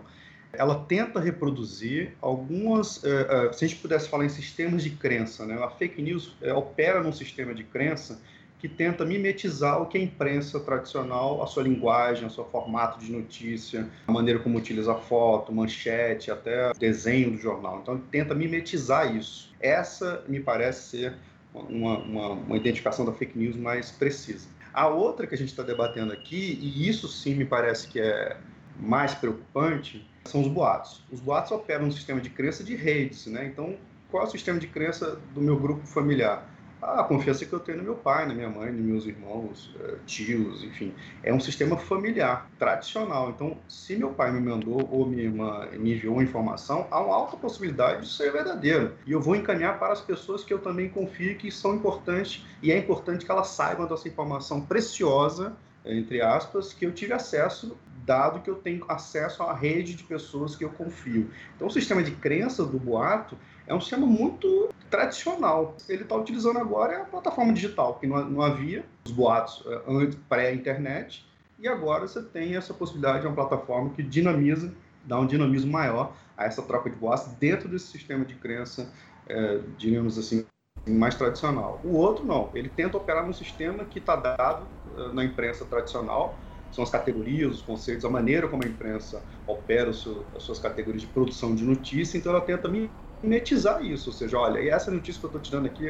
Ela 0.53 0.85
tenta 0.85 1.19
reproduzir 1.19 2.13
algumas, 2.21 2.97
uh, 2.97 3.49
uh, 3.49 3.53
se 3.53 3.65
a 3.65 3.67
gente 3.67 3.81
pudesse 3.81 4.07
falar 4.07 4.25
em 4.25 4.29
sistemas 4.29 4.83
de 4.83 4.91
crença, 4.91 5.45
né? 5.45 5.61
A 5.61 5.69
fake 5.69 6.01
news 6.01 6.27
uh, 6.41 6.55
opera 6.55 7.03
num 7.03 7.11
sistema 7.11 7.53
de 7.53 7.63
crença 7.63 8.21
que 8.59 8.69
tenta 8.69 9.05
mimetizar 9.05 9.81
o 9.81 9.85
que 9.85 9.97
a 9.97 10.01
imprensa 10.01 10.59
tradicional, 10.59 11.43
a 11.43 11.47
sua 11.47 11.63
linguagem, 11.63 12.25
o 12.25 12.29
seu 12.29 12.45
formato 12.45 12.99
de 12.99 13.11
notícia, 13.11 13.87
a 14.07 14.11
maneira 14.11 14.39
como 14.39 14.57
utiliza 14.57 14.95
foto, 14.95 15.53
manchete, 15.53 16.31
até 16.31 16.73
desenho 16.73 17.31
do 17.31 17.37
jornal. 17.37 17.79
Então, 17.81 17.99
tenta 18.11 18.33
mimetizar 18.33 19.15
isso. 19.15 19.53
Essa 19.59 20.23
me 20.27 20.39
parece 20.39 20.97
ser 20.97 21.13
uma, 21.53 21.97
uma, 21.99 22.29
uma 22.29 22.57
identificação 22.57 23.05
da 23.05 23.11
fake 23.11 23.37
news 23.37 23.55
mais 23.55 23.91
precisa. 23.91 24.47
A 24.73 24.87
outra 24.87 25.25
que 25.25 25.35
a 25.35 25.37
gente 25.37 25.49
está 25.49 25.63
debatendo 25.63 26.11
aqui, 26.11 26.59
e 26.61 26.89
isso 26.89 27.07
sim 27.07 27.35
me 27.35 27.45
parece 27.45 27.87
que 27.87 27.99
é 27.99 28.37
mais 28.79 29.13
preocupante, 29.13 30.05
são 30.25 30.41
os 30.41 30.47
boatos. 30.47 31.03
Os 31.11 31.21
boatos 31.21 31.51
operam 31.51 31.85
no 31.85 31.91
sistema 31.91 32.19
de 32.19 32.29
crença 32.29 32.63
de 32.63 32.75
redes, 32.75 33.25
né? 33.27 33.45
Então, 33.45 33.77
qual 34.09 34.23
é 34.23 34.27
o 34.27 34.29
sistema 34.29 34.59
de 34.59 34.67
crença 34.67 35.19
do 35.33 35.41
meu 35.41 35.57
grupo 35.57 35.85
familiar? 35.85 36.54
A 36.85 37.03
confiança 37.03 37.45
que 37.45 37.51
eu 37.51 37.59
tenho 37.59 37.79
no 37.79 37.83
meu 37.83 37.95
pai, 37.95 38.27
na 38.27 38.33
minha 38.33 38.49
mãe, 38.49 38.71
nos 38.71 38.85
meus 38.85 39.05
irmãos, 39.05 39.75
eh, 39.79 39.95
tios, 40.05 40.63
enfim. 40.63 40.93
É 41.23 41.33
um 41.33 41.39
sistema 41.39 41.77
familiar, 41.77 42.49
tradicional. 42.59 43.31
Então, 43.31 43.57
se 43.67 43.95
meu 43.95 44.11
pai 44.11 44.31
me 44.31 44.39
mandou 44.39 44.87
ou 44.91 45.05
me 45.05 45.25
enviou 45.91 46.21
informação, 46.21 46.87
há 46.91 47.01
uma 47.01 47.15
alta 47.15 47.35
possibilidade 47.35 48.01
de 48.01 48.13
ser 48.13 48.31
verdadeiro. 48.31 48.93
E 49.05 49.11
eu 49.11 49.19
vou 49.19 49.35
encaminhar 49.35 49.79
para 49.79 49.93
as 49.93 50.01
pessoas 50.01 50.43
que 50.43 50.53
eu 50.53 50.59
também 50.59 50.87
confio 50.87 51.35
que 51.37 51.49
são 51.51 51.75
importantes 51.75 52.45
e 52.61 52.71
é 52.71 52.77
importante 52.77 53.25
que 53.25 53.31
elas 53.31 53.47
saibam 53.47 53.87
dessa 53.87 54.07
informação 54.07 54.61
preciosa, 54.61 55.55
entre 55.83 56.21
aspas, 56.21 56.73
que 56.73 56.85
eu 56.85 56.91
tive 56.91 57.13
acesso 57.13 57.75
dado 58.05 58.41
que 58.41 58.49
eu 58.49 58.55
tenho 58.55 58.85
acesso 58.87 59.43
uma 59.43 59.53
rede 59.53 59.95
de 59.95 60.03
pessoas 60.03 60.55
que 60.55 60.63
eu 60.63 60.69
confio. 60.69 61.29
Então, 61.55 61.67
o 61.67 61.71
sistema 61.71 62.03
de 62.03 62.11
crença 62.11 62.63
do 62.63 62.79
boato 62.79 63.35
é 63.67 63.73
um 63.73 63.79
sistema 63.79 64.05
muito 64.05 64.69
tradicional. 64.89 65.75
Ele 65.89 66.03
está 66.03 66.15
utilizando 66.15 66.59
agora 66.59 67.01
a 67.01 67.05
plataforma 67.05 67.53
digital, 67.53 67.95
que 67.95 68.07
não, 68.07 68.41
havia 68.41 68.85
os 69.05 69.11
boatos 69.11 69.63
eh, 69.65 69.81
antes, 69.87 70.17
pré-internet, 70.29 71.25
e 71.59 71.67
agora 71.67 72.07
você 72.07 72.21
tem 72.21 72.55
essa 72.55 72.73
possibilidade 72.73 73.21
de 73.21 73.27
uma 73.27 73.35
plataforma 73.35 73.89
que 73.91 74.03
dinamiza, 74.03 74.73
dá 75.03 75.19
um 75.19 75.25
dinamismo 75.25 75.71
maior 75.71 76.13
a 76.37 76.45
essa 76.45 76.61
troca 76.61 76.89
de 76.89 76.95
boatos 76.95 77.27
dentro 77.33 77.69
desse 77.69 77.87
sistema 77.87 78.25
de 78.25 78.35
crença, 78.35 78.91
é, 79.27 79.59
assim, 80.17 80.45
mais 80.87 81.15
tradicional. 81.15 81.79
O 81.83 81.95
outro 81.95 82.25
não, 82.25 82.49
ele 82.53 82.69
tenta 82.69 82.97
operar 82.97 83.25
num 83.25 83.33
sistema 83.33 83.85
que 83.85 83.99
está 83.99 84.15
dado 84.15 84.67
uh, 84.97 85.13
na 85.13 85.23
imprensa 85.23 85.65
tradicional, 85.65 86.37
são 86.71 86.83
as 86.83 86.89
categorias, 86.89 87.53
os 87.53 87.61
conceitos, 87.61 88.03
a 88.03 88.09
maneira 88.09 88.47
como 88.47 88.63
a 88.63 88.67
imprensa 88.67 89.23
opera 89.47 89.93
seu, 89.93 90.25
as 90.35 90.43
suas 90.43 90.59
categorias 90.59 91.01
de 91.01 91.07
produção 91.07 91.55
de 91.55 91.63
notícia, 91.63 92.17
então 92.17 92.33
ela 92.33 92.41
tenta 92.41 92.67
mimetizar 93.21 93.83
isso, 93.83 94.09
ou 94.09 94.15
seja, 94.15 94.37
olha, 94.37 94.59
e 94.59 94.69
essa 94.69 94.91
notícia 94.91 95.19
que 95.19 95.25
eu 95.25 95.29
estou 95.29 95.41
tirando 95.41 95.65
aqui 95.65 95.87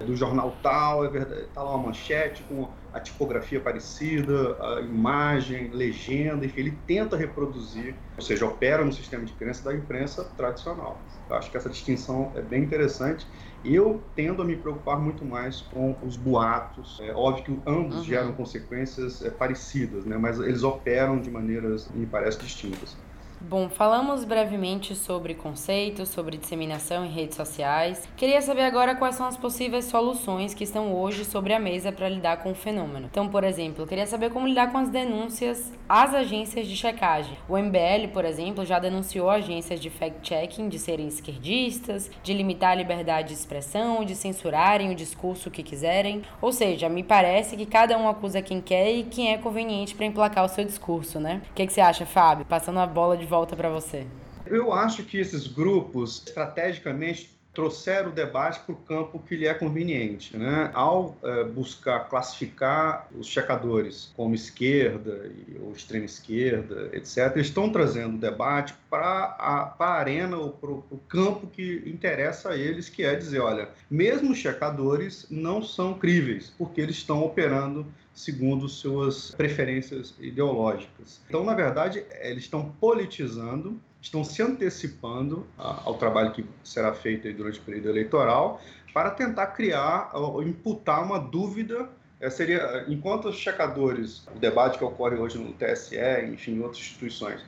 é 0.00 0.04
do 0.04 0.14
jornal 0.14 0.58
tal, 0.62 1.04
é 1.04 1.08
verdade, 1.08 1.46
tá 1.48 1.62
lá 1.62 1.74
uma 1.74 1.88
manchete 1.88 2.44
com 2.44 2.72
a 2.92 3.00
tipografia 3.00 3.60
parecida, 3.60 4.56
a 4.60 4.80
imagem, 4.80 5.70
legenda, 5.70 6.46
enfim, 6.46 6.60
ele 6.60 6.82
tenta 6.86 7.16
reproduzir, 7.16 7.96
ou 8.16 8.22
seja, 8.22 8.46
opera 8.46 8.84
no 8.84 8.92
sistema 8.92 9.24
de 9.24 9.32
crença 9.32 9.64
da 9.64 9.74
imprensa 9.74 10.24
tradicional. 10.36 11.04
Eu 11.28 11.36
acho 11.36 11.50
que 11.50 11.56
essa 11.56 11.68
distinção 11.68 12.32
é 12.34 12.40
bem 12.40 12.62
interessante. 12.62 13.26
Eu 13.62 14.08
tendo 14.14 14.40
a 14.40 14.44
me 14.44 14.56
preocupar 14.56 14.98
muito 14.98 15.24
mais 15.24 15.60
com 15.60 15.98
os 16.02 16.16
boatos. 16.16 16.98
É 17.00 17.12
óbvio 17.12 17.44
que 17.44 17.62
ambos 17.66 17.96
uhum. 17.96 18.04
geram 18.04 18.32
consequências 18.32 19.20
é, 19.20 19.30
parecidas, 19.30 20.04
né? 20.06 20.16
mas 20.16 20.38
eles 20.40 20.62
operam 20.62 21.20
de 21.20 21.30
maneiras, 21.30 21.90
me 21.90 22.06
parece, 22.06 22.38
distintas. 22.38 22.96
Bom, 23.40 23.68
falamos 23.68 24.24
brevemente 24.24 24.96
sobre 24.96 25.32
conceitos, 25.32 26.08
sobre 26.08 26.36
disseminação 26.36 27.04
em 27.04 27.08
redes 27.08 27.36
sociais. 27.36 28.08
Queria 28.16 28.42
saber 28.42 28.62
agora 28.62 28.96
quais 28.96 29.14
são 29.14 29.26
as 29.26 29.36
possíveis 29.36 29.84
soluções 29.84 30.54
que 30.54 30.64
estão 30.64 30.92
hoje 30.92 31.24
sobre 31.24 31.54
a 31.54 31.60
mesa 31.60 31.92
para 31.92 32.08
lidar 32.08 32.38
com 32.38 32.50
o 32.50 32.54
fenômeno. 32.54 33.06
Então, 33.08 33.28
por 33.28 33.44
exemplo, 33.44 33.86
queria 33.86 34.08
saber 34.08 34.30
como 34.30 34.48
lidar 34.48 34.72
com 34.72 34.78
as 34.78 34.88
denúncias 34.88 35.72
às 35.88 36.14
agências 36.14 36.66
de 36.66 36.76
checagem. 36.76 37.38
O 37.48 37.56
MBL, 37.56 38.08
por 38.12 38.24
exemplo, 38.24 38.64
já 38.64 38.80
denunciou 38.80 39.30
agências 39.30 39.78
de 39.78 39.88
fact-checking 39.88 40.68
de 40.68 40.78
serem 40.80 41.06
esquerdistas, 41.06 42.10
de 42.24 42.34
limitar 42.34 42.72
a 42.72 42.74
liberdade 42.74 43.28
de 43.28 43.34
expressão, 43.34 44.04
de 44.04 44.16
censurarem 44.16 44.90
o 44.90 44.96
discurso 44.96 45.48
que 45.48 45.62
quiserem. 45.62 46.22
Ou 46.42 46.50
seja, 46.50 46.88
me 46.88 47.04
parece 47.04 47.56
que 47.56 47.66
cada 47.66 47.96
um 47.96 48.08
acusa 48.08 48.42
quem 48.42 48.60
quer 48.60 48.90
e 48.90 49.04
quem 49.04 49.32
é 49.32 49.38
conveniente 49.38 49.94
para 49.94 50.06
emplacar 50.06 50.44
o 50.44 50.48
seu 50.48 50.64
discurso, 50.64 51.20
né? 51.20 51.40
O 51.52 51.54
que, 51.54 51.64
que 51.64 51.72
você 51.72 51.80
acha, 51.80 52.04
Fábio? 52.04 52.44
Passando 52.44 52.80
a 52.80 52.86
bola 52.86 53.16
de 53.16 53.27
volta 53.28 53.54
para 53.54 53.68
você. 53.68 54.06
Eu 54.46 54.72
acho 54.72 55.04
que 55.04 55.18
esses 55.18 55.46
grupos, 55.46 56.24
estrategicamente, 56.26 57.38
trouxeram 57.58 58.10
o 58.10 58.12
debate 58.12 58.60
para 58.60 58.72
o 58.72 58.76
campo 58.76 59.18
que 59.18 59.34
lhe 59.34 59.44
é 59.44 59.52
conveniente. 59.52 60.36
Né? 60.36 60.70
Ao 60.72 61.16
é, 61.24 61.42
buscar 61.42 62.08
classificar 62.08 63.08
os 63.18 63.26
checadores 63.26 64.12
como 64.16 64.32
esquerda 64.32 65.28
ou 65.60 65.72
extrema 65.72 66.04
esquerda, 66.04 66.88
etc., 66.92 67.32
eles 67.34 67.48
estão 67.48 67.68
trazendo 67.68 68.14
o 68.14 68.18
debate 68.18 68.74
para 68.88 69.36
a, 69.38 69.74
a 69.76 69.92
arena 69.94 70.36
ou 70.36 70.50
para 70.50 70.70
o 70.70 71.00
campo 71.08 71.48
que 71.48 71.82
interessa 71.84 72.50
a 72.50 72.56
eles, 72.56 72.88
que 72.88 73.02
é 73.02 73.16
dizer, 73.16 73.40
olha, 73.40 73.68
mesmo 73.90 74.30
os 74.30 74.38
checadores 74.38 75.26
não 75.28 75.60
são 75.60 75.94
críveis, 75.94 76.52
porque 76.56 76.80
eles 76.80 76.96
estão 76.96 77.24
operando 77.24 77.84
segundo 78.18 78.68
suas 78.68 79.30
preferências 79.30 80.14
ideológicas. 80.18 81.20
Então, 81.28 81.44
na 81.44 81.54
verdade, 81.54 82.04
eles 82.20 82.44
estão 82.44 82.72
politizando, 82.80 83.80
estão 84.00 84.24
se 84.24 84.42
antecipando 84.42 85.46
ao 85.56 85.94
trabalho 85.94 86.32
que 86.32 86.44
será 86.64 86.92
feito 86.92 87.32
durante 87.32 87.60
o 87.60 87.62
período 87.62 87.88
eleitoral 87.88 88.60
para 88.92 89.10
tentar 89.10 89.48
criar 89.48 90.10
ou 90.14 90.42
imputar 90.42 91.04
uma 91.04 91.18
dúvida 91.18 91.88
é, 92.20 92.28
seria, 92.28 92.84
enquanto 92.88 93.28
os 93.28 93.36
checadores, 93.36 94.26
o 94.34 94.38
debate 94.40 94.76
que 94.76 94.84
ocorre 94.84 95.16
hoje 95.16 95.38
no 95.38 95.52
TSE, 95.52 95.96
enfim, 96.32 96.56
em 96.56 96.60
outras 96.60 96.78
instituições, 96.78 97.40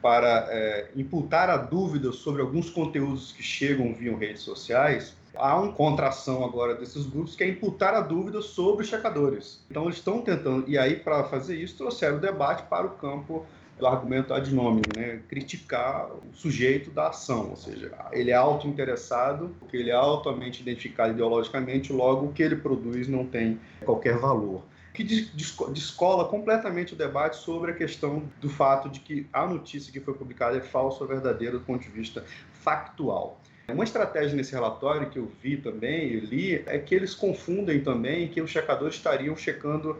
para 0.00 0.46
é, 0.48 0.88
imputar 0.94 1.50
a 1.50 1.56
dúvida 1.56 2.12
sobre 2.12 2.40
alguns 2.40 2.70
conteúdos 2.70 3.32
que 3.32 3.42
chegam 3.42 3.92
via 3.92 4.16
redes 4.16 4.42
sociais, 4.42 5.16
há 5.34 5.60
uma 5.60 5.72
contração 5.72 6.44
agora 6.44 6.74
desses 6.74 7.06
grupos 7.06 7.34
que 7.34 7.44
é 7.44 7.48
imputar 7.48 7.94
a 7.94 8.00
dúvida 8.00 8.40
sobre 8.42 8.84
os 8.84 8.88
checadores. 8.88 9.60
Então 9.70 9.84
eles 9.84 9.96
estão 9.96 10.20
tentando, 10.20 10.68
e 10.68 10.76
aí 10.78 10.96
para 10.96 11.24
fazer 11.24 11.56
isso 11.56 11.76
trouxeram 11.76 12.16
o 12.16 12.20
debate 12.20 12.64
para 12.64 12.86
o 12.86 12.90
campo 12.90 13.46
do 13.78 13.86
argumento 13.86 14.32
ad 14.32 14.54
nominem, 14.54 14.90
né? 14.96 15.20
criticar 15.28 16.08
o 16.10 16.34
sujeito 16.34 16.90
da 16.90 17.08
ação, 17.08 17.50
ou 17.50 17.56
seja, 17.56 17.90
ele 18.12 18.30
é 18.30 18.34
auto-interessado, 18.34 19.50
ele 19.72 19.90
é 19.90 19.94
altamente 19.94 20.60
identificado 20.60 21.12
ideologicamente, 21.12 21.92
logo 21.92 22.26
o 22.26 22.32
que 22.32 22.42
ele 22.42 22.56
produz 22.56 23.08
não 23.08 23.26
tem 23.26 23.58
qualquer 23.84 24.18
valor 24.18 24.62
que 24.92 25.02
descola 25.04 26.26
completamente 26.26 26.92
o 26.92 26.96
debate 26.96 27.36
sobre 27.36 27.70
a 27.70 27.74
questão 27.74 28.22
do 28.40 28.50
fato 28.50 28.90
de 28.90 29.00
que 29.00 29.26
a 29.32 29.46
notícia 29.46 29.90
que 29.90 30.00
foi 30.00 30.12
publicada 30.14 30.58
é 30.58 30.60
falsa 30.60 31.02
ou 31.02 31.08
verdadeira 31.08 31.58
do 31.58 31.64
ponto 31.64 31.82
de 31.82 31.88
vista 31.88 32.24
factual. 32.52 33.40
Uma 33.72 33.84
estratégia 33.84 34.36
nesse 34.36 34.52
relatório 34.52 35.08
que 35.08 35.18
eu 35.18 35.30
vi 35.42 35.56
também, 35.56 36.12
eu 36.12 36.20
li, 36.20 36.62
é 36.66 36.78
que 36.78 36.94
eles 36.94 37.14
confundem 37.14 37.80
também 37.80 38.28
que 38.28 38.40
os 38.40 38.50
checadores 38.50 38.96
estariam 38.96 39.36
checando 39.36 39.98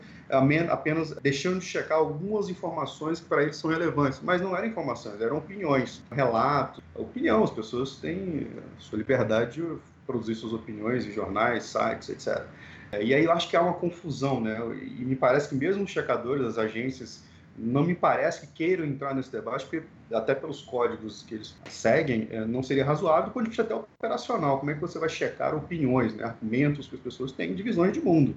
apenas 0.71 1.11
deixando 1.17 1.59
de 1.59 1.67
checar 1.67 1.99
algumas 1.99 2.49
informações 2.49 3.21
que 3.21 3.27
para 3.27 3.43
eles 3.43 3.57
são 3.57 3.71
relevantes, 3.71 4.21
mas 4.23 4.41
não 4.41 4.57
eram 4.57 4.67
informações, 4.67 5.21
eram 5.21 5.39
opiniões, 5.39 6.03
relatos, 6.11 6.83
opinião. 6.95 7.45
As 7.45 7.51
pessoas 7.51 7.97
têm 7.97 8.47
sua 8.79 8.99
liberdade 8.99 9.61
de 9.61 9.77
produzir 10.07 10.35
suas 10.35 10.53
opiniões 10.53 11.07
em 11.07 11.13
jornais, 11.13 11.65
sites, 11.65 12.09
etc. 12.09 12.45
E 13.01 13.15
aí 13.15 13.25
eu 13.25 13.33
acho 13.33 13.49
que 13.49 13.57
há 13.57 13.63
uma 13.63 13.75
confusão, 13.75 14.41
né? 14.41 14.59
E 14.99 15.05
me 15.05 15.17
parece 15.17 15.49
que 15.49 15.55
mesmo 15.55 15.85
os 15.85 15.91
checadores, 15.91 16.45
as 16.45 16.59
agências 16.59 17.23
não 17.57 17.85
me 17.85 17.95
parece 17.95 18.41
que 18.41 18.47
queiram 18.47 18.85
entrar 18.85 19.15
nesse 19.15 19.31
debate, 19.31 19.65
porque 19.67 19.83
até 20.15 20.35
pelos 20.35 20.63
códigos 20.63 21.23
que 21.23 21.35
eles 21.35 21.55
seguem, 21.69 22.29
é, 22.31 22.45
não 22.45 22.63
seria 22.63 22.85
razoável, 22.85 23.33
a 23.35 23.45
gente 23.45 23.61
até 23.61 23.75
operacional. 23.75 24.59
Como 24.59 24.71
é 24.71 24.75
que 24.75 24.81
você 24.81 24.99
vai 24.99 25.09
checar 25.09 25.55
opiniões, 25.55 26.15
né, 26.15 26.25
argumentos 26.25 26.87
que 26.87 26.95
as 26.95 27.01
pessoas 27.01 27.33
têm, 27.33 27.55
divisões 27.55 27.93
de 27.93 28.01
mundo? 28.01 28.35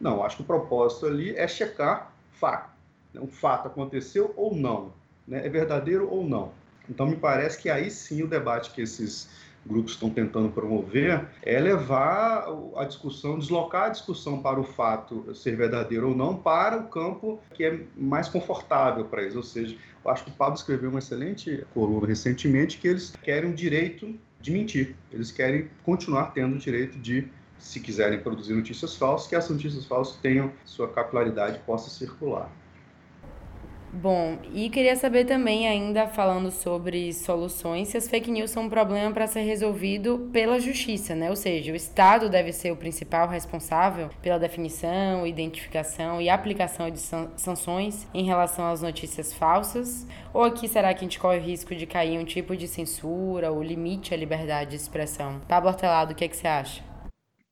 Não, 0.00 0.22
acho 0.24 0.36
que 0.36 0.42
o 0.42 0.46
propósito 0.46 1.06
ali 1.06 1.34
é 1.36 1.46
checar 1.46 2.12
fato. 2.32 2.70
Né, 3.12 3.20
o 3.20 3.26
fato 3.26 3.68
aconteceu 3.68 4.32
ou 4.36 4.54
não, 4.54 4.92
né, 5.26 5.46
é 5.46 5.48
verdadeiro 5.48 6.08
ou 6.10 6.26
não. 6.26 6.52
Então, 6.88 7.06
me 7.06 7.16
parece 7.16 7.58
que 7.58 7.70
aí 7.70 7.90
sim 7.90 8.22
o 8.22 8.26
debate 8.26 8.70
que 8.72 8.82
esses 8.82 9.28
grupos 9.66 9.92
estão 9.92 10.10
tentando 10.10 10.48
promover 10.50 11.26
é 11.42 11.58
levar 11.58 12.46
a 12.76 12.84
discussão, 12.84 13.38
deslocar 13.38 13.86
a 13.86 13.88
discussão 13.88 14.40
para 14.40 14.60
o 14.60 14.64
fato 14.64 15.34
ser 15.34 15.56
verdadeiro 15.56 16.10
ou 16.10 16.16
não 16.16 16.36
para 16.36 16.78
o 16.78 16.88
campo 16.88 17.40
que 17.52 17.64
é 17.64 17.80
mais 17.96 18.28
confortável 18.28 19.04
para 19.04 19.22
eles. 19.22 19.36
Ou 19.36 19.42
seja, 19.42 19.76
eu 20.04 20.10
acho 20.10 20.24
que 20.24 20.30
o 20.30 20.34
Pablo 20.34 20.54
escreveu 20.54 20.90
uma 20.90 20.98
excelente 20.98 21.64
coluna 21.72 22.06
recentemente 22.06 22.78
que 22.78 22.88
eles 22.88 23.14
querem 23.22 23.50
o 23.50 23.54
direito 23.54 24.14
de 24.40 24.50
mentir. 24.50 24.94
Eles 25.10 25.30
querem 25.30 25.68
continuar 25.82 26.32
tendo 26.32 26.56
o 26.56 26.58
direito 26.58 26.98
de 26.98 27.26
se 27.58 27.80
quiserem 27.80 28.20
produzir 28.20 28.52
notícias 28.52 28.94
falsas, 28.94 29.26
que 29.26 29.34
as 29.34 29.48
notícias 29.48 29.86
falsas 29.86 30.16
tenham 30.16 30.52
sua 30.66 30.88
capilaridade 30.88 31.58
possa 31.60 31.88
circular. 31.88 32.50
Bom, 33.96 34.40
e 34.52 34.68
queria 34.70 34.96
saber 34.96 35.24
também, 35.24 35.68
ainda 35.68 36.08
falando 36.08 36.50
sobre 36.50 37.12
soluções, 37.12 37.88
se 37.88 37.96
as 37.96 38.08
fake 38.08 38.28
news 38.28 38.50
são 38.50 38.64
um 38.64 38.68
problema 38.68 39.12
para 39.12 39.28
ser 39.28 39.42
resolvido 39.42 40.28
pela 40.32 40.58
justiça, 40.58 41.14
né? 41.14 41.30
Ou 41.30 41.36
seja, 41.36 41.72
o 41.72 41.76
Estado 41.76 42.28
deve 42.28 42.52
ser 42.52 42.72
o 42.72 42.76
principal 42.76 43.28
responsável 43.28 44.10
pela 44.20 44.36
definição, 44.36 45.24
identificação 45.24 46.20
e 46.20 46.28
aplicação 46.28 46.90
de 46.90 46.98
sanções 47.36 48.08
em 48.12 48.24
relação 48.24 48.66
às 48.66 48.82
notícias 48.82 49.32
falsas? 49.32 50.08
Ou 50.32 50.42
aqui 50.42 50.66
será 50.66 50.92
que 50.92 50.98
a 50.98 51.08
gente 51.08 51.20
corre 51.20 51.38
o 51.38 51.42
risco 51.42 51.72
de 51.72 51.86
cair 51.86 52.18
um 52.18 52.24
tipo 52.24 52.56
de 52.56 52.66
censura 52.66 53.52
ou 53.52 53.62
limite 53.62 54.12
à 54.12 54.16
liberdade 54.16 54.70
de 54.70 54.76
expressão? 54.76 55.40
Pablo 55.48 55.70
Hortelado, 55.70 56.12
o 56.12 56.16
que, 56.16 56.24
é 56.24 56.28
que 56.28 56.36
você 56.36 56.48
acha? 56.48 56.82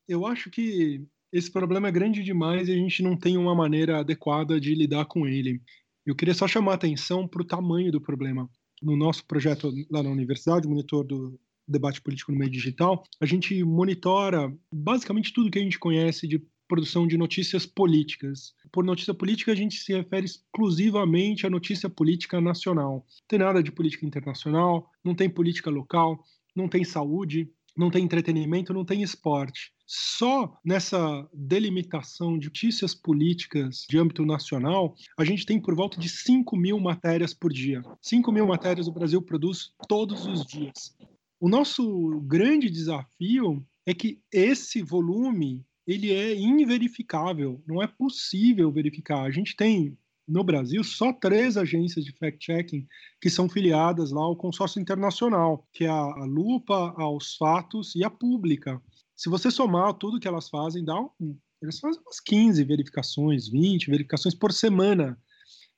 Eu 0.08 0.26
acho 0.26 0.50
que 0.50 1.06
esse 1.32 1.50
problema 1.50 1.86
é 1.86 1.92
grande 1.92 2.22
demais 2.22 2.68
e 2.68 2.72
a 2.72 2.76
gente 2.76 3.00
não 3.00 3.16
tem 3.16 3.38
uma 3.38 3.54
maneira 3.54 4.00
adequada 4.00 4.60
de 4.60 4.74
lidar 4.74 5.06
com 5.06 5.24
ele. 5.24 5.62
Eu 6.04 6.16
queria 6.16 6.34
só 6.34 6.48
chamar 6.48 6.72
a 6.72 6.74
atenção 6.74 7.28
para 7.28 7.42
o 7.42 7.46
tamanho 7.46 7.92
do 7.92 8.00
problema. 8.00 8.48
No 8.82 8.96
nosso 8.96 9.24
projeto 9.24 9.72
lá 9.90 10.02
na 10.02 10.10
universidade, 10.10 10.66
monitor 10.66 11.04
do 11.04 11.38
debate 11.66 12.00
político 12.00 12.32
no 12.32 12.38
meio 12.38 12.50
digital, 12.50 13.04
a 13.20 13.26
gente 13.26 13.62
monitora 13.62 14.52
basicamente 14.72 15.32
tudo 15.32 15.50
que 15.50 15.58
a 15.58 15.62
gente 15.62 15.78
conhece 15.78 16.26
de 16.26 16.42
produção 16.66 17.06
de 17.06 17.16
notícias 17.16 17.66
políticas. 17.66 18.54
Por 18.72 18.82
notícia 18.82 19.14
política, 19.14 19.52
a 19.52 19.54
gente 19.54 19.76
se 19.76 19.92
refere 19.92 20.26
exclusivamente 20.26 21.46
à 21.46 21.50
notícia 21.50 21.88
política 21.88 22.40
nacional. 22.40 23.06
Não 23.06 23.26
tem 23.28 23.38
nada 23.38 23.62
de 23.62 23.70
política 23.70 24.06
internacional, 24.06 24.90
não 25.04 25.14
tem 25.14 25.28
política 25.28 25.70
local, 25.70 26.24
não 26.56 26.68
tem 26.68 26.82
saúde, 26.82 27.48
não 27.76 27.90
tem 27.90 28.04
entretenimento, 28.04 28.72
não 28.72 28.84
tem 28.84 29.02
esporte. 29.02 29.72
Só 29.94 30.58
nessa 30.64 31.28
delimitação 31.34 32.38
de 32.38 32.46
notícias 32.46 32.94
políticas 32.94 33.84
de 33.90 33.98
âmbito 33.98 34.24
nacional, 34.24 34.94
a 35.18 35.22
gente 35.22 35.44
tem 35.44 35.60
por 35.60 35.74
volta 35.74 36.00
de 36.00 36.08
5 36.08 36.56
mil 36.56 36.80
matérias 36.80 37.34
por 37.34 37.52
dia. 37.52 37.82
5 38.00 38.32
mil 38.32 38.46
matérias 38.46 38.88
o 38.88 38.92
Brasil 38.92 39.20
produz 39.20 39.74
todos 39.86 40.24
os 40.24 40.46
dias. 40.46 40.96
O 41.38 41.46
nosso 41.46 42.22
grande 42.22 42.70
desafio 42.70 43.62
é 43.84 43.92
que 43.92 44.18
esse 44.32 44.80
volume 44.80 45.62
ele 45.86 46.10
é 46.10 46.34
inverificável, 46.34 47.62
não 47.66 47.82
é 47.82 47.86
possível 47.86 48.72
verificar. 48.72 49.24
A 49.24 49.30
gente 49.30 49.54
tem 49.54 49.94
no 50.26 50.42
Brasil 50.42 50.82
só 50.82 51.12
três 51.12 51.58
agências 51.58 52.02
de 52.02 52.12
fact-checking 52.12 52.86
que 53.20 53.28
são 53.28 53.46
filiadas 53.46 54.10
lá 54.10 54.22
ao 54.22 54.36
consórcio 54.36 54.80
internacional, 54.80 55.68
que 55.70 55.84
é 55.84 55.90
a 55.90 56.24
Lupa, 56.24 56.94
aos 56.96 57.36
Fatos 57.36 57.94
e 57.94 58.02
a 58.02 58.08
Pública. 58.08 58.80
Se 59.22 59.28
você 59.28 59.52
somar 59.52 59.94
tudo 59.94 60.18
que 60.18 60.26
elas 60.26 60.48
fazem, 60.48 60.84
dá 60.84 61.00
um, 61.00 61.38
elas 61.62 61.78
fazem 61.78 62.00
umas 62.00 62.18
15 62.18 62.64
verificações, 62.64 63.46
20 63.46 63.88
verificações 63.88 64.34
por 64.34 64.52
semana. 64.52 65.16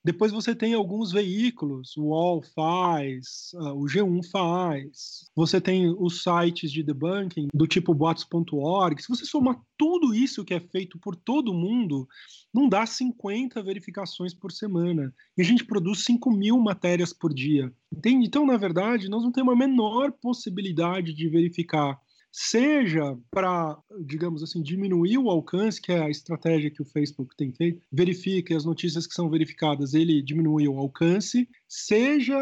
Depois 0.03 0.33
você 0.33 0.55
tem 0.55 0.73
alguns 0.73 1.13
veículos, 1.13 1.95
o 1.95 2.05
UOL 2.05 2.43
faz, 2.55 3.51
uh, 3.53 3.75
o 3.75 3.85
G1 3.85 4.31
faz, 4.31 5.31
você 5.37 5.61
tem 5.61 5.95
os 5.95 6.23
sites 6.23 6.73
de 6.73 6.83
debunking 6.83 7.49
do 7.53 7.67
tipo 7.67 7.93
bots.org. 7.93 9.03
Se 9.03 9.09
você 9.09 9.27
somar 9.27 9.61
tudo 9.77 10.15
isso 10.15 10.43
que 10.43 10.55
é 10.55 10.61
feito 10.61 10.99
por 10.99 11.15
todo 11.15 11.53
mundo, 11.53 12.09
não 12.53 12.67
dá 12.67 12.87
50 12.87 13.63
verificações 13.63 14.33
por 14.33 14.53
semana. 14.53 15.15
E 15.37 15.43
a 15.43 15.45
gente 15.45 15.67
produz 15.67 16.03
5 16.05 16.31
mil 16.31 16.59
matérias 16.59 17.13
por 17.13 17.35
dia. 17.35 17.71
Entende? 17.93 18.27
Então, 18.27 18.47
na 18.47 18.57
verdade, 18.57 19.11
nós 19.11 19.23
não 19.23 19.31
temos 19.31 19.53
a 19.53 19.59
menor 19.59 20.13
possibilidade 20.13 21.13
de 21.13 21.29
verificar 21.29 22.01
seja 22.37 23.17
para, 23.31 23.79
digamos 24.05 24.43
assim, 24.43 24.61
diminuir 24.61 25.19
o 25.19 25.31
alcance, 25.31 25.81
que 25.81 25.93
é 25.93 26.03
a 26.03 26.11
estratégia 26.11 26.69
que 26.69 26.83
o 26.83 26.85
Facebook 26.85 27.37
tem 27.37 27.53
feito, 27.53 27.87
verifique 27.93 28.53
as 28.53 28.65
notícias 28.65 29.07
que 29.07 29.15
são 29.15 29.31
verificadas, 29.31 29.95
ele 29.95 30.21
diminui 30.21 30.67
o 30.67 30.77
alcance, 30.77 31.49
seja, 31.69 32.37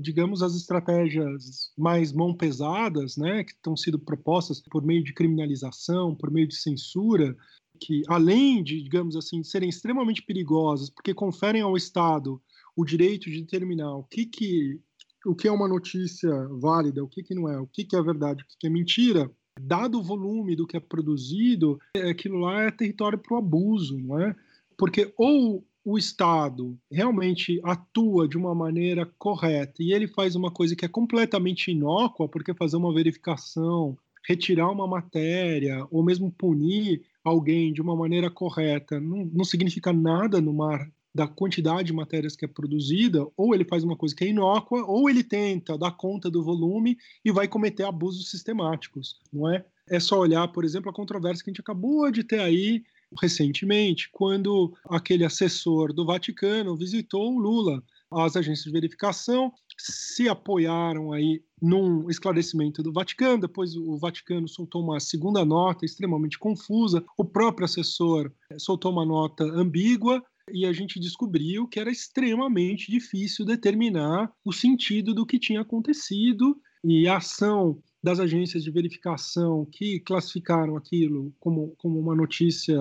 digamos, 0.00 0.42
as 0.42 0.54
estratégias 0.54 1.70
mais 1.76 2.10
mão 2.10 2.34
pesadas, 2.34 3.18
né, 3.18 3.44
que 3.44 3.52
estão 3.52 3.76
sendo 3.76 3.98
propostas 3.98 4.62
por 4.62 4.82
meio 4.82 5.04
de 5.04 5.12
criminalização, 5.12 6.14
por 6.14 6.30
meio 6.30 6.48
de 6.48 6.56
censura, 6.56 7.36
que 7.78 8.00
além 8.08 8.62
de, 8.62 8.82
digamos 8.82 9.14
assim, 9.14 9.44
serem 9.44 9.68
extremamente 9.68 10.22
perigosas, 10.22 10.88
porque 10.88 11.12
conferem 11.12 11.60
ao 11.60 11.76
Estado 11.76 12.40
o 12.74 12.82
direito 12.82 13.30
de 13.30 13.42
determinar 13.42 13.94
o 13.94 14.04
que, 14.04 14.24
que 14.24 14.80
o 15.26 15.34
que 15.34 15.48
é 15.48 15.52
uma 15.52 15.68
notícia 15.68 16.30
válida, 16.52 17.02
o 17.02 17.08
que, 17.08 17.22
que 17.22 17.34
não 17.34 17.48
é, 17.48 17.58
o 17.58 17.66
que, 17.66 17.84
que 17.84 17.96
é 17.96 18.02
verdade, 18.02 18.42
o 18.42 18.46
que, 18.46 18.56
que 18.58 18.66
é 18.66 18.70
mentira, 18.70 19.30
dado 19.60 19.98
o 19.98 20.02
volume 20.02 20.54
do 20.54 20.66
que 20.66 20.76
é 20.76 20.80
produzido, 20.80 21.78
aquilo 22.08 22.38
lá 22.38 22.62
é 22.62 22.70
território 22.70 23.18
para 23.18 23.34
o 23.34 23.38
abuso, 23.38 23.98
não 23.98 24.20
é? 24.20 24.34
Porque 24.78 25.12
ou 25.16 25.64
o 25.84 25.96
Estado 25.96 26.76
realmente 26.90 27.60
atua 27.62 28.26
de 28.26 28.36
uma 28.36 28.54
maneira 28.54 29.06
correta 29.18 29.82
e 29.82 29.92
ele 29.92 30.08
faz 30.08 30.34
uma 30.34 30.50
coisa 30.50 30.74
que 30.74 30.84
é 30.84 30.88
completamente 30.88 31.70
inócua, 31.70 32.28
porque 32.28 32.52
fazer 32.54 32.76
uma 32.76 32.92
verificação, 32.92 33.96
retirar 34.26 34.70
uma 34.70 34.86
matéria 34.86 35.86
ou 35.90 36.02
mesmo 36.02 36.30
punir 36.30 37.02
alguém 37.22 37.72
de 37.72 37.80
uma 37.80 37.94
maneira 37.94 38.28
correta 38.28 38.98
não, 38.98 39.24
não 39.32 39.44
significa 39.44 39.92
nada 39.92 40.40
no 40.40 40.52
mar 40.52 40.90
da 41.16 41.26
quantidade 41.26 41.86
de 41.86 41.92
matérias 41.94 42.36
que 42.36 42.44
é 42.44 42.48
produzida, 42.48 43.26
ou 43.36 43.54
ele 43.54 43.64
faz 43.64 43.82
uma 43.82 43.96
coisa 43.96 44.14
que 44.14 44.22
é 44.22 44.28
inócua, 44.28 44.84
ou 44.86 45.08
ele 45.08 45.24
tenta 45.24 45.78
dar 45.78 45.92
conta 45.92 46.30
do 46.30 46.44
volume 46.44 46.98
e 47.24 47.32
vai 47.32 47.48
cometer 47.48 47.84
abusos 47.84 48.30
sistemáticos, 48.30 49.18
não 49.32 49.50
é? 49.50 49.64
É 49.88 49.98
só 49.98 50.18
olhar, 50.18 50.46
por 50.48 50.62
exemplo, 50.62 50.90
a 50.90 50.94
controvérsia 50.94 51.42
que 51.42 51.50
a 51.50 51.52
gente 51.52 51.60
acabou 51.60 52.10
de 52.10 52.22
ter 52.22 52.40
aí 52.40 52.84
recentemente, 53.18 54.10
quando 54.12 54.76
aquele 54.90 55.24
assessor 55.24 55.92
do 55.92 56.04
Vaticano 56.04 56.76
visitou 56.76 57.32
o 57.32 57.38
Lula. 57.38 57.82
As 58.12 58.36
agências 58.36 58.64
de 58.64 58.72
verificação 58.72 59.52
se 59.78 60.28
apoiaram 60.28 61.12
aí 61.12 61.42
num 61.62 62.10
esclarecimento 62.10 62.82
do 62.82 62.92
Vaticano, 62.92 63.40
depois 63.40 63.74
o 63.74 63.96
Vaticano 63.96 64.46
soltou 64.48 64.82
uma 64.82 65.00
segunda 65.00 65.44
nota 65.44 65.84
extremamente 65.84 66.38
confusa, 66.38 67.02
o 67.16 67.24
próprio 67.24 67.64
assessor 67.64 68.30
soltou 68.58 68.92
uma 68.92 69.04
nota 69.04 69.44
ambígua, 69.44 70.22
e 70.52 70.64
a 70.64 70.72
gente 70.72 71.00
descobriu 71.00 71.66
que 71.66 71.80
era 71.80 71.90
extremamente 71.90 72.90
difícil 72.90 73.44
determinar 73.44 74.32
o 74.44 74.52
sentido 74.52 75.14
do 75.14 75.26
que 75.26 75.38
tinha 75.38 75.60
acontecido 75.60 76.56
e 76.84 77.08
a 77.08 77.16
ação 77.16 77.82
das 78.02 78.20
agências 78.20 78.62
de 78.62 78.70
verificação 78.70 79.66
que 79.72 80.00
classificaram 80.00 80.76
aquilo 80.76 81.34
como, 81.40 81.74
como 81.76 81.98
uma 81.98 82.14
notícia 82.14 82.78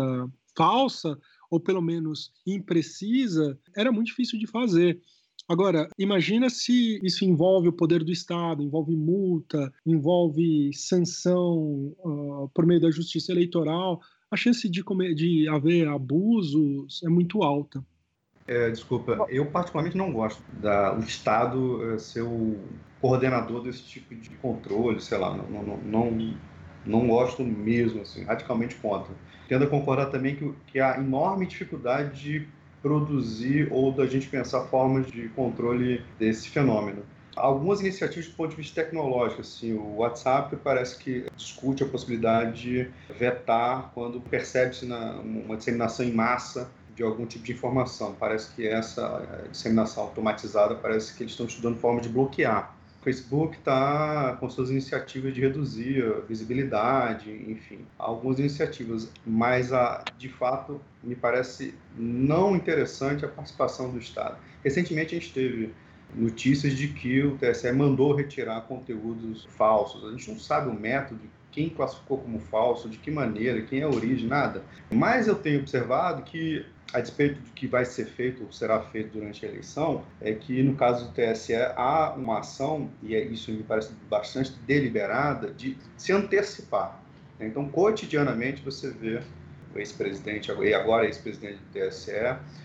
falsa 0.56 1.18
ou 1.50 1.60
pelo 1.60 1.82
menos 1.82 2.32
imprecisa 2.46 3.60
era 3.76 3.92
muito 3.92 4.08
difícil 4.08 4.38
de 4.38 4.48
fazer. 4.48 5.02
Agora, 5.48 5.88
imagina 5.98 6.50
se 6.50 7.00
isso 7.04 7.24
envolve 7.24 7.68
o 7.68 7.74
poder 7.74 8.04
do 8.04 8.12
Estado, 8.12 8.64
envolve 8.64 8.96
multa, 8.96 9.72
envolve 9.86 10.72
sanção 10.74 11.94
uh, 12.00 12.50
por 12.54 12.66
meio 12.66 12.82
da 12.82 12.90
justiça 12.90 13.32
eleitoral 13.32 14.00
a 14.36 14.38
chance 14.38 14.68
de, 14.70 14.84
comer, 14.84 15.16
de 15.16 15.48
haver 15.48 15.88
abusos 15.88 17.02
é 17.04 17.10
muito 17.10 17.42
alta. 17.42 17.84
É, 18.48 18.70
desculpa, 18.70 19.26
eu 19.30 19.48
particularmente 19.48 19.98
não 19.98 20.12
gosto 20.12 20.44
do 20.62 21.04
Estado 21.04 21.94
é, 21.94 21.98
ser 21.98 22.22
o 22.22 22.60
coordenador 23.02 23.64
desse 23.64 23.84
tipo 23.84 24.14
de 24.14 24.30
controle, 24.38 25.02
sei 25.02 25.18
lá, 25.18 25.36
não, 25.36 25.64
não, 25.64 25.78
não, 25.78 26.38
não 26.86 27.08
gosto 27.08 27.44
mesmo, 27.44 28.02
assim, 28.02 28.24
radicalmente 28.24 28.76
contra. 28.76 29.16
Tendo 29.48 29.64
a 29.64 29.68
concordar 29.68 30.08
também 30.08 30.36
que, 30.36 30.54
que 30.68 30.80
há 30.80 30.98
enorme 30.98 31.48
dificuldade 31.48 32.22
de 32.22 32.48
produzir 32.82 33.68
ou 33.72 33.92
da 33.92 34.06
gente 34.06 34.28
pensar 34.28 34.66
formas 34.66 35.08
de 35.08 35.30
controle 35.30 36.04
desse 36.20 36.50
fenômeno 36.50 37.04
algumas 37.36 37.82
iniciativas 37.82 38.28
do 38.28 38.36
ponto 38.36 38.52
de 38.52 38.58
vista 38.58 38.84
tecnológico. 38.84 39.42
Assim, 39.42 39.74
o 39.74 39.98
WhatsApp 39.98 40.56
parece 40.58 40.98
que 40.98 41.26
discute 41.36 41.84
a 41.84 41.88
possibilidade 41.88 42.62
de 42.62 42.92
vetar 43.14 43.92
quando 43.94 44.22
percebe-se 44.22 44.86
uma 44.86 45.58
disseminação 45.58 46.06
em 46.06 46.12
massa 46.12 46.70
de 46.96 47.04
algum 47.04 47.26
tipo 47.26 47.44
de 47.44 47.52
informação. 47.52 48.16
Parece 48.18 48.54
que 48.56 48.66
essa 48.66 49.48
disseminação 49.52 50.04
automatizada, 50.04 50.76
parece 50.76 51.16
que 51.16 51.24
eles 51.24 51.34
estão 51.34 51.46
estudando 51.46 51.78
forma 51.78 52.00
de 52.00 52.10
bloquear. 52.10 52.74
O 53.02 53.04
Facebook 53.04 53.58
está 53.58 54.36
com 54.40 54.50
suas 54.50 54.72
iniciativas 54.72 55.34
de 55.36 55.42
reduzir 55.42 56.04
a 56.04 56.22
visibilidade, 56.22 57.30
enfim, 57.48 57.86
algumas 58.00 58.40
iniciativas, 58.40 59.12
mas 59.24 59.72
a, 59.72 60.04
de 60.18 60.28
fato 60.28 60.82
me 61.04 61.14
parece 61.14 61.76
não 61.96 62.56
interessante 62.56 63.24
a 63.24 63.28
participação 63.28 63.92
do 63.92 64.00
Estado. 64.00 64.38
Recentemente 64.64 65.16
a 65.16 65.20
gente 65.20 65.34
teve 65.34 65.72
notícias 66.14 66.74
de 66.74 66.90
que 66.90 67.22
o 67.24 67.38
TSE 67.38 67.72
mandou 67.72 68.14
retirar 68.14 68.62
conteúdos 68.62 69.46
falsos. 69.58 70.04
A 70.06 70.12
gente 70.12 70.30
não 70.30 70.40
sabe 70.40 70.70
o 70.70 70.74
método, 70.74 71.22
quem 71.52 71.70
classificou 71.70 72.18
como 72.18 72.40
falso, 72.40 72.90
de 72.90 72.98
que 72.98 73.10
maneira, 73.10 73.62
quem 73.62 73.80
é 73.80 73.84
a 73.84 73.90
origem, 73.90 74.28
nada. 74.28 74.64
Mas 74.92 75.28
eu 75.28 75.36
tenho 75.36 75.62
observado 75.62 76.22
que, 76.24 76.66
a 76.94 77.00
despeito 77.00 77.42
do 77.42 77.52
que 77.52 77.66
vai 77.66 77.86
ser 77.86 78.06
feito 78.06 78.44
ou 78.44 78.52
será 78.52 78.82
feito 78.82 79.18
durante 79.18 79.46
a 79.46 79.50
eleição, 79.50 80.04
é 80.20 80.34
que 80.34 80.62
no 80.62 80.76
caso 80.76 81.08
do 81.08 81.14
TSE 81.14 81.56
há 81.56 82.14
uma 82.16 82.40
ação, 82.40 82.90
e 83.02 83.16
é 83.16 83.24
isso 83.24 83.52
me 83.52 83.64
parece 83.64 83.94
bastante 84.10 84.52
deliberada, 84.68 85.52
de 85.52 85.78
se 85.98 86.12
antecipar. 86.12 87.02
Então, 87.40 87.68
cotidianamente, 87.70 88.62
você 88.62 88.90
vê 88.92 89.22
ex-presidente 89.80 90.52
e 90.52 90.74
agora 90.74 91.06
ex-presidente 91.06 91.58
do 91.58 91.80
TSE, 91.80 92.12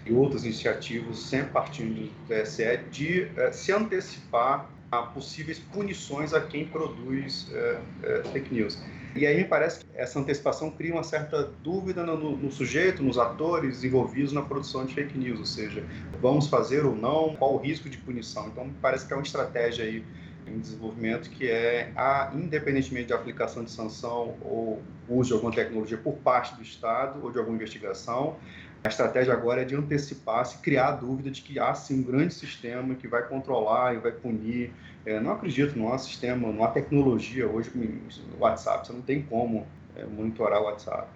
e 0.06 0.12
outras 0.12 0.44
iniciativas, 0.44 1.18
sempre 1.18 1.52
partindo 1.52 1.94
do 1.94 2.10
TSE, 2.28 2.78
de 2.90 3.28
eh, 3.36 3.52
se 3.52 3.72
antecipar 3.72 4.70
a 4.90 5.02
possíveis 5.02 5.58
punições 5.58 6.34
a 6.34 6.40
quem 6.40 6.66
produz 6.66 7.48
eh, 7.52 7.80
eh, 8.02 8.22
fake 8.32 8.52
news. 8.52 8.82
E 9.14 9.26
aí 9.26 9.36
me 9.36 9.44
parece 9.44 9.84
que 9.84 9.86
essa 9.94 10.20
antecipação 10.20 10.70
cria 10.70 10.92
uma 10.92 11.02
certa 11.02 11.42
dúvida 11.62 12.04
no, 12.04 12.36
no, 12.36 12.50
sujeito, 12.50 13.02
nos 13.02 13.18
atores 13.18 13.82
envolvidos 13.82 14.32
na 14.32 14.42
produção 14.42 14.84
de 14.84 14.94
fake 14.94 15.18
news, 15.18 15.40
ou 15.40 15.46
seja, 15.46 15.84
vamos 16.20 16.46
fazer 16.46 16.84
ou 16.84 16.94
não, 16.94 17.34
qual 17.36 17.54
o 17.54 17.56
risco 17.56 17.88
de 17.88 17.98
punição. 17.98 18.46
Então 18.48 18.66
me 18.66 18.74
parece 18.80 19.06
que 19.06 19.12
é 19.12 19.16
uma 19.16 19.22
estratégia 19.22 19.84
aí 19.84 20.04
em 20.46 20.58
desenvolvimento 20.58 21.30
que 21.30 21.50
é, 21.50 21.92
a, 21.96 22.30
independentemente 22.34 23.06
de 23.06 23.12
aplicação 23.12 23.64
de 23.64 23.70
sanção 23.70 24.34
ou 24.42 24.82
uso 25.08 25.28
de 25.28 25.34
alguma 25.34 25.52
tecnologia 25.52 25.98
por 25.98 26.14
parte 26.14 26.54
do 26.54 26.62
Estado 26.62 27.20
ou 27.22 27.30
de 27.30 27.38
alguma 27.38 27.56
investigação, 27.56 28.36
a 28.82 28.88
estratégia 28.88 29.34
agora 29.34 29.60
é 29.60 29.64
de 29.64 29.74
antecipar, 29.74 30.44
se 30.46 30.58
criar 30.58 30.88
a 30.88 30.92
dúvida 30.92 31.30
de 31.30 31.42
que 31.42 31.58
há 31.58 31.74
sim 31.74 32.00
um 32.00 32.02
grande 32.02 32.32
sistema 32.32 32.94
que 32.94 33.06
vai 33.06 33.22
controlar 33.28 33.94
e 33.94 33.98
vai 33.98 34.12
punir. 34.12 34.72
É, 35.04 35.20
não 35.20 35.32
acredito, 35.32 35.78
não 35.78 35.92
há 35.92 35.98
sistema, 35.98 36.50
não 36.50 36.64
há 36.64 36.68
tecnologia 36.68 37.46
hoje 37.46 37.70
no 37.74 38.38
WhatsApp, 38.38 38.86
você 38.86 38.92
não 38.92 39.02
tem 39.02 39.22
como 39.22 39.66
é, 39.96 40.04
monitorar 40.04 40.62
o 40.62 40.64
WhatsApp. 40.64 41.08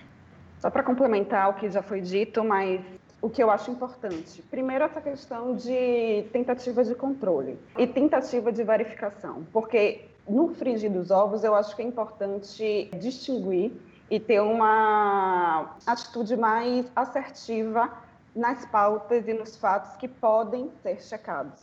Só 0.59 0.71
para 0.71 0.83
complementar 0.83 1.51
o 1.51 1.55
que 1.55 1.71
já 1.71 1.83
foi 1.83 2.01
dito, 2.01 2.45
mas 2.45 2.81
o 3.25 3.31
que 3.31 3.43
eu 3.43 3.51
acho 3.51 3.71
importante. 3.71 4.43
Primeiro, 4.51 4.85
essa 4.85 5.01
questão 5.01 5.57
de 5.57 6.27
tentativa 6.31 6.85
de 6.85 6.95
controle 6.95 7.59
e 7.79 7.87
tentativa 7.87 8.53
de 8.53 8.63
verificação, 8.63 9.47
porque 9.51 10.11
no 10.29 10.49
frigir 10.49 10.91
dos 10.91 11.11
ovos 11.11 11.43
eu 11.43 11.55
acho 11.55 11.75
que 11.75 11.81
é 11.81 11.87
importante 11.87 12.91
distinguir 12.99 13.73
e 14.11 14.21
ter 14.21 14.41
uma 14.41 15.75
atitude 15.87 16.37
mais 16.37 16.85
assertiva 16.95 17.91
nas 18.37 18.67
pautas 18.67 19.27
e 19.27 19.33
nos 19.33 19.57
fatos 19.57 19.97
que 19.97 20.07
podem 20.07 20.71
ser 20.83 21.01
checados. 21.01 21.63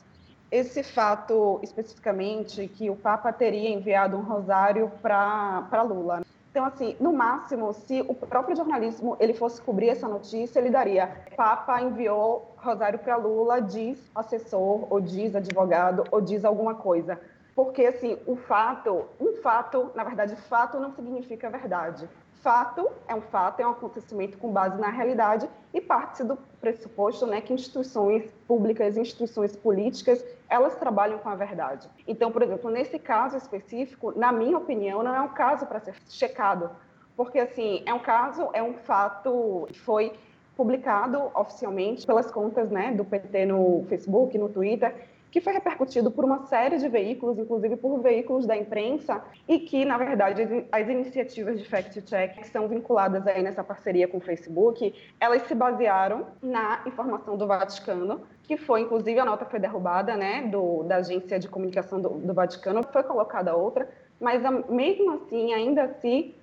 Esse 0.50 0.82
fato 0.82 1.60
especificamente 1.62 2.68
que 2.70 2.90
o 2.90 2.96
Papa 2.96 3.32
teria 3.32 3.70
enviado 3.70 4.18
um 4.18 4.24
rosário 4.24 4.92
para 5.00 5.84
Lula. 5.84 6.24
Então, 6.52 6.66
assim, 6.66 6.98
no 7.00 7.14
máximo, 7.14 7.72
se 7.72 8.02
o 8.02 8.14
próprio 8.14 8.58
jornalismo 8.58 9.16
ele 9.22 9.34
fosse 9.34 9.62
cobrir 9.62 9.88
essa 9.88 10.06
notícia, 10.06 10.60
ele 10.60 10.70
daria: 10.70 11.08
Papa 11.36 11.82
enviou 11.82 12.54
Rosário 12.58 13.00
para 13.00 13.16
Lula, 13.16 13.62
diz 13.62 14.12
assessor, 14.14 14.86
ou 14.92 15.00
diz 15.00 15.34
advogado, 15.34 16.08
ou 16.12 16.20
diz 16.20 16.44
alguma 16.44 16.76
coisa. 16.76 17.20
Porque, 17.56 17.86
assim, 17.86 18.18
o 18.26 18.36
fato, 18.36 19.06
um 19.20 19.34
fato, 19.42 19.92
na 19.96 20.04
verdade, 20.04 20.36
fato 20.36 20.78
não 20.78 20.92
significa 20.92 21.50
verdade. 21.50 22.10
Fato 22.42 22.90
é 23.08 23.14
um 23.14 23.22
fato, 23.22 23.60
é 23.60 23.68
um 23.68 23.70
acontecimento 23.70 24.38
com 24.40 24.52
base 24.52 24.80
na 24.80 24.90
realidade 24.90 25.48
e 25.72 25.80
parte 25.80 26.24
do 26.24 26.36
pressuposto 26.60 27.28
né, 27.28 27.40
que 27.40 27.54
instituições 27.54 28.32
públicas, 28.48 28.98
instituições 28.98 29.56
políticas, 29.56 30.26
elas 30.50 30.76
trabalham 30.76 31.20
com 31.20 31.30
a 31.30 31.36
verdade. 31.36 31.88
Então, 32.08 32.32
por 32.32 32.42
exemplo, 32.42 32.72
nesse 32.72 32.98
caso 32.98 33.38
específico, 33.38 34.12
na 34.18 34.32
minha 34.32 34.58
opinião, 34.58 35.04
não 35.04 35.14
é 35.14 35.22
um 35.22 35.30
caso 35.30 35.68
para 35.68 35.80
ser 35.80 35.94
checado, 36.10 36.72
porque 37.16 37.38
assim 37.38 37.84
é 37.86 37.94
um 37.94 38.00
caso, 38.00 38.50
é 38.54 38.64
um 38.64 38.74
fato 38.74 39.68
que 39.68 39.80
foi 39.80 40.12
publicado 40.58 41.32
oficialmente 41.36 42.08
pelas 42.08 42.32
contas 42.32 42.72
né, 42.72 42.92
do 42.92 43.06
PT 43.06 43.46
no 43.46 43.86
Facebook, 43.88 44.36
no 44.38 44.50
Twitter, 44.50 45.08
que 45.32 45.40
foi 45.40 45.54
repercutido 45.54 46.12
por 46.12 46.26
uma 46.26 46.46
série 46.46 46.78
de 46.78 46.90
veículos, 46.90 47.40
inclusive 47.40 47.78
por 47.78 48.02
veículos 48.02 48.46
da 48.46 48.56
imprensa, 48.56 49.24
e 49.48 49.60
que, 49.60 49.86
na 49.86 49.98
verdade, 49.98 50.68
as 50.70 50.90
iniciativas 50.90 51.58
de 51.58 51.68
fact-check 51.68 52.36
que 52.38 52.48
são 52.50 52.68
vinculadas 52.68 53.26
aí 53.26 53.42
nessa 53.42 53.64
parceria 53.64 54.10
com 54.10 54.18
o 54.18 54.22
Facebook, 54.22 54.94
elas 55.20 55.44
se 55.44 55.56
basearam 55.56 56.28
na 56.44 56.82
informação 56.86 57.38
do 57.38 57.48
Vaticano, 57.48 58.22
que 58.44 58.58
foi, 58.58 58.82
inclusive, 58.82 59.18
a 59.20 59.26
nota 59.26 59.46
foi 59.46 59.60
derrubada, 59.60 60.18
né, 60.18 60.42
do, 60.48 60.84
da 60.84 60.98
agência 60.98 61.40
de 61.40 61.48
comunicação 61.48 62.02
do, 62.02 62.10
do 62.10 62.34
Vaticano, 62.34 62.84
foi 62.92 63.04
colocada 63.04 63.56
outra, 63.56 63.90
mas 64.20 64.44
mesmo 64.70 65.14
assim, 65.14 65.54
ainda 65.54 65.84
assim, 65.84 66.36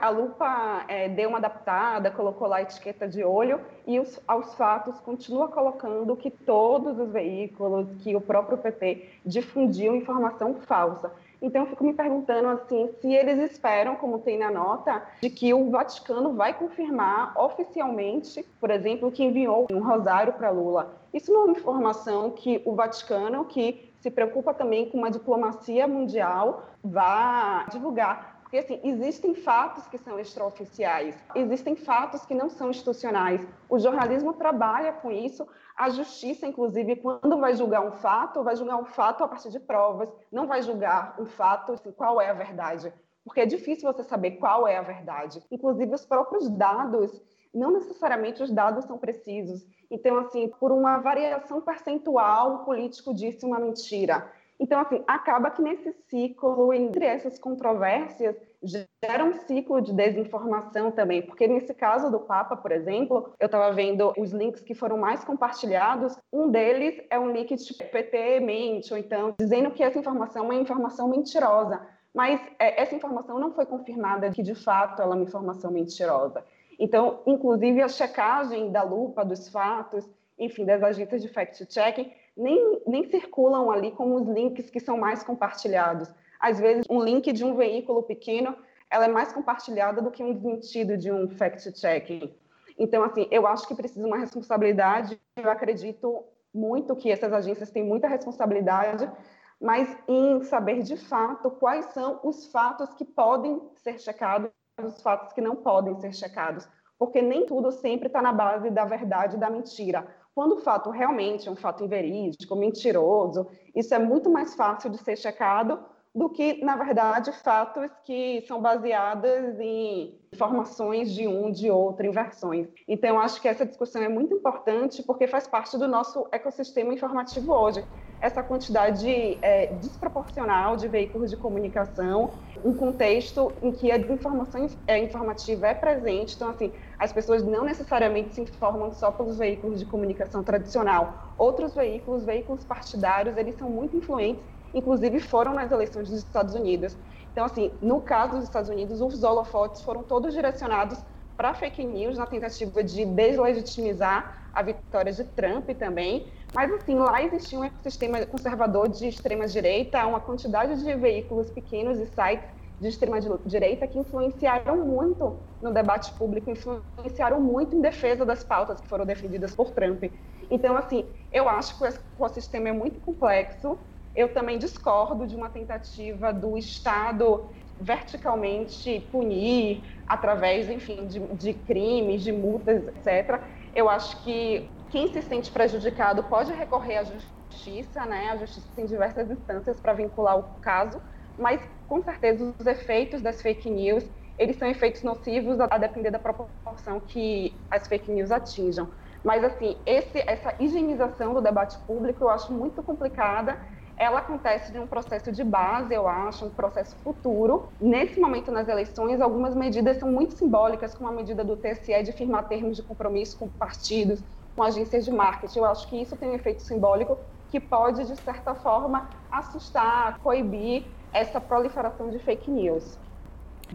a 0.00 0.08
lupa 0.08 0.84
é, 0.88 1.08
deu 1.08 1.28
uma 1.28 1.38
adaptada, 1.38 2.10
colocou 2.10 2.48
lá 2.48 2.56
a 2.56 2.62
etiqueta 2.62 3.06
de 3.08 3.24
olho 3.24 3.60
e 3.86 3.98
os, 3.98 4.20
aos 4.26 4.54
fatos 4.54 4.98
continua 5.00 5.48
colocando 5.48 6.16
que 6.16 6.30
todos 6.30 6.98
os 6.98 7.10
veículos, 7.10 7.86
que 8.02 8.14
o 8.14 8.20
próprio 8.20 8.58
PT 8.58 9.08
difundiu 9.24 9.94
informação 9.94 10.54
falsa. 10.54 11.12
Então, 11.42 11.62
eu 11.62 11.66
fico 11.66 11.82
me 11.82 11.92
perguntando 11.92 12.48
assim, 12.48 12.88
se 13.00 13.12
eles 13.12 13.50
esperam, 13.50 13.96
como 13.96 14.20
tem 14.20 14.38
na 14.38 14.48
nota, 14.48 15.02
de 15.20 15.28
que 15.28 15.52
o 15.52 15.70
Vaticano 15.70 16.34
vai 16.34 16.54
confirmar 16.54 17.36
oficialmente, 17.36 18.46
por 18.60 18.70
exemplo, 18.70 19.10
que 19.10 19.24
enviou 19.24 19.66
um 19.72 19.80
rosário 19.80 20.34
para 20.34 20.50
Lula. 20.50 20.94
Isso 21.12 21.32
não 21.32 21.42
é 21.42 21.44
uma 21.46 21.58
informação 21.58 22.30
que 22.30 22.62
o 22.64 22.76
Vaticano, 22.76 23.44
que 23.44 23.92
se 24.00 24.08
preocupa 24.08 24.54
também 24.54 24.88
com 24.88 24.98
uma 24.98 25.10
diplomacia 25.10 25.86
mundial, 25.88 26.64
vá 26.82 27.66
divulgar. 27.70 28.31
Porque, 28.52 28.66
assim, 28.66 28.80
existem 28.84 29.34
fatos 29.34 29.86
que 29.86 29.96
são 29.96 30.20
extraoficiais, 30.20 31.16
existem 31.34 31.74
fatos 31.74 32.26
que 32.26 32.34
não 32.34 32.50
são 32.50 32.68
institucionais. 32.68 33.40
O 33.66 33.78
jornalismo 33.78 34.34
trabalha 34.34 34.92
com 34.92 35.10
isso. 35.10 35.48
A 35.74 35.88
justiça, 35.88 36.46
inclusive, 36.46 36.96
quando 36.96 37.38
vai 37.38 37.54
julgar 37.54 37.80
um 37.80 37.92
fato, 37.92 38.44
vai 38.44 38.54
julgar 38.54 38.76
um 38.76 38.84
fato 38.84 39.24
a 39.24 39.28
partir 39.28 39.48
de 39.48 39.58
provas, 39.58 40.12
não 40.30 40.46
vai 40.46 40.60
julgar 40.60 41.16
um 41.18 41.24
fato, 41.24 41.72
assim, 41.72 41.90
qual 41.92 42.20
é 42.20 42.28
a 42.28 42.34
verdade. 42.34 42.92
Porque 43.24 43.40
é 43.40 43.46
difícil 43.46 43.90
você 43.90 44.04
saber 44.04 44.32
qual 44.32 44.68
é 44.68 44.76
a 44.76 44.82
verdade. 44.82 45.42
Inclusive, 45.50 45.94
os 45.94 46.04
próprios 46.04 46.50
dados, 46.50 47.22
não 47.54 47.70
necessariamente 47.70 48.42
os 48.42 48.50
dados 48.50 48.84
são 48.84 48.98
precisos. 48.98 49.66
Então, 49.90 50.18
assim, 50.18 50.48
por 50.60 50.70
uma 50.70 50.98
variação 50.98 51.62
percentual, 51.62 52.56
o 52.56 52.64
político 52.66 53.14
disse 53.14 53.46
uma 53.46 53.58
mentira. 53.58 54.30
Então, 54.60 54.80
assim, 54.80 55.02
acaba 55.06 55.50
que 55.50 55.60
nesse 55.60 55.92
ciclo, 56.08 56.72
entre 56.72 57.04
essas 57.04 57.38
controvérsias, 57.38 58.36
gera 58.62 59.24
um 59.24 59.32
ciclo 59.32 59.80
de 59.80 59.92
desinformação 59.92 60.90
também, 60.92 61.20
porque 61.22 61.48
nesse 61.48 61.74
caso 61.74 62.10
do 62.10 62.20
Papa, 62.20 62.56
por 62.56 62.70
exemplo, 62.70 63.32
eu 63.40 63.46
estava 63.46 63.72
vendo 63.72 64.12
os 64.16 64.30
links 64.30 64.62
que 64.62 64.74
foram 64.74 64.96
mais 64.96 65.24
compartilhados, 65.24 66.16
um 66.32 66.48
deles 66.48 67.02
é 67.10 67.18
um 67.18 67.32
link 67.32 67.56
tipo 67.56 67.84
PT 67.90 68.40
mente, 68.40 68.92
ou 68.92 68.98
então 68.98 69.34
dizendo 69.38 69.72
que 69.72 69.82
essa 69.82 69.98
informação 69.98 70.42
é 70.42 70.44
uma 70.44 70.54
informação 70.54 71.08
mentirosa, 71.08 71.80
mas 72.14 72.40
é, 72.58 72.80
essa 72.80 72.94
informação 72.94 73.38
não 73.38 73.52
foi 73.52 73.66
confirmada 73.66 74.30
que 74.30 74.42
de 74.42 74.54
fato 74.54 75.02
ela 75.02 75.14
é 75.14 75.16
uma 75.16 75.24
informação 75.24 75.72
mentirosa. 75.72 76.44
Então, 76.78 77.20
inclusive 77.26 77.82
a 77.82 77.88
checagem 77.88 78.70
da 78.70 78.82
lupa 78.82 79.24
dos 79.24 79.48
fatos, 79.48 80.08
enfim, 80.38 80.64
das 80.64 80.82
agências 80.82 81.22
de 81.22 81.28
fact-checking, 81.28 82.12
nem, 82.36 82.82
nem 82.86 83.04
circulam 83.04 83.70
ali 83.70 83.90
como 83.92 84.16
os 84.16 84.28
links 84.28 84.70
que 84.70 84.80
são 84.80 84.96
mais 84.96 85.22
compartilhados. 85.22 86.12
Às 86.40 86.58
vezes, 86.58 86.84
um 86.90 87.02
link 87.02 87.32
de 87.32 87.44
um 87.44 87.54
veículo 87.54 88.02
pequeno 88.02 88.56
ela 88.92 89.06
é 89.06 89.08
mais 89.08 89.32
compartilhada 89.32 90.02
do 90.02 90.10
que 90.10 90.22
um 90.22 90.34
desmentido 90.34 90.98
de 90.98 91.10
um 91.10 91.30
fact-checking. 91.30 92.30
Então, 92.78 93.02
assim, 93.02 93.26
eu 93.30 93.46
acho 93.46 93.66
que 93.66 93.74
precisa 93.74 94.06
uma 94.06 94.18
responsabilidade. 94.18 95.18
Eu 95.34 95.50
acredito 95.50 96.22
muito 96.52 96.94
que 96.94 97.10
essas 97.10 97.32
agências 97.32 97.70
têm 97.70 97.82
muita 97.82 98.06
responsabilidade, 98.06 99.10
mas 99.58 99.96
em 100.06 100.42
saber 100.42 100.82
de 100.82 100.96
fato 100.96 101.50
quais 101.52 101.86
são 101.86 102.20
os 102.22 102.46
fatos 102.48 102.92
que 102.92 103.04
podem 103.04 103.62
ser 103.76 103.98
checados 103.98 104.50
e 104.78 104.84
os 104.84 105.00
fatos 105.00 105.32
que 105.32 105.40
não 105.40 105.56
podem 105.56 105.98
ser 105.98 106.12
checados, 106.12 106.68
porque 106.98 107.22
nem 107.22 107.46
tudo 107.46 107.70
sempre 107.72 108.08
está 108.08 108.20
na 108.20 108.32
base 108.32 108.68
da 108.70 108.84
verdade 108.84 109.36
e 109.36 109.40
da 109.40 109.48
mentira. 109.48 110.06
Quando 110.34 110.52
o 110.52 110.60
fato 110.60 110.90
realmente 110.90 111.48
é 111.48 111.52
um 111.52 111.56
fato 111.56 111.84
inverídico, 111.84 112.56
mentiroso, 112.56 113.48
isso 113.74 113.94
é 113.94 113.98
muito 113.98 114.30
mais 114.30 114.54
fácil 114.54 114.90
de 114.90 114.98
ser 114.98 115.16
checado 115.16 115.78
do 116.14 116.28
que, 116.28 116.62
na 116.62 116.76
verdade, 116.76 117.32
fatos 117.32 117.90
que 118.04 118.44
são 118.46 118.60
baseados 118.60 119.58
em 119.58 120.20
informações 120.32 121.12
de 121.12 121.26
um, 121.26 121.50
de 121.50 121.70
outro, 121.70 122.06
em 122.06 122.10
versões. 122.10 122.68
Então, 122.86 123.18
acho 123.18 123.40
que 123.40 123.48
essa 123.48 123.64
discussão 123.64 124.02
é 124.02 124.08
muito 124.08 124.34
importante 124.34 125.02
porque 125.02 125.26
faz 125.26 125.46
parte 125.46 125.78
do 125.78 125.88
nosso 125.88 126.26
ecossistema 126.30 126.92
informativo 126.92 127.52
hoje. 127.52 127.82
Essa 128.22 128.40
quantidade 128.40 129.36
é, 129.42 129.66
desproporcional 129.80 130.76
de 130.76 130.86
veículos 130.86 131.28
de 131.28 131.36
comunicação, 131.36 132.30
um 132.64 132.72
contexto 132.72 133.52
em 133.60 133.72
que 133.72 133.90
a 133.90 133.98
desinformação 133.98 134.68
é, 134.86 134.96
informativa 135.00 135.66
é 135.66 135.74
presente. 135.74 136.36
Então, 136.36 136.50
assim, 136.50 136.72
as 136.96 137.12
pessoas 137.12 137.42
não 137.42 137.64
necessariamente 137.64 138.32
se 138.32 138.40
informam 138.40 138.92
só 138.92 139.10
pelos 139.10 139.38
veículos 139.38 139.80
de 139.80 139.86
comunicação 139.86 140.44
tradicional. 140.44 141.34
Outros 141.36 141.74
veículos, 141.74 142.24
veículos 142.24 142.64
partidários, 142.64 143.36
eles 143.36 143.56
são 143.56 143.68
muito 143.68 143.96
influentes 143.96 144.44
inclusive 144.74 145.20
foram 145.20 145.52
nas 145.52 145.70
eleições 145.70 146.08
dos 146.08 146.18
Estados 146.20 146.54
Unidos. 146.54 146.96
Então, 147.30 147.44
assim, 147.44 147.72
no 147.80 148.00
caso 148.00 148.36
dos 148.36 148.44
Estados 148.44 148.70
Unidos, 148.70 149.02
os 149.02 149.22
holofotes 149.22 149.82
foram 149.82 150.02
todos 150.02 150.32
direcionados 150.32 150.98
para 151.36 151.54
fake 151.54 151.84
news, 151.84 152.18
na 152.18 152.26
tentativa 152.26 152.82
de 152.82 153.04
deslegitimizar 153.04 154.50
a 154.52 154.62
vitória 154.62 155.12
de 155.12 155.24
Trump 155.24 155.70
também. 155.78 156.32
Mas, 156.52 156.70
assim, 156.72 156.94
lá 156.96 157.22
existia 157.22 157.58
um 157.58 157.64
ecossistema 157.64 158.24
conservador 158.26 158.88
de 158.88 159.08
extrema-direita, 159.08 160.06
uma 160.06 160.20
quantidade 160.20 160.82
de 160.84 160.94
veículos 160.94 161.50
pequenos 161.50 161.98
e 161.98 162.06
sites 162.06 162.48
de 162.78 162.88
extrema-direita 162.88 163.86
que 163.86 163.98
influenciaram 163.98 164.84
muito 164.84 165.38
no 165.60 165.72
debate 165.72 166.12
público, 166.12 166.50
influenciaram 166.50 167.40
muito 167.40 167.76
em 167.76 167.80
defesa 167.80 168.26
das 168.26 168.42
pautas 168.42 168.80
que 168.80 168.88
foram 168.88 169.06
defendidas 169.06 169.54
por 169.54 169.70
Trump. 169.70 170.02
Então, 170.50 170.76
assim, 170.76 171.08
eu 171.30 171.48
acho 171.48 171.78
que 171.78 171.84
o 171.84 171.86
ecossistema 171.86 172.68
é 172.68 172.72
muito 172.72 173.00
complexo, 173.00 173.78
eu 174.14 174.34
também 174.34 174.58
discordo 174.58 175.26
de 175.26 175.34
uma 175.34 175.48
tentativa 175.48 176.32
do 176.32 176.58
Estado 176.58 177.48
verticalmente 177.78 179.00
punir 179.10 179.84
através, 180.06 180.68
enfim, 180.68 181.06
de, 181.06 181.20
de 181.34 181.54
crimes, 181.54 182.22
de 182.22 182.32
multas, 182.32 182.86
etc. 182.88 183.42
Eu 183.74 183.88
acho 183.88 184.22
que 184.22 184.70
quem 184.90 185.08
se 185.08 185.22
sente 185.22 185.50
prejudicado 185.50 186.24
pode 186.24 186.52
recorrer 186.52 186.98
à 186.98 187.04
justiça, 187.04 188.04
né? 188.06 188.30
A 188.30 188.36
justiça 188.36 188.68
tem 188.74 188.84
diversas 188.86 189.30
instâncias 189.30 189.80
para 189.80 189.94
vincular 189.94 190.38
o 190.38 190.60
caso, 190.60 191.00
mas 191.36 191.60
com 191.86 192.02
certeza 192.02 192.54
os 192.58 192.66
efeitos 192.66 193.22
das 193.22 193.40
fake 193.40 193.70
news 193.70 194.08
eles 194.38 194.56
são 194.56 194.68
efeitos 194.68 195.02
nocivos 195.02 195.60
a 195.60 195.78
depender 195.78 196.10
da 196.10 196.18
proporção 196.18 196.98
que 196.98 197.64
as 197.70 197.86
fake 197.86 198.10
news 198.10 198.30
atinjam. 198.30 198.92
Mas 199.22 199.44
assim, 199.44 199.80
esse, 199.86 200.18
essa 200.26 200.54
higienização 200.58 201.32
do 201.32 201.40
debate 201.40 201.78
público 201.86 202.24
eu 202.24 202.28
acho 202.28 202.52
muito 202.52 202.82
complicada 202.82 203.56
ela 204.02 204.18
acontece 204.18 204.72
de 204.72 204.80
um 204.80 204.86
processo 204.86 205.30
de 205.30 205.44
base, 205.44 205.94
eu 205.94 206.08
acho, 206.08 206.46
um 206.46 206.50
processo 206.50 206.96
futuro. 207.04 207.68
Nesse 207.80 208.18
momento 208.18 208.50
nas 208.50 208.66
eleições, 208.66 209.20
algumas 209.20 209.54
medidas 209.54 209.98
são 209.98 210.10
muito 210.10 210.34
simbólicas, 210.34 210.92
como 210.92 211.08
a 211.08 211.12
medida 211.12 211.44
do 211.44 211.56
TSE 211.56 212.02
de 212.02 212.10
firmar 212.10 212.48
termos 212.48 212.76
de 212.76 212.82
compromisso 212.82 213.38
com 213.38 213.48
partidos, 213.48 214.20
com 214.56 214.62
agências 214.64 215.04
de 215.04 215.12
marketing. 215.12 215.60
Eu 215.60 215.66
acho 215.66 215.88
que 215.88 216.02
isso 216.02 216.16
tem 216.16 216.30
um 216.30 216.34
efeito 216.34 216.62
simbólico 216.62 217.16
que 217.48 217.60
pode, 217.60 218.04
de 218.04 218.16
certa 218.16 218.56
forma, 218.56 219.08
assustar, 219.30 220.18
coibir 220.18 220.96
essa 221.12 221.40
proliferação 221.40 222.10
de 222.10 222.18
fake 222.18 222.50
news. 222.50 222.98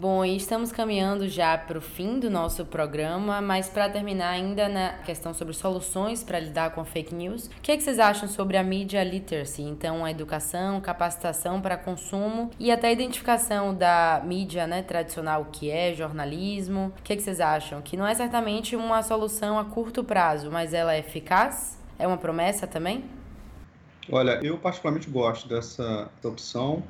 Bom, 0.00 0.24
e 0.24 0.36
estamos 0.36 0.70
caminhando 0.70 1.26
já 1.26 1.58
para 1.58 1.76
o 1.76 1.80
fim 1.80 2.20
do 2.20 2.30
nosso 2.30 2.64
programa, 2.64 3.42
mas 3.42 3.68
para 3.68 3.88
terminar 3.88 4.28
ainda 4.28 4.68
na 4.68 4.90
questão 4.98 5.34
sobre 5.34 5.52
soluções 5.52 6.22
para 6.22 6.38
lidar 6.38 6.70
com 6.70 6.84
fake 6.84 7.12
news, 7.12 7.46
o 7.46 7.50
que, 7.60 7.72
é 7.72 7.76
que 7.76 7.82
vocês 7.82 7.98
acham 7.98 8.28
sobre 8.28 8.56
a 8.56 8.62
media 8.62 9.02
literacy? 9.02 9.62
Então, 9.62 10.04
a 10.04 10.10
educação, 10.12 10.80
capacitação 10.80 11.60
para 11.60 11.76
consumo 11.76 12.48
e 12.60 12.70
até 12.70 12.86
a 12.86 12.92
identificação 12.92 13.74
da 13.74 14.22
mídia 14.24 14.68
né, 14.68 14.82
tradicional 14.82 15.48
que 15.50 15.68
é 15.68 15.92
jornalismo. 15.92 16.92
O 16.96 17.02
que, 17.02 17.14
é 17.14 17.16
que 17.16 17.22
vocês 17.22 17.40
acham? 17.40 17.82
Que 17.82 17.96
não 17.96 18.06
é 18.06 18.14
certamente 18.14 18.76
uma 18.76 19.02
solução 19.02 19.58
a 19.58 19.64
curto 19.64 20.04
prazo, 20.04 20.48
mas 20.48 20.72
ela 20.72 20.94
é 20.94 21.00
eficaz? 21.00 21.76
É 21.98 22.06
uma 22.06 22.18
promessa 22.18 22.68
também? 22.68 23.17
Olha, 24.10 24.40
eu 24.42 24.56
particularmente 24.56 25.10
gosto 25.10 25.46
dessa, 25.48 26.10
dessa 26.16 26.28
opção. 26.28 26.82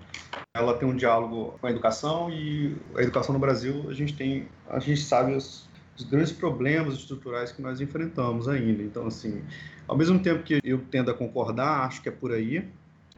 Ela 0.55 0.75
tem 0.75 0.89
um 0.89 0.95
diálogo 0.95 1.59
com 1.61 1.67
a 1.67 1.71
educação 1.71 2.31
e 2.31 2.77
a 2.95 3.03
educação 3.03 3.33
no 3.33 3.41
Brasil 3.41 3.87
a 3.89 3.93
gente 3.93 4.15
tem, 4.15 4.49
a 4.69 4.79
gente 4.79 5.01
sabe 5.01 5.35
os, 5.35 5.69
os 5.97 6.05
grandes 6.05 6.33
problemas 6.33 6.95
estruturais 6.95 7.51
que 7.51 7.61
nós 7.61 7.81
enfrentamos 7.81 8.49
ainda. 8.49 8.83
Então, 8.83 9.07
assim, 9.07 9.43
ao 9.87 9.97
mesmo 9.97 10.21
tempo 10.21 10.45
que 10.45 10.61
eu 10.63 10.81
tendo 10.91 11.11
a 11.11 11.15
concordar, 11.15 11.87
acho 11.87 12.03
que 12.03 12.09
é 12.09 12.13
por 12.13 12.33
aí, 12.33 12.69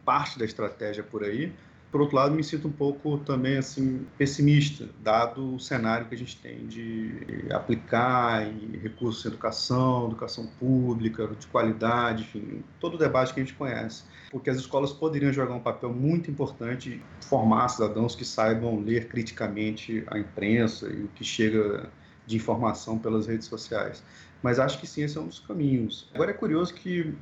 parte 0.04 0.38
da 0.38 0.46
estratégia 0.46 1.02
é 1.02 1.04
por 1.04 1.22
aí, 1.22 1.52
Por 1.90 2.00
outro 2.00 2.14
lado, 2.16 2.34
me 2.34 2.44
sinto 2.44 2.68
um 2.68 2.72
pouco 2.72 3.18
também 3.18 3.56
assim 3.56 4.06
pessimista, 4.16 4.88
dado 5.02 5.56
o 5.56 5.58
cenário 5.58 6.06
que 6.08 6.14
a 6.14 6.18
gente 6.18 6.40
tem 6.40 6.68
de 6.68 7.48
aplicar 7.52 8.46
em 8.46 8.76
recursos 8.78 9.22
de 9.22 9.28
educação, 9.28 10.06
educação 10.06 10.46
pública, 10.46 11.26
de 11.26 11.48
qualidade, 11.48 12.22
enfim, 12.22 12.62
todo 12.78 12.94
o 12.94 12.98
debate 12.98 13.34
que 13.34 13.40
a 13.40 13.42
gente 13.42 13.56
conhece. 13.56 14.04
Porque 14.30 14.50
as 14.50 14.58
escolas 14.58 14.92
poderiam 14.92 15.32
jogar 15.32 15.54
um 15.54 15.60
papel 15.60 15.92
muito 15.92 16.30
importante 16.30 17.02
formar 17.24 17.68
cidadãos 17.68 18.14
que 18.14 18.24
saibam 18.24 18.78
ler 18.78 19.08
criticamente 19.08 20.04
a 20.06 20.18
imprensa 20.18 20.88
e 20.88 21.02
o 21.02 21.08
que 21.08 21.24
chega 21.24 21.92
de 22.24 22.36
informação 22.36 22.98
pelas 22.98 23.26
redes 23.26 23.48
sociais. 23.48 24.04
Mas 24.42 24.58
acho 24.58 24.78
que 24.78 24.86
sim, 24.86 25.02
esse 25.02 25.16
é 25.18 25.20
um 25.20 25.26
dos 25.26 25.40
caminhos. 25.40 26.08
Agora 26.14 26.30
é 26.30 26.34
curioso 26.34 26.74
que 26.74 27.14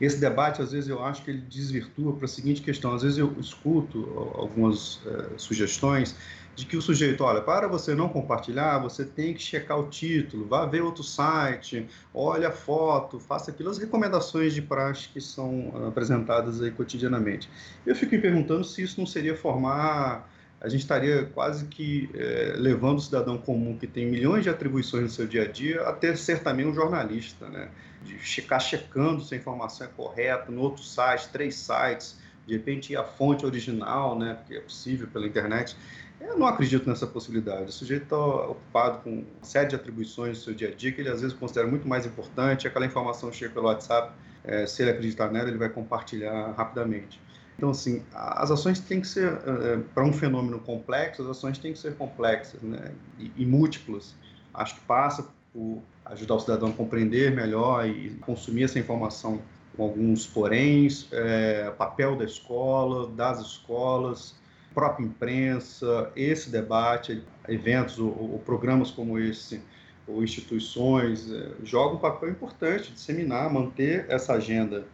esse 0.00 0.18
debate, 0.18 0.62
às 0.62 0.72
vezes, 0.72 0.88
eu 0.88 1.02
acho 1.04 1.22
que 1.22 1.30
ele 1.30 1.40
desvirtua 1.42 2.14
para 2.14 2.24
a 2.24 2.28
seguinte 2.28 2.62
questão. 2.62 2.94
Às 2.94 3.02
vezes 3.02 3.18
eu 3.18 3.34
escuto 3.38 4.32
algumas 4.34 5.00
é, 5.06 5.38
sugestões 5.38 6.16
de 6.54 6.66
que 6.66 6.76
o 6.76 6.82
sujeito, 6.82 7.24
olha, 7.24 7.40
para 7.40 7.66
você 7.66 7.94
não 7.94 8.08
compartilhar, 8.08 8.78
você 8.78 9.04
tem 9.06 9.32
que 9.32 9.42
checar 9.42 9.78
o 9.78 9.88
título, 9.88 10.46
vá 10.46 10.66
ver 10.66 10.82
outro 10.82 11.02
site, 11.02 11.88
olha 12.12 12.48
a 12.48 12.52
foto, 12.52 13.18
faça 13.18 13.50
aquilo, 13.50 13.70
as 13.70 13.78
recomendações 13.78 14.52
de 14.52 14.60
praxe 14.60 15.08
que 15.08 15.20
são 15.20 15.72
apresentadas 15.88 16.60
aí 16.60 16.70
cotidianamente. 16.70 17.48
Eu 17.86 17.96
fico 17.96 18.14
me 18.14 18.20
perguntando 18.20 18.64
se 18.64 18.82
isso 18.82 19.00
não 19.00 19.06
seria 19.06 19.34
formar 19.34 20.28
a 20.62 20.68
gente 20.68 20.82
estaria 20.82 21.24
quase 21.34 21.66
que 21.66 22.08
é, 22.14 22.54
levando 22.56 22.98
o 22.98 23.00
cidadão 23.00 23.36
comum 23.36 23.76
que 23.76 23.86
tem 23.86 24.06
milhões 24.06 24.44
de 24.44 24.48
atribuições 24.48 25.02
no 25.02 25.10
seu 25.10 25.26
dia 25.26 25.42
a 25.42 25.48
dia 25.48 25.82
a 25.82 25.92
ter 25.92 26.16
ser 26.16 26.38
também 26.38 26.64
um 26.64 26.72
jornalista, 26.72 27.48
né? 27.48 27.68
De 28.04 28.14
ficar 28.14 28.60
checando 28.60 29.24
se 29.24 29.34
a 29.34 29.36
informação 29.36 29.88
é 29.88 29.90
correta 29.90 30.52
no 30.52 30.60
outro 30.60 30.84
site, 30.84 31.28
três 31.32 31.56
sites, 31.56 32.16
de 32.46 32.54
repente 32.54 32.94
à 32.96 33.02
fonte 33.02 33.44
original, 33.44 34.16
né? 34.16 34.34
Porque 34.34 34.54
é 34.54 34.60
possível 34.60 35.08
pela 35.08 35.26
internet. 35.26 35.76
Eu 36.20 36.38
não 36.38 36.46
acredito 36.46 36.88
nessa 36.88 37.08
possibilidade. 37.08 37.64
O 37.64 37.72
sujeito 37.72 38.04
está 38.04 38.16
ocupado 38.16 38.98
com 38.98 39.10
uma 39.10 39.24
série 39.42 39.70
de 39.70 39.74
atribuições 39.74 40.38
no 40.38 40.44
seu 40.44 40.54
dia 40.54 40.68
a 40.68 40.72
dia 40.72 40.92
que 40.92 41.00
ele 41.00 41.10
às 41.10 41.22
vezes 41.22 41.36
considera 41.36 41.66
muito 41.66 41.88
mais 41.88 42.06
importante. 42.06 42.68
Aquela 42.68 42.86
informação 42.86 43.32
chega 43.32 43.52
pelo 43.52 43.66
WhatsApp, 43.66 44.12
é, 44.44 44.64
se 44.64 44.80
ele 44.80 44.92
acreditar 44.92 45.28
nela, 45.32 45.48
ele 45.48 45.58
vai 45.58 45.68
compartilhar 45.68 46.52
rapidamente. 46.52 47.20
Então, 47.62 47.70
assim, 47.70 48.02
as 48.12 48.50
ações 48.50 48.80
têm 48.80 49.00
que 49.00 49.06
ser, 49.06 49.34
é, 49.34 49.76
para 49.94 50.04
um 50.04 50.12
fenômeno 50.12 50.58
complexo, 50.58 51.22
as 51.22 51.28
ações 51.28 51.58
têm 51.58 51.72
que 51.72 51.78
ser 51.78 51.94
complexas 51.94 52.60
né, 52.60 52.90
e, 53.20 53.30
e, 53.36 53.46
múltiplas. 53.46 54.16
Acho 54.52 54.74
que 54.74 54.80
passa 54.80 55.28
por 55.52 55.80
ajudar 56.06 56.34
o 56.34 56.40
cidadão 56.40 56.70
a 56.70 56.72
compreender 56.72 57.30
melhor 57.30 57.86
e 57.86 58.16
consumir 58.22 58.64
essa 58.64 58.80
informação 58.80 59.40
com 59.76 59.84
alguns 59.84 60.26
poréns, 60.26 61.06
é, 61.12 61.70
papel 61.78 62.16
da 62.16 62.24
escola, 62.24 63.06
das 63.06 63.40
escolas, 63.40 64.34
própria 64.74 65.04
imprensa, 65.04 66.10
esse 66.16 66.50
debate, 66.50 67.22
eventos 67.46 67.96
ou, 67.96 68.08
ou 68.08 68.40
programas 68.40 68.90
como 68.90 69.20
esse, 69.20 69.62
ou 70.08 70.24
instituições, 70.24 71.30
é, 71.30 71.52
jogam 71.62 71.94
um 71.94 72.00
papel 72.00 72.30
importante, 72.30 72.92
disseminar, 72.92 73.52
manter 73.52 74.04
essa 74.08 74.32
agenda 74.32 74.84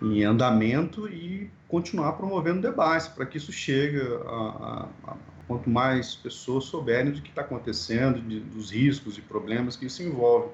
em 0.00 0.24
andamento 0.24 1.06
e 1.06 1.50
continuar 1.74 2.12
promovendo 2.12 2.60
debates 2.60 3.08
para 3.08 3.26
que 3.26 3.36
isso 3.36 3.50
chegue 3.50 4.00
a, 4.00 4.30
a, 4.30 4.88
a, 5.08 5.16
quanto 5.48 5.68
mais 5.68 6.14
pessoas 6.14 6.66
souberem 6.66 7.10
do 7.10 7.20
que 7.20 7.30
está 7.30 7.40
acontecendo, 7.40 8.20
de, 8.20 8.38
dos 8.38 8.70
riscos 8.70 9.18
e 9.18 9.20
problemas 9.20 9.74
que 9.74 9.86
isso 9.86 10.00
envolve. 10.00 10.50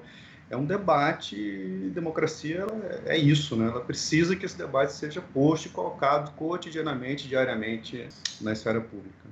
É 0.49 0.57
um 0.57 0.65
debate, 0.65 1.35
e 1.35 1.91
democracia 1.93 2.65
é, 3.05 3.15
é 3.15 3.17
isso, 3.19 3.55
né? 3.55 3.67
Ela 3.67 3.81
precisa 3.81 4.35
que 4.35 4.47
esse 4.47 4.57
debate 4.57 4.93
seja 4.93 5.21
posto 5.21 5.67
e 5.67 5.69
colocado 5.69 6.35
cotidianamente, 6.35 7.27
diariamente 7.27 8.09
na 8.41 8.53
esfera 8.53 8.81
pública. 8.81 9.29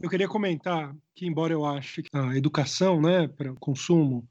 Eu 0.00 0.08
queria 0.08 0.26
comentar 0.26 0.96
que, 1.14 1.26
embora 1.26 1.52
eu 1.52 1.66
ache 1.66 2.02
que 2.02 2.16
a 2.16 2.34
educação, 2.34 3.02
né, 3.02 3.28
para 3.28 3.52
o 3.52 3.60
consumo 3.60 4.26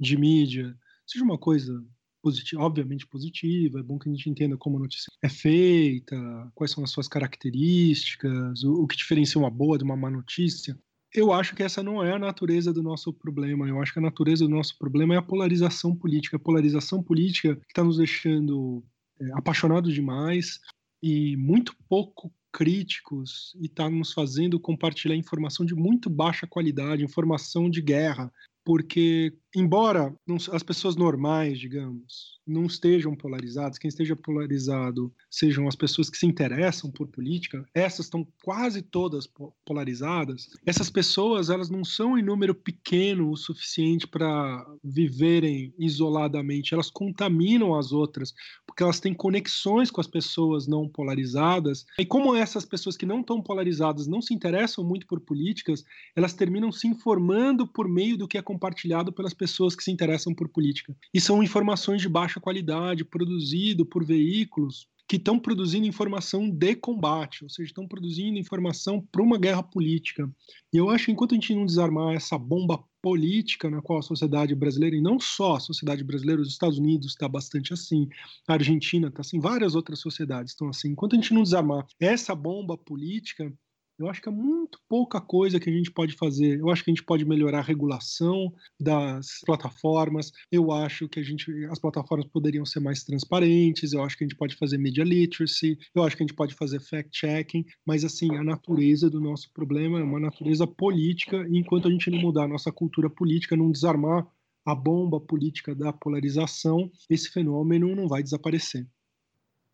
de 0.00 0.16
mídia, 0.16 0.74
seja 1.06 1.22
uma 1.22 1.36
coisa 1.36 1.84
positiva, 2.22 2.62
obviamente 2.62 3.06
positiva, 3.06 3.80
é 3.80 3.82
bom 3.82 3.98
que 3.98 4.08
a 4.08 4.12
gente 4.12 4.30
entenda 4.30 4.56
como 4.56 4.76
a 4.76 4.80
notícia 4.80 5.10
é 5.22 5.28
feita, 5.28 6.16
quais 6.54 6.70
são 6.70 6.84
as 6.84 6.90
suas 6.90 7.08
características, 7.08 8.62
o, 8.62 8.82
o 8.82 8.86
que 8.86 8.96
diferencia 8.96 9.40
uma 9.40 9.50
boa 9.50 9.76
de 9.76 9.84
uma 9.84 9.96
má 9.96 10.08
notícia. 10.08 10.78
Eu 11.14 11.30
acho 11.32 11.54
que 11.54 11.62
essa 11.62 11.82
não 11.82 12.02
é 12.02 12.12
a 12.12 12.18
natureza 12.18 12.72
do 12.72 12.82
nosso 12.82 13.12
problema. 13.12 13.68
Eu 13.68 13.82
acho 13.82 13.92
que 13.92 13.98
a 13.98 14.02
natureza 14.02 14.46
do 14.46 14.50
nosso 14.50 14.78
problema 14.78 15.14
é 15.14 15.18
a 15.18 15.22
polarização 15.22 15.94
política. 15.94 16.36
A 16.36 16.40
polarização 16.40 17.02
política 17.02 17.54
que 17.56 17.66
está 17.68 17.84
nos 17.84 17.98
deixando 17.98 18.82
é, 19.20 19.30
apaixonados 19.34 19.92
demais 19.92 20.58
e 21.02 21.36
muito 21.36 21.76
pouco 21.86 22.32
críticos 22.50 23.54
e 23.60 23.66
está 23.66 23.90
nos 23.90 24.12
fazendo 24.12 24.60
compartilhar 24.60 25.14
informação 25.14 25.66
de 25.66 25.74
muito 25.74 26.08
baixa 26.08 26.46
qualidade, 26.46 27.04
informação 27.04 27.68
de 27.68 27.80
guerra, 27.80 28.32
porque 28.64 29.36
embora 29.54 30.14
as 30.50 30.62
pessoas 30.62 30.96
normais, 30.96 31.58
digamos, 31.58 32.40
não 32.46 32.66
estejam 32.66 33.14
polarizadas, 33.14 33.78
quem 33.78 33.88
esteja 33.88 34.16
polarizado 34.16 35.12
sejam 35.30 35.68
as 35.68 35.76
pessoas 35.76 36.10
que 36.10 36.16
se 36.18 36.26
interessam 36.26 36.90
por 36.90 37.06
política, 37.06 37.64
essas 37.72 38.06
estão 38.06 38.26
quase 38.42 38.82
todas 38.82 39.28
polarizadas. 39.64 40.48
Essas 40.66 40.90
pessoas, 40.90 41.50
elas 41.50 41.70
não 41.70 41.84
são 41.84 42.18
em 42.18 42.22
número 42.22 42.54
pequeno 42.54 43.30
o 43.30 43.36
suficiente 43.36 44.06
para 44.06 44.66
viverem 44.82 45.72
isoladamente, 45.78 46.74
elas 46.74 46.90
contaminam 46.90 47.78
as 47.78 47.92
outras, 47.92 48.34
porque 48.66 48.82
elas 48.82 48.98
têm 48.98 49.14
conexões 49.14 49.90
com 49.90 50.00
as 50.00 50.08
pessoas 50.08 50.66
não 50.66 50.88
polarizadas. 50.88 51.84
E 51.98 52.04
como 52.04 52.34
essas 52.34 52.64
pessoas 52.64 52.96
que 52.96 53.06
não 53.06 53.20
estão 53.20 53.40
polarizadas 53.40 54.06
não 54.06 54.20
se 54.20 54.34
interessam 54.34 54.84
muito 54.84 55.06
por 55.06 55.20
políticas, 55.20 55.84
elas 56.16 56.32
terminam 56.32 56.72
se 56.72 56.88
informando 56.88 57.66
por 57.66 57.88
meio 57.88 58.16
do 58.16 58.26
que 58.26 58.38
é 58.38 58.42
compartilhado 58.42 59.12
pelas 59.12 59.32
pessoas 59.32 59.41
que 59.76 59.84
se 59.84 59.90
interessam 59.90 60.34
por 60.34 60.48
política. 60.48 60.96
E 61.12 61.20
são 61.20 61.42
informações 61.42 62.00
de 62.00 62.08
baixa 62.08 62.40
qualidade, 62.40 63.04
produzido 63.04 63.84
por 63.84 64.04
veículos 64.04 64.86
que 65.08 65.16
estão 65.16 65.38
produzindo 65.38 65.86
informação 65.86 66.48
de 66.48 66.74
combate, 66.74 67.44
ou 67.44 67.50
seja, 67.50 67.66
estão 67.66 67.86
produzindo 67.86 68.38
informação 68.38 69.06
para 69.12 69.22
uma 69.22 69.36
guerra 69.36 69.62
política. 69.62 70.26
E 70.72 70.78
eu 70.78 70.88
acho 70.88 71.06
que 71.06 71.12
enquanto 71.12 71.32
a 71.32 71.34
gente 71.34 71.54
não 71.54 71.66
desarmar 71.66 72.14
essa 72.14 72.38
bomba 72.38 72.82
política 73.02 73.68
na 73.68 73.82
qual 73.82 73.98
a 73.98 74.02
sociedade 74.02 74.54
brasileira, 74.54 74.96
e 74.96 75.02
não 75.02 75.20
só 75.20 75.56
a 75.56 75.60
sociedade 75.60 76.02
brasileira, 76.02 76.40
os 76.40 76.48
Estados 76.48 76.78
Unidos 76.78 77.08
está 77.08 77.28
bastante 77.28 77.74
assim, 77.74 78.08
a 78.48 78.54
Argentina 78.54 79.08
está 79.08 79.20
assim, 79.20 79.38
várias 79.38 79.74
outras 79.74 79.98
sociedades 79.98 80.52
estão 80.52 80.68
assim. 80.70 80.92
Enquanto 80.92 81.12
a 81.12 81.16
gente 81.16 81.34
não 81.34 81.42
desarmar 81.42 81.84
essa 82.00 82.34
bomba 82.34 82.78
política, 82.78 83.52
eu 83.98 84.08
acho 84.08 84.20
que 84.20 84.28
é 84.28 84.32
muito 84.32 84.78
pouca 84.88 85.20
coisa 85.20 85.60
que 85.60 85.70
a 85.70 85.72
gente 85.72 85.90
pode 85.90 86.14
fazer. 86.14 86.58
Eu 86.58 86.70
acho 86.70 86.82
que 86.84 86.90
a 86.90 86.94
gente 86.94 87.04
pode 87.04 87.24
melhorar 87.24 87.58
a 87.58 87.62
regulação 87.62 88.52
das 88.80 89.40
plataformas. 89.44 90.32
Eu 90.50 90.72
acho 90.72 91.08
que 91.08 91.20
a 91.20 91.22
gente, 91.22 91.50
as 91.66 91.78
plataformas 91.78 92.26
poderiam 92.26 92.64
ser 92.64 92.80
mais 92.80 93.04
transparentes. 93.04 93.92
Eu 93.92 94.02
acho 94.02 94.16
que 94.16 94.24
a 94.24 94.26
gente 94.26 94.36
pode 94.36 94.56
fazer 94.56 94.78
media 94.78 95.04
literacy. 95.04 95.78
Eu 95.94 96.02
acho 96.02 96.16
que 96.16 96.22
a 96.22 96.26
gente 96.26 96.36
pode 96.36 96.54
fazer 96.54 96.80
fact-checking. 96.80 97.64
Mas 97.86 98.04
assim, 98.04 98.34
a 98.36 98.42
natureza 98.42 99.08
do 99.08 99.20
nosso 99.20 99.52
problema 99.52 100.00
é 100.00 100.02
uma 100.02 100.20
natureza 100.20 100.66
política. 100.66 101.46
E 101.48 101.58
enquanto 101.58 101.88
a 101.88 101.90
gente 101.90 102.10
não 102.10 102.18
mudar 102.18 102.44
a 102.44 102.48
nossa 102.48 102.72
cultura 102.72 103.08
política, 103.08 103.56
não 103.56 103.70
desarmar 103.70 104.26
a 104.64 104.74
bomba 104.74 105.20
política 105.20 105.74
da 105.74 105.92
polarização, 105.92 106.90
esse 107.10 107.28
fenômeno 107.30 107.94
não 107.94 108.06
vai 108.06 108.22
desaparecer. 108.22 108.86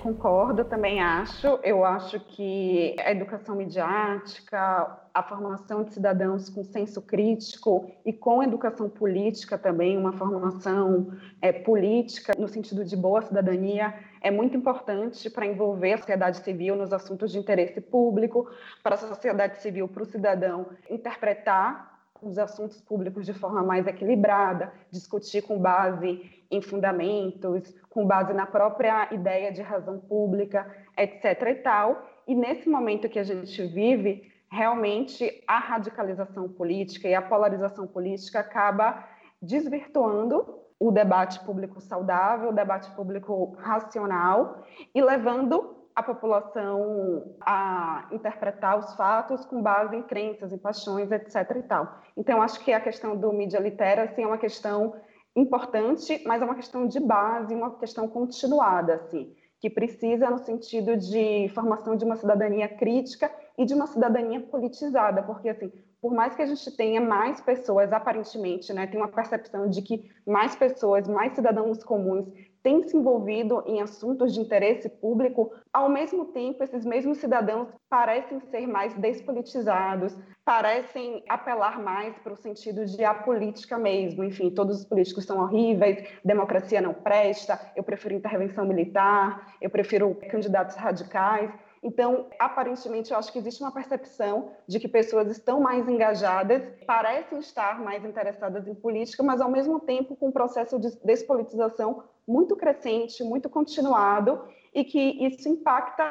Concordo, 0.00 0.64
também 0.64 1.02
acho. 1.02 1.58
Eu 1.64 1.84
acho 1.84 2.20
que 2.20 2.94
a 3.00 3.10
educação 3.10 3.56
midiática, 3.56 4.96
a 5.12 5.22
formação 5.24 5.82
de 5.82 5.92
cidadãos 5.92 6.48
com 6.48 6.62
senso 6.62 7.02
crítico 7.02 7.90
e 8.06 8.12
com 8.12 8.40
educação 8.40 8.88
política 8.88 9.58
também, 9.58 9.98
uma 9.98 10.12
formação 10.12 11.12
é, 11.42 11.52
política 11.52 12.32
no 12.38 12.46
sentido 12.46 12.84
de 12.84 12.96
boa 12.96 13.22
cidadania, 13.22 13.92
é 14.20 14.30
muito 14.30 14.56
importante 14.56 15.28
para 15.28 15.44
envolver 15.44 15.94
a 15.94 15.98
sociedade 15.98 16.38
civil 16.44 16.76
nos 16.76 16.92
assuntos 16.92 17.32
de 17.32 17.38
interesse 17.40 17.80
público, 17.80 18.48
para 18.84 18.94
a 18.94 18.98
sociedade 18.98 19.60
civil, 19.60 19.88
para 19.88 20.04
o 20.04 20.06
cidadão 20.06 20.68
interpretar 20.88 21.97
os 22.22 22.38
assuntos 22.38 22.80
públicos 22.80 23.24
de 23.24 23.32
forma 23.32 23.62
mais 23.62 23.86
equilibrada, 23.86 24.72
discutir 24.90 25.42
com 25.42 25.58
base 25.58 26.30
em 26.50 26.60
fundamentos, 26.62 27.74
com 27.90 28.06
base 28.06 28.32
na 28.32 28.46
própria 28.46 29.12
ideia 29.12 29.52
de 29.52 29.62
razão 29.62 29.98
pública, 29.98 30.66
etc. 30.96 31.24
e 31.48 31.54
tal. 31.56 32.06
E 32.26 32.34
nesse 32.34 32.68
momento 32.68 33.08
que 33.08 33.18
a 33.18 33.24
gente 33.24 33.66
vive, 33.66 34.32
realmente 34.50 35.42
a 35.46 35.58
radicalização 35.58 36.48
política 36.48 37.08
e 37.08 37.14
a 37.14 37.22
polarização 37.22 37.86
política 37.86 38.40
acaba 38.40 39.06
desvirtuando 39.40 40.58
o 40.80 40.90
debate 40.90 41.40
público 41.40 41.80
saudável, 41.80 42.50
o 42.50 42.54
debate 42.54 42.90
público 42.92 43.56
racional 43.58 44.64
e 44.94 45.02
levando 45.02 45.77
a 45.98 46.02
população 46.02 47.34
a 47.40 48.06
interpretar 48.12 48.78
os 48.78 48.94
fatos 48.94 49.44
com 49.44 49.60
base 49.60 49.96
em 49.96 50.02
crenças, 50.02 50.52
em 50.52 50.58
paixões, 50.58 51.10
etc. 51.10 51.34
e 51.56 51.62
tal. 51.64 51.92
Então, 52.16 52.40
acho 52.40 52.60
que 52.64 52.72
a 52.72 52.80
questão 52.80 53.16
do 53.16 53.32
media 53.32 53.58
literacy 53.58 54.22
é 54.22 54.26
uma 54.26 54.38
questão 54.38 54.94
importante, 55.34 56.22
mas 56.24 56.40
é 56.40 56.44
uma 56.44 56.54
questão 56.54 56.86
de 56.86 57.00
base, 57.00 57.52
uma 57.52 57.76
questão 57.78 58.06
continuada, 58.06 58.94
assim. 58.94 59.34
que 59.60 59.68
precisa 59.68 60.30
no 60.30 60.38
sentido 60.38 60.96
de 60.96 61.48
formação 61.52 61.96
de 61.96 62.04
uma 62.04 62.14
cidadania 62.14 62.68
crítica 62.68 63.28
e 63.58 63.64
de 63.64 63.74
uma 63.74 63.88
cidadania 63.88 64.40
politizada, 64.40 65.20
porque 65.24 65.48
assim, 65.48 65.72
por 66.00 66.14
mais 66.14 66.36
que 66.36 66.42
a 66.42 66.46
gente 66.46 66.76
tenha 66.76 67.00
mais 67.00 67.40
pessoas, 67.40 67.92
aparentemente, 67.92 68.72
né, 68.72 68.86
tem 68.86 69.00
uma 69.00 69.08
percepção 69.08 69.68
de 69.68 69.82
que 69.82 70.08
mais 70.24 70.54
pessoas, 70.54 71.08
mais 71.08 71.32
cidadãos 71.32 71.82
comuns 71.82 72.28
têm 72.62 72.82
se 72.82 72.96
envolvido 72.96 73.62
em 73.66 73.80
assuntos 73.80 74.34
de 74.34 74.40
interesse 74.40 74.88
público, 74.88 75.52
ao 75.72 75.88
mesmo 75.88 76.26
tempo, 76.26 76.62
esses 76.62 76.84
mesmos 76.84 77.18
cidadãos 77.18 77.68
parecem 77.88 78.40
ser 78.40 78.66
mais 78.66 78.94
despolitizados, 78.94 80.16
parecem 80.44 81.22
apelar 81.28 81.80
mais 81.80 82.18
para 82.18 82.32
o 82.32 82.36
sentido 82.36 82.84
de 82.84 83.04
a 83.04 83.14
política 83.14 83.78
mesmo. 83.78 84.24
Enfim, 84.24 84.50
todos 84.50 84.78
os 84.78 84.84
políticos 84.84 85.24
são 85.24 85.40
horríveis, 85.40 86.02
democracia 86.24 86.80
não 86.80 86.94
presta, 86.94 87.60
eu 87.76 87.82
prefiro 87.82 88.14
intervenção 88.14 88.64
militar, 88.66 89.54
eu 89.60 89.70
prefiro 89.70 90.14
candidatos 90.30 90.76
radicais. 90.76 91.50
Então, 91.82 92.26
aparentemente, 92.38 93.12
eu 93.12 93.18
acho 93.18 93.32
que 93.32 93.38
existe 93.38 93.62
uma 93.62 93.72
percepção 93.72 94.50
de 94.66 94.80
que 94.80 94.88
pessoas 94.88 95.30
estão 95.30 95.60
mais 95.60 95.88
engajadas, 95.88 96.62
parecem 96.86 97.38
estar 97.38 97.80
mais 97.80 98.04
interessadas 98.04 98.66
em 98.66 98.74
política, 98.74 99.22
mas 99.22 99.40
ao 99.40 99.50
mesmo 99.50 99.78
tempo 99.80 100.16
com 100.16 100.28
um 100.28 100.32
processo 100.32 100.78
de 100.78 100.90
despolitização 101.04 102.04
muito 102.28 102.54
crescente, 102.54 103.24
muito 103.24 103.48
continuado, 103.48 104.44
e 104.74 104.84
que 104.84 105.00
isso 105.24 105.48
impacta 105.48 106.04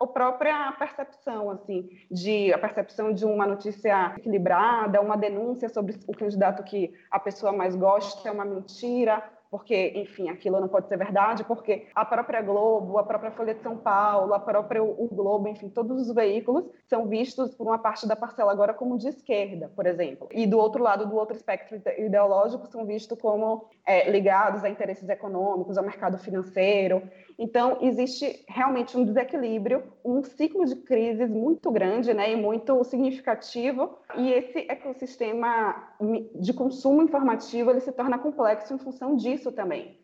a 0.00 0.06
própria 0.06 0.72
percepção, 0.72 1.50
assim, 1.50 1.88
de 2.10 2.52
a 2.52 2.58
percepção 2.58 3.12
de 3.12 3.24
uma 3.24 3.46
notícia 3.46 4.14
equilibrada, 4.16 5.00
uma 5.00 5.16
denúncia 5.16 5.68
sobre 5.68 5.98
o 6.06 6.12
candidato 6.12 6.62
que 6.62 6.92
a 7.10 7.18
pessoa 7.18 7.52
mais 7.52 7.74
gosta 7.74 8.28
é 8.28 8.32
uma 8.32 8.44
mentira, 8.44 9.22
porque, 9.54 9.92
enfim, 9.94 10.28
aquilo 10.28 10.58
não 10.58 10.66
pode 10.66 10.88
ser 10.88 10.96
verdade, 10.96 11.44
porque 11.44 11.86
a 11.94 12.04
própria 12.04 12.42
Globo, 12.42 12.98
a 12.98 13.04
própria 13.04 13.30
Folha 13.30 13.54
de 13.54 13.62
São 13.62 13.76
Paulo, 13.76 14.34
a 14.34 14.40
própria 14.40 14.82
o 14.82 15.08
Globo, 15.12 15.46
enfim, 15.46 15.68
todos 15.68 16.08
os 16.08 16.12
veículos 16.12 16.64
são 16.88 17.06
vistos 17.06 17.54
por 17.54 17.64
uma 17.64 17.78
parte 17.78 18.04
da 18.04 18.16
parcela 18.16 18.50
agora 18.50 18.74
como 18.74 18.98
de 18.98 19.06
esquerda, 19.06 19.70
por 19.76 19.86
exemplo. 19.86 20.28
E 20.32 20.44
do 20.44 20.58
outro 20.58 20.82
lado, 20.82 21.06
do 21.06 21.14
outro 21.14 21.36
espectro 21.36 21.80
ideológico, 21.96 22.66
são 22.66 22.84
vistos 22.84 23.16
como 23.16 23.68
é, 23.86 24.10
ligados 24.10 24.64
a 24.64 24.68
interesses 24.68 25.08
econômicos, 25.08 25.78
ao 25.78 25.84
mercado 25.84 26.18
financeiro. 26.18 27.00
Então, 27.38 27.78
existe 27.80 28.44
realmente 28.48 28.96
um 28.96 29.04
desequilíbrio, 29.04 29.82
um 30.04 30.22
ciclo 30.22 30.64
de 30.64 30.76
crises 30.76 31.30
muito 31.30 31.70
grande 31.70 32.14
né, 32.14 32.32
e 32.32 32.36
muito 32.36 32.82
significativo, 32.84 33.98
e 34.16 34.30
esse 34.32 34.66
ecossistema 34.68 35.92
de 36.36 36.52
consumo 36.52 37.02
informativo 37.02 37.70
ele 37.70 37.80
se 37.80 37.92
torna 37.92 38.18
complexo 38.18 38.72
em 38.72 38.78
função 38.78 39.16
disso 39.16 39.50
também. 39.50 39.98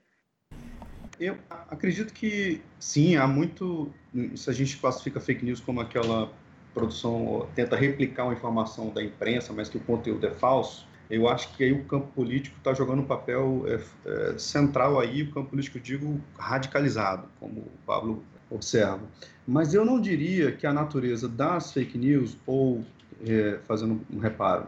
Eu 1.21 1.37
acredito 1.69 2.15
que 2.15 2.63
sim, 2.79 3.15
há 3.17 3.27
muito. 3.27 3.93
Se 4.35 4.49
a 4.49 4.53
gente 4.55 4.79
classifica 4.79 5.21
fake 5.21 5.45
news 5.45 5.61
como 5.61 5.79
aquela 5.81 6.33
produção, 6.73 7.47
tenta 7.55 7.77
replicar 7.77 8.25
uma 8.25 8.33
informação 8.33 8.89
da 8.89 9.03
imprensa, 9.03 9.53
mas 9.53 9.69
que 9.69 9.77
o 9.77 9.81
conteúdo 9.81 10.27
é 10.27 10.31
falso, 10.31 10.89
eu 11.11 11.29
acho 11.29 11.55
que 11.57 11.65
aí 11.65 11.73
o 11.73 11.85
campo 11.85 12.07
político 12.15 12.57
está 12.59 12.73
jogando 12.73 13.01
um 13.01 13.05
papel 13.05 13.65
é, 13.67 13.81
é, 14.09 14.39
central 14.39 15.01
aí, 15.01 15.23
o 15.23 15.33
campo 15.33 15.51
político, 15.51 15.81
digo, 15.81 16.21
radicalizado, 16.39 17.25
como 17.41 17.61
o 17.61 17.71
Pablo 17.85 18.23
observa. 18.49 19.01
Mas 19.47 19.75
eu 19.75 19.85
não 19.85 20.01
diria 20.01 20.53
que 20.53 20.67
a 20.67 20.73
natureza 20.73 21.29
das 21.29 21.73
fake 21.73 21.99
news, 21.99 22.37
ou, 22.47 22.85
é, 23.27 23.59
fazendo 23.67 24.01
um 24.13 24.19
reparo, 24.19 24.67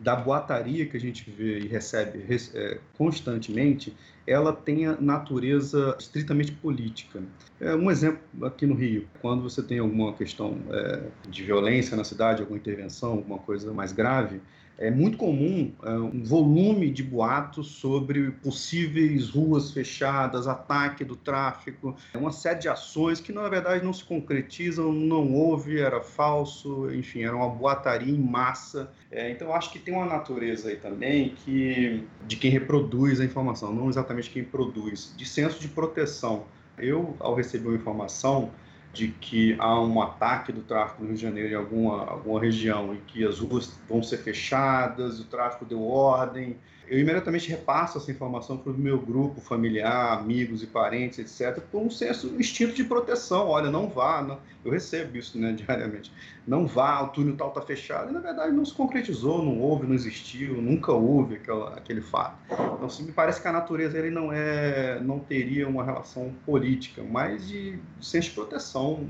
da 0.00 0.16
boataria 0.16 0.86
que 0.86 0.96
a 0.96 1.00
gente 1.00 1.30
vê 1.30 1.60
e 1.60 1.68
recebe 1.68 2.24
é, 2.54 2.78
constantemente, 2.96 3.94
ela 4.26 4.52
tenha 4.52 4.96
natureza 5.00 5.96
estritamente 5.98 6.52
política. 6.52 7.22
É, 7.60 7.74
um 7.74 7.90
exemplo 7.90 8.20
aqui 8.44 8.66
no 8.66 8.74
Rio, 8.74 9.06
quando 9.20 9.42
você 9.42 9.62
tem 9.62 9.78
alguma 9.78 10.12
questão 10.12 10.58
é, 10.70 11.02
de 11.28 11.44
violência 11.44 11.96
na 11.96 12.04
cidade, 12.04 12.40
alguma 12.40 12.58
intervenção, 12.58 13.12
alguma 13.12 13.38
coisa 13.38 13.72
mais 13.72 13.92
grave, 13.92 14.40
é 14.76 14.90
muito 14.90 15.16
comum 15.16 15.72
é, 15.82 15.90
um 15.90 16.22
volume 16.22 16.90
de 16.90 17.02
boatos 17.02 17.68
sobre 17.68 18.30
possíveis 18.30 19.30
ruas 19.30 19.70
fechadas, 19.70 20.46
ataque 20.46 21.04
do 21.04 21.14
tráfico, 21.14 21.96
uma 22.14 22.32
série 22.32 22.60
de 22.60 22.68
ações 22.68 23.20
que 23.20 23.32
na 23.32 23.48
verdade 23.48 23.84
não 23.84 23.92
se 23.92 24.04
concretizam, 24.04 24.92
não 24.92 25.32
houve, 25.32 25.78
era 25.78 26.00
falso, 26.00 26.90
enfim, 26.92 27.22
era 27.22 27.36
uma 27.36 27.48
boataria 27.48 28.12
em 28.12 28.18
massa. 28.18 28.90
É, 29.10 29.30
então 29.30 29.54
acho 29.54 29.70
que 29.70 29.78
tem 29.78 29.94
uma 29.94 30.06
natureza 30.06 30.68
aí 30.68 30.76
também 30.76 31.34
que 31.36 32.04
de 32.26 32.36
quem 32.36 32.50
reproduz 32.50 33.20
a 33.20 33.24
informação, 33.24 33.72
não 33.72 33.88
exatamente 33.88 34.30
quem 34.30 34.42
produz, 34.42 35.14
de 35.16 35.26
senso 35.26 35.60
de 35.60 35.68
proteção. 35.68 36.44
Eu, 36.76 37.16
ao 37.20 37.36
receber 37.36 37.68
uma 37.68 37.76
informação, 37.76 38.50
de 38.94 39.08
que 39.08 39.56
há 39.58 39.78
um 39.80 40.00
ataque 40.00 40.52
do 40.52 40.62
tráfico 40.62 41.02
no 41.02 41.08
Rio 41.08 41.16
de 41.16 41.22
Janeiro 41.22 41.50
em 41.50 41.56
alguma, 41.56 42.04
alguma 42.04 42.40
região 42.40 42.94
e 42.94 42.98
que 42.98 43.24
as 43.24 43.40
ruas 43.40 43.78
vão 43.88 44.02
ser 44.02 44.18
fechadas, 44.18 45.18
o 45.18 45.24
tráfico 45.24 45.64
deu 45.64 45.82
ordem, 45.82 46.56
eu 46.88 46.98
imediatamente 46.98 47.48
repasso 47.48 47.98
essa 47.98 48.10
informação 48.10 48.56
para 48.56 48.72
o 48.72 48.76
meu 48.76 48.98
grupo 48.98 49.40
familiar, 49.40 50.18
amigos 50.18 50.62
e 50.62 50.66
parentes, 50.66 51.18
etc., 51.18 51.62
por 51.70 51.80
um 51.80 51.90
senso, 51.90 52.28
um 52.28 52.38
instinto 52.38 52.74
de 52.74 52.84
proteção. 52.84 53.48
Olha, 53.48 53.70
não 53.70 53.88
vá, 53.88 54.22
não. 54.22 54.38
eu 54.64 54.70
recebo 54.70 55.16
isso 55.16 55.38
né, 55.38 55.52
diariamente. 55.56 56.12
Não 56.46 56.66
vá, 56.66 57.00
o 57.02 57.08
túnel 57.08 57.36
tal 57.36 57.48
está 57.48 57.62
fechado. 57.62 58.10
E, 58.10 58.12
na 58.12 58.20
verdade, 58.20 58.52
não 58.52 58.64
se 58.64 58.74
concretizou, 58.74 59.42
não 59.42 59.60
houve, 59.60 59.86
não 59.86 59.94
existiu, 59.94 60.60
nunca 60.60 60.92
houve 60.92 61.36
aquela, 61.36 61.74
aquele 61.74 62.00
fato. 62.02 62.36
Então, 62.50 62.84
assim, 62.84 63.04
me 63.04 63.12
parece 63.12 63.40
que 63.40 63.48
a 63.48 63.52
natureza 63.52 63.98
ele 63.98 64.10
não, 64.10 64.32
é, 64.32 65.00
não 65.00 65.18
teria 65.18 65.66
uma 65.66 65.84
relação 65.84 66.32
política, 66.44 67.02
mas 67.02 67.48
de, 67.48 67.76
de 67.76 68.06
senso 68.06 68.28
de 68.28 68.34
proteção 68.34 69.06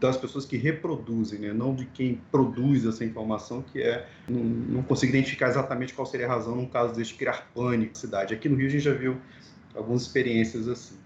das 0.00 0.16
pessoas 0.16 0.44
que 0.44 0.56
reproduzem, 0.56 1.38
né? 1.38 1.52
não 1.52 1.74
de 1.74 1.86
quem 1.86 2.20
produz 2.30 2.84
essa 2.84 3.04
informação, 3.04 3.62
que 3.62 3.80
é 3.80 4.06
não, 4.28 4.42
não 4.42 4.82
consigo 4.82 5.12
identificar 5.12 5.48
exatamente 5.48 5.94
qual 5.94 6.06
seria 6.06 6.26
a 6.26 6.28
razão 6.28 6.56
num 6.56 6.66
caso 6.66 6.94
deste 6.94 7.14
criar 7.14 7.48
pânico 7.54 7.92
na 7.94 8.00
cidade. 8.00 8.34
Aqui 8.34 8.48
no 8.48 8.56
Rio 8.56 8.66
a 8.66 8.70
gente 8.70 8.82
já 8.82 8.92
viu 8.92 9.16
algumas 9.74 10.02
experiências 10.02 10.68
assim. 10.68 10.96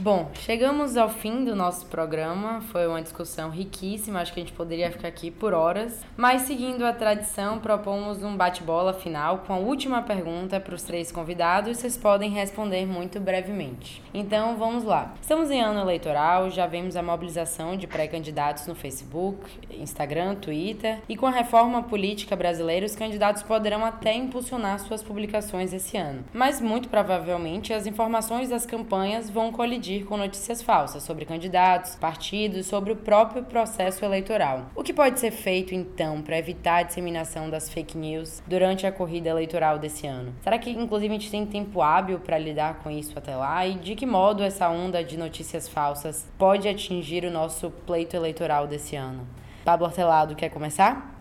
Bom, 0.00 0.28
chegamos 0.34 0.96
ao 0.96 1.08
fim 1.08 1.44
do 1.44 1.54
nosso 1.54 1.86
programa. 1.86 2.60
Foi 2.72 2.84
uma 2.84 3.00
discussão 3.00 3.48
riquíssima, 3.48 4.20
acho 4.20 4.32
que 4.32 4.40
a 4.40 4.42
gente 4.42 4.52
poderia 4.52 4.90
ficar 4.90 5.06
aqui 5.06 5.30
por 5.30 5.54
horas. 5.54 6.04
Mas, 6.16 6.42
seguindo 6.42 6.84
a 6.84 6.92
tradição, 6.92 7.60
propomos 7.60 8.20
um 8.24 8.36
bate-bola 8.36 8.92
final 8.92 9.44
com 9.46 9.52
a 9.52 9.56
última 9.56 10.02
pergunta 10.02 10.58
para 10.58 10.74
os 10.74 10.82
três 10.82 11.12
convidados. 11.12 11.78
Vocês 11.78 11.96
podem 11.96 12.28
responder 12.30 12.84
muito 12.84 13.20
brevemente. 13.20 14.02
Então, 14.12 14.56
vamos 14.56 14.82
lá. 14.82 15.14
Estamos 15.22 15.48
em 15.48 15.62
ano 15.62 15.80
eleitoral, 15.80 16.50
já 16.50 16.66
vemos 16.66 16.96
a 16.96 17.02
mobilização 17.02 17.76
de 17.76 17.86
pré-candidatos 17.86 18.66
no 18.66 18.74
Facebook, 18.74 19.38
Instagram, 19.70 20.34
Twitter. 20.34 20.98
E 21.08 21.16
com 21.16 21.26
a 21.26 21.30
reforma 21.30 21.84
política 21.84 22.34
brasileira, 22.34 22.84
os 22.84 22.96
candidatos 22.96 23.44
poderão 23.44 23.84
até 23.84 24.12
impulsionar 24.12 24.80
suas 24.80 25.04
publicações 25.04 25.72
esse 25.72 25.96
ano. 25.96 26.24
Mas, 26.32 26.60
muito 26.60 26.88
provavelmente, 26.88 27.72
as 27.72 27.86
informações 27.86 28.48
das 28.48 28.66
campanhas 28.66 29.30
vão 29.30 29.52
colidir 29.52 29.83
com 30.06 30.16
notícias 30.16 30.62
falsas 30.62 31.02
sobre 31.02 31.26
candidatos, 31.26 31.94
partidos, 31.96 32.66
sobre 32.66 32.92
o 32.92 32.96
próprio 32.96 33.42
processo 33.42 34.02
eleitoral. 34.02 34.70
O 34.74 34.82
que 34.82 34.94
pode 34.94 35.20
ser 35.20 35.30
feito 35.30 35.74
então 35.74 36.22
para 36.22 36.38
evitar 36.38 36.76
a 36.76 36.82
disseminação 36.84 37.50
das 37.50 37.68
fake 37.68 37.96
news 37.96 38.42
durante 38.46 38.86
a 38.86 38.92
corrida 38.92 39.28
eleitoral 39.28 39.78
desse 39.78 40.06
ano? 40.06 40.34
Será 40.42 40.58
que 40.58 40.70
inclusive 40.70 41.14
a 41.14 41.18
gente 41.18 41.30
tem 41.30 41.44
tempo 41.44 41.82
hábil 41.82 42.18
para 42.18 42.38
lidar 42.38 42.76
com 42.82 42.90
isso 42.90 43.18
até 43.18 43.36
lá? 43.36 43.66
E 43.66 43.74
de 43.74 43.94
que 43.94 44.06
modo 44.06 44.42
essa 44.42 44.70
onda 44.70 45.04
de 45.04 45.18
notícias 45.18 45.68
falsas 45.68 46.26
pode 46.38 46.66
atingir 46.66 47.24
o 47.24 47.30
nosso 47.30 47.70
pleito 47.70 48.16
eleitoral 48.16 48.66
desse 48.66 48.96
ano? 48.96 49.26
Pablo 49.64 49.86
Hortelado, 49.86 50.34
quer 50.34 50.48
começar? 50.48 51.14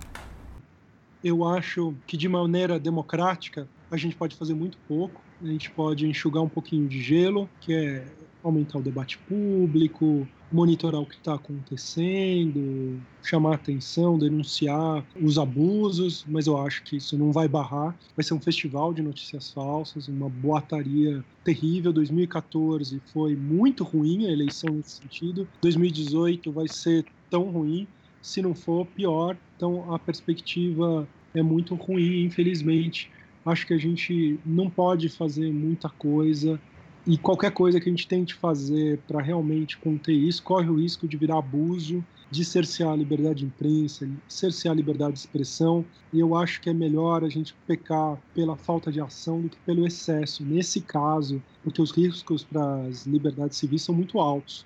Eu 1.22 1.46
acho 1.46 1.94
que 2.08 2.16
de 2.16 2.30
maneira 2.30 2.80
democrática 2.80 3.68
a 3.92 3.98
gente 3.98 4.16
pode 4.16 4.36
fazer 4.38 4.54
muito 4.54 4.78
pouco. 4.88 5.22
A 5.42 5.48
gente 5.48 5.70
pode 5.70 6.08
enxugar 6.08 6.42
um 6.42 6.48
pouquinho 6.48 6.88
de 6.88 7.02
gelo, 7.02 7.50
que 7.60 7.74
é 7.74 8.06
aumentar 8.44 8.80
o 8.80 8.82
debate 8.82 9.18
público, 9.20 10.28
monitorar 10.52 11.02
o 11.02 11.06
que 11.06 11.16
está 11.16 11.34
acontecendo, 11.34 13.02
chamar 13.24 13.56
atenção, 13.56 14.20
denunciar 14.20 15.04
os 15.20 15.40
abusos, 15.40 16.24
mas 16.28 16.46
eu 16.46 16.58
acho 16.58 16.84
que 16.84 16.98
isso 16.98 17.18
não 17.18 17.32
vai 17.32 17.48
barrar. 17.48 17.98
Vai 18.16 18.24
ser 18.24 18.36
um 18.36 18.40
festival 18.40 18.94
de 18.94 19.02
notícias 19.02 19.52
falsas, 19.52 20.08
uma 20.08 20.30
boataria 20.30 21.24
terrível. 21.44 21.92
2014 21.92 23.02
foi 23.12 23.36
muito 23.36 23.84
ruim 23.84 24.28
a 24.28 24.32
eleição 24.32 24.76
nesse 24.76 24.98
sentido. 24.98 25.48
2018 25.62 26.52
vai 26.52 26.68
ser 26.68 27.06
tão 27.30 27.50
ruim, 27.50 27.88
se 28.22 28.42
não 28.42 28.54
for 28.54 28.86
pior. 28.86 29.36
Então 29.56 29.92
a 29.94 29.98
perspectiva 29.98 31.08
é 31.34 31.42
muito 31.42 31.74
ruim, 31.74 32.26
infelizmente. 32.26 33.10
Acho 33.46 33.66
que 33.68 33.74
a 33.74 33.78
gente 33.78 34.40
não 34.46 34.70
pode 34.70 35.10
fazer 35.10 35.52
muita 35.52 35.90
coisa 35.90 36.62
e 37.06 37.18
qualquer 37.18 37.52
coisa 37.52 37.80
que 37.80 37.90
a 37.90 37.92
gente 37.92 38.08
tente 38.08 38.34
fazer 38.34 39.00
para 39.08 39.22
realmente 39.22 39.78
conter 39.78 40.14
isso 40.14 40.42
corre 40.42 40.70
o 40.70 40.76
risco 40.76 41.08
de 41.08 41.18
virar 41.18 41.40
abuso 41.40 42.04
de 42.34 42.44
cercear 42.44 42.92
a 42.92 42.96
liberdade 42.96 43.42
de 43.42 43.46
imprensa, 43.46 44.10
cercear 44.28 44.74
a 44.74 44.76
liberdade 44.76 45.14
de 45.14 45.20
expressão, 45.20 45.86
e 46.12 46.20
eu 46.20 46.36
acho 46.36 46.60
que 46.60 46.68
é 46.68 46.74
melhor 46.74 47.24
a 47.24 47.30
gente 47.30 47.54
pecar 47.68 48.20
pela 48.34 48.58
falta 48.58 48.92
de 48.92 49.00
ação 49.00 49.40
do 49.42 49.50
que 49.50 49.58
pelo 49.58 49.86
excesso, 49.86 50.44
nesse 50.44 50.82
caso, 50.82 51.40
porque 51.64 51.80
os 51.80 51.92
riscos 51.92 52.44
para 52.44 52.88
as 52.88 53.06
liberdades 53.06 53.60
civis 53.60 53.84
são 53.84 53.94
muito 53.94 54.20
altos. 54.20 54.66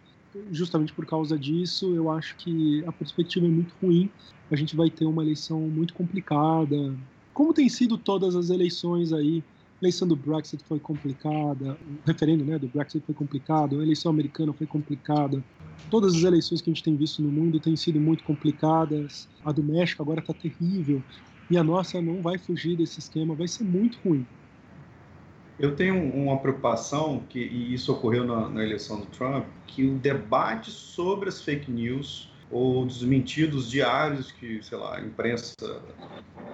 Justamente 0.49 0.93
por 0.93 1.05
causa 1.05 1.37
disso, 1.37 1.93
eu 1.93 2.09
acho 2.09 2.37
que 2.37 2.85
a 2.87 2.91
perspectiva 2.93 3.45
é 3.45 3.49
muito 3.49 3.75
ruim. 3.83 4.09
A 4.49 4.55
gente 4.55 4.73
vai 4.73 4.89
ter 4.89 5.05
uma 5.05 5.21
eleição 5.21 5.59
muito 5.59 5.93
complicada, 5.93 6.95
como 7.33 7.53
tem 7.53 7.67
sido 7.67 7.97
todas 7.97 8.33
as 8.33 8.49
eleições 8.49 9.11
aí 9.11 9.43
eleição 9.81 10.07
do 10.07 10.15
Brexit 10.15 10.63
foi 10.63 10.79
complicada, 10.79 11.77
o 11.87 12.07
referendo 12.07 12.43
né, 12.43 12.57
do 12.57 12.67
Brexit 12.67 13.05
foi 13.05 13.13
complicado, 13.13 13.79
a 13.79 13.83
eleição 13.83 14.11
americana 14.11 14.51
foi 14.53 14.65
complicada. 14.65 15.43
Todas 15.89 16.15
as 16.15 16.23
eleições 16.23 16.61
que 16.61 16.69
a 16.69 16.73
gente 16.73 16.83
tem 16.83 16.95
visto 16.95 17.21
no 17.21 17.29
mundo 17.29 17.59
têm 17.59 17.75
sido 17.75 17.99
muito 17.99 18.23
complicadas. 18.23 19.27
A 19.45 19.51
do 19.51 19.63
México 19.63 20.01
agora 20.01 20.19
está 20.19 20.33
terrível. 20.33 21.01
E 21.49 21.57
a 21.57 21.63
nossa 21.63 22.01
não 22.01 22.21
vai 22.21 22.37
fugir 22.37 22.75
desse 22.75 22.99
esquema, 22.99 23.33
vai 23.33 23.47
ser 23.47 23.63
muito 23.63 23.97
ruim. 24.03 24.25
Eu 25.59 25.75
tenho 25.75 25.95
uma 26.13 26.37
preocupação, 26.37 27.23
que, 27.29 27.39
e 27.39 27.73
isso 27.73 27.91
ocorreu 27.91 28.25
na, 28.25 28.49
na 28.49 28.63
eleição 28.63 28.99
do 28.99 29.05
Trump, 29.07 29.45
que 29.65 29.85
o 29.85 29.97
debate 29.97 30.69
sobre 30.69 31.29
as 31.29 31.41
fake 31.41 31.71
news 31.71 32.29
ou 32.49 32.85
desmentidos 32.85 33.69
diários 33.69 34.31
que, 34.31 34.61
sei 34.63 34.77
lá, 34.77 34.97
a 34.97 35.01
imprensa 35.01 35.53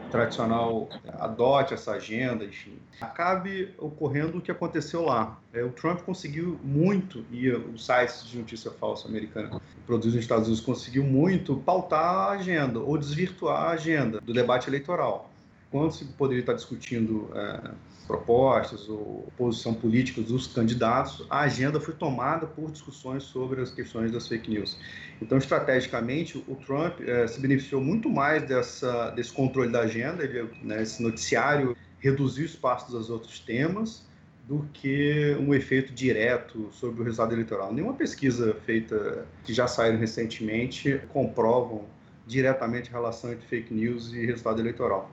tradicional 0.10 0.90
adote 1.20 1.74
essa 1.74 1.94
agenda, 1.94 2.46
enfim, 2.46 2.78
acabe 3.02 3.74
ocorrendo 3.80 4.38
o 4.38 4.42
que 4.42 4.52
aconteceu 4.52 5.06
lá. 5.06 5.40
É, 5.52 5.64
o 5.64 5.72
Trump 5.72 6.02
conseguiu 6.02 6.60
muito, 6.64 7.26
e 7.32 7.50
os 7.50 7.84
sites 7.86 8.28
de 8.28 8.38
notícia 8.38 8.70
falsa 8.70 9.08
americana 9.08 9.50
produzidos 9.88 10.16
nos 10.16 10.24
Estados 10.24 10.48
Unidos 10.48 10.64
conseguiu 10.64 11.04
muito 11.04 11.58
pautar 11.58 12.04
a 12.04 12.30
agenda 12.32 12.80
ou 12.80 12.98
desvirtuar 12.98 13.64
a 13.64 13.72
agenda 13.72 14.22
do 14.22 14.34
debate 14.34 14.70
eleitoral. 14.70 15.33
Quando 15.74 15.92
se 15.92 16.06
poderia 16.06 16.42
estar 16.42 16.54
discutindo 16.54 17.32
é, 17.34 17.72
propostas 18.06 18.88
ou 18.88 19.28
posição 19.36 19.74
política 19.74 20.22
dos 20.22 20.46
candidatos, 20.46 21.26
a 21.32 21.40
agenda 21.40 21.80
foi 21.80 21.96
tomada 21.96 22.46
por 22.46 22.72
discussões 22.72 23.24
sobre 23.24 23.60
as 23.60 23.72
questões 23.72 24.12
das 24.12 24.28
fake 24.28 24.52
news. 24.52 24.78
Então, 25.20 25.36
estrategicamente, 25.36 26.38
o 26.48 26.56
Trump 26.58 27.02
eh, 27.02 27.26
se 27.26 27.42
beneficiou 27.42 27.82
muito 27.82 28.08
mais 28.08 28.44
dessa, 28.44 29.10
desse 29.10 29.34
controle 29.34 29.72
da 29.72 29.80
agenda, 29.82 30.24
ele, 30.24 30.48
né, 30.62 30.84
esse 30.84 31.02
noticiário 31.02 31.76
reduziu 32.00 32.44
o 32.44 32.46
espaço 32.46 32.92
dos 32.92 33.10
outros 33.10 33.40
temas 33.40 34.06
do 34.48 34.68
que 34.74 35.36
um 35.40 35.56
efeito 35.56 35.92
direto 35.92 36.70
sobre 36.72 37.02
o 37.02 37.04
resultado 37.04 37.34
eleitoral. 37.34 37.74
Nenhuma 37.74 37.96
pesquisa 37.96 38.54
feita, 38.64 39.26
que 39.44 39.52
já 39.52 39.66
saíram 39.66 39.98
recentemente, 39.98 41.02
comprovam 41.10 41.86
diretamente 42.28 42.90
a 42.90 42.94
relação 42.94 43.32
entre 43.32 43.48
fake 43.48 43.74
news 43.74 44.14
e 44.14 44.24
resultado 44.24 44.60
eleitoral. 44.60 45.10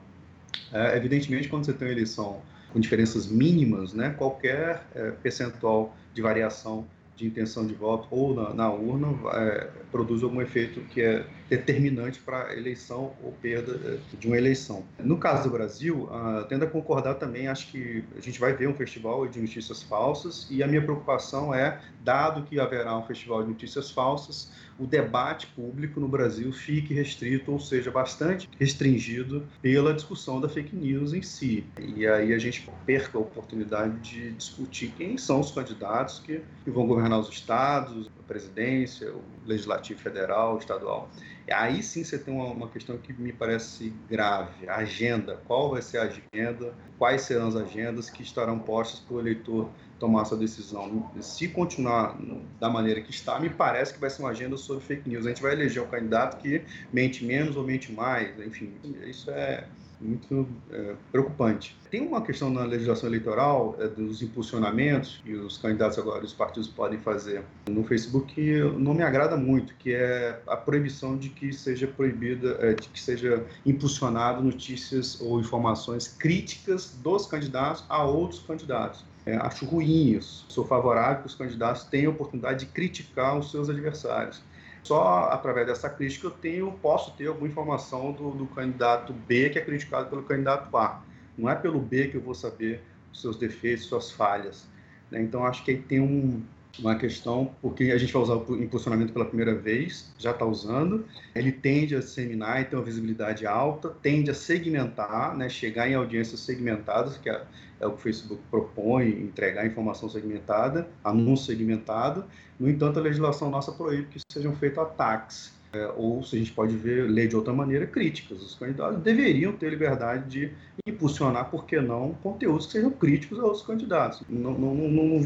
É, 0.72 0.96
evidentemente, 0.96 1.48
quando 1.48 1.64
você 1.64 1.72
tem 1.72 1.88
uma 1.88 1.92
eleição 1.92 2.42
com 2.72 2.78
diferenças 2.78 3.26
mínimas, 3.26 3.92
né, 3.92 4.14
qualquer 4.16 4.84
é, 4.94 5.10
percentual 5.10 5.96
de 6.14 6.22
variação 6.22 6.86
de 7.16 7.26
intenção 7.26 7.66
de 7.66 7.74
voto 7.74 8.08
ou 8.10 8.34
na, 8.34 8.54
na 8.54 8.72
urna 8.72 9.08
é, 9.34 9.68
produz 9.90 10.22
algum 10.22 10.40
efeito 10.40 10.80
que 10.82 11.02
é 11.02 11.26
determinante 11.50 12.20
para 12.20 12.46
a 12.46 12.56
eleição 12.56 13.12
ou 13.22 13.32
perda 13.32 13.72
é, 13.84 14.16
de 14.16 14.26
uma 14.28 14.38
eleição. 14.38 14.84
No 15.00 15.18
caso 15.18 15.42
do 15.42 15.50
Brasil, 15.50 16.04
uh, 16.04 16.44
tendo 16.48 16.64
a 16.64 16.68
concordar 16.68 17.14
também, 17.14 17.48
acho 17.48 17.72
que 17.72 18.04
a 18.16 18.20
gente 18.20 18.38
vai 18.38 18.54
ver 18.54 18.68
um 18.68 18.74
festival 18.74 19.26
de 19.26 19.40
notícias 19.40 19.82
falsas 19.82 20.46
e 20.48 20.62
a 20.62 20.68
minha 20.68 20.80
preocupação 20.80 21.52
é, 21.52 21.80
dado 22.04 22.44
que 22.44 22.60
haverá 22.60 22.96
um 22.96 23.02
festival 23.02 23.42
de 23.42 23.48
notícias 23.48 23.90
falsas, 23.90 24.52
o 24.78 24.86
debate 24.86 25.46
público 25.48 26.00
no 26.00 26.08
Brasil 26.08 26.50
fique 26.52 26.94
restrito, 26.94 27.52
ou 27.52 27.60
seja, 27.60 27.90
bastante 27.90 28.48
restringido 28.58 29.46
pela 29.60 29.92
discussão 29.92 30.40
da 30.40 30.48
fake 30.48 30.74
news 30.74 31.12
em 31.12 31.20
si. 31.20 31.66
E 31.78 32.06
aí 32.06 32.32
a 32.32 32.38
gente 32.38 32.66
perca 32.86 33.18
a 33.18 33.20
oportunidade 33.20 33.98
de 33.98 34.30
discutir 34.30 34.94
quem 34.96 35.18
são 35.18 35.40
os 35.40 35.50
candidatos 35.50 36.20
que, 36.20 36.40
que 36.64 36.70
vão 36.70 36.86
governar 36.86 37.18
os 37.18 37.28
estados, 37.28 38.08
presidência, 38.30 39.12
o 39.12 39.20
legislativo 39.44 39.98
federal, 40.00 40.56
estadual. 40.56 41.10
Aí 41.50 41.82
sim 41.82 42.04
você 42.04 42.16
tem 42.16 42.32
uma, 42.32 42.44
uma 42.44 42.68
questão 42.68 42.96
que 42.96 43.12
me 43.12 43.32
parece 43.32 43.92
grave: 44.08 44.68
a 44.68 44.76
agenda. 44.76 45.40
Qual 45.46 45.70
vai 45.70 45.82
ser 45.82 45.98
a 45.98 46.02
agenda? 46.04 46.72
Quais 46.96 47.22
serão 47.22 47.48
as 47.48 47.56
agendas 47.56 48.08
que 48.08 48.22
estarão 48.22 48.60
postas 48.60 49.00
para 49.00 49.16
o 49.16 49.20
eleitor 49.20 49.68
tomar 49.98 50.22
essa 50.22 50.36
decisão. 50.36 51.10
Se 51.20 51.46
continuar 51.48 52.18
da 52.58 52.70
maneira 52.70 53.02
que 53.02 53.10
está, 53.10 53.38
me 53.38 53.50
parece 53.50 53.92
que 53.92 54.00
vai 54.00 54.08
ser 54.08 54.22
uma 54.22 54.30
agenda 54.30 54.56
sobre 54.56 54.82
fake 54.82 55.08
news. 55.08 55.26
A 55.26 55.28
gente 55.28 55.42
vai 55.42 55.52
eleger 55.52 55.82
um 55.82 55.86
candidato 55.86 56.40
que 56.40 56.62
mente 56.90 57.22
menos 57.22 57.54
ou 57.54 57.62
mente 57.62 57.92
mais, 57.92 58.36
enfim, 58.40 58.72
isso 59.06 59.30
é 59.30 59.66
muito 60.00 60.48
é, 60.70 60.94
preocupante. 61.12 61.76
Tem 61.90 62.00
uma 62.06 62.22
questão 62.22 62.50
na 62.50 62.64
legislação 62.64 63.08
eleitoral 63.08 63.76
é, 63.78 63.88
dos 63.88 64.22
impulsionamentos 64.22 65.20
que 65.24 65.34
os 65.34 65.58
candidatos 65.58 65.98
agora, 65.98 66.24
os 66.24 66.32
partidos 66.32 66.68
podem 66.68 66.98
fazer 66.98 67.42
no 67.68 67.84
Facebook 67.84 68.34
que 68.34 68.60
não 68.78 68.94
me 68.94 69.02
agrada 69.02 69.36
muito, 69.36 69.74
que 69.74 69.92
é 69.92 70.40
a 70.46 70.56
proibição 70.56 71.16
de 71.16 71.28
que 71.28 71.52
seja 71.52 71.86
proibida, 71.86 72.56
é, 72.60 72.74
de 72.74 72.88
que 72.88 73.00
seja 73.00 73.44
impulsionado 73.66 74.42
notícias 74.42 75.20
ou 75.20 75.40
informações 75.40 76.08
críticas 76.08 76.96
dos 77.02 77.26
candidatos 77.26 77.84
a 77.88 78.04
outros 78.04 78.40
candidatos. 78.40 79.04
É, 79.26 79.36
acho 79.36 79.64
ruim 79.66 80.12
isso. 80.12 80.46
Sou 80.48 80.64
favorável 80.66 81.22
que 81.22 81.26
os 81.26 81.34
candidatos 81.34 81.84
tenham 81.84 82.10
a 82.10 82.14
oportunidade 82.14 82.64
de 82.64 82.72
criticar 82.72 83.38
os 83.38 83.50
seus 83.50 83.68
adversários. 83.68 84.42
Só 84.82 85.30
através 85.30 85.66
dessa 85.66 85.90
crítica 85.90 86.26
eu 86.26 86.30
tenho, 86.30 86.72
posso 86.80 87.12
ter 87.12 87.26
alguma 87.26 87.48
informação 87.48 88.12
do, 88.12 88.30
do 88.30 88.46
candidato 88.46 89.12
B 89.12 89.50
que 89.50 89.58
é 89.58 89.64
criticado 89.64 90.08
pelo 90.08 90.22
candidato 90.22 90.74
A. 90.76 91.02
Não 91.36 91.48
é 91.50 91.54
pelo 91.54 91.80
B 91.80 92.08
que 92.08 92.16
eu 92.16 92.20
vou 92.20 92.34
saber 92.34 92.82
os 93.12 93.20
seus 93.20 93.36
defeitos, 93.36 93.86
suas 93.86 94.10
falhas. 94.10 94.66
Né? 95.10 95.22
Então 95.22 95.44
acho 95.44 95.64
que 95.64 95.72
aí 95.72 95.78
tem 95.80 96.00
um, 96.00 96.42
uma 96.78 96.94
questão, 96.94 97.54
porque 97.60 97.84
a 97.84 97.98
gente 97.98 98.12
vai 98.12 98.22
usar 98.22 98.36
o 98.36 98.62
impulsionamento 98.62 99.12
pela 99.12 99.24
primeira 99.24 99.54
vez, 99.54 100.12
já 100.18 100.30
está 100.30 100.44
usando, 100.44 101.04
ele 101.34 101.52
tende 101.52 101.96
a 101.96 101.98
disseminar 101.98 102.60
e 102.60 102.64
ter 102.64 102.76
uma 102.76 102.84
visibilidade 102.84 103.46
alta, 103.46 103.90
tende 104.02 104.30
a 104.30 104.34
segmentar, 104.34 105.36
né, 105.36 105.48
chegar 105.48 105.88
em 105.88 105.94
audiências 105.94 106.40
segmentadas, 106.40 107.16
que 107.16 107.28
é, 107.28 107.42
é 107.80 107.86
o 107.86 107.90
que 107.92 107.96
o 107.96 108.00
Facebook 108.00 108.42
propõe, 108.50 109.08
entregar 109.08 109.66
informação 109.66 110.08
segmentada, 110.08 110.88
anúncio 111.02 111.46
segmentado. 111.46 112.24
No 112.58 112.68
entanto, 112.68 112.98
a 112.98 113.02
legislação 113.02 113.50
nossa 113.50 113.72
proíbe 113.72 114.06
que 114.08 114.20
sejam 114.32 114.54
feitos 114.54 114.78
ataques 114.78 115.59
é, 115.72 115.86
ou 115.96 116.22
se 116.22 116.36
a 116.36 116.38
gente 116.38 116.52
pode 116.52 116.76
ver, 116.76 117.08
ler 117.08 117.28
de 117.28 117.36
outra 117.36 117.52
maneira, 117.52 117.86
críticas. 117.86 118.42
Os 118.42 118.54
candidatos 118.54 119.00
deveriam 119.02 119.52
ter 119.52 119.70
liberdade 119.70 120.28
de 120.28 120.52
impulsionar, 120.86 121.48
por 121.50 121.64
que 121.64 121.80
não, 121.80 122.14
conteúdos 122.22 122.66
que 122.66 122.72
sejam 122.72 122.90
críticos 122.90 123.38
a 123.38 123.44
outros 123.44 123.62
candidatos. 123.62 124.22
Não, 124.28 124.52
não, 124.52 124.74
não, 124.74 124.88
não, 124.88 125.20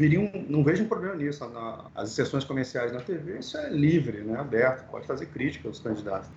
não 0.49 0.63
vejo 0.63 0.83
um 0.83 0.87
problema 0.87 1.15
nisso. 1.15 1.47
Na, 1.49 1.85
as 1.95 2.11
sessões 2.11 2.43
comerciais 2.43 2.91
na 2.91 3.01
TV, 3.01 3.39
isso 3.39 3.57
é 3.57 3.69
livre, 3.69 4.19
né, 4.19 4.39
aberto, 4.39 4.87
pode 4.89 5.07
fazer 5.07 5.25
crítica 5.27 5.67
aos 5.67 5.79
candidatos. 5.79 6.29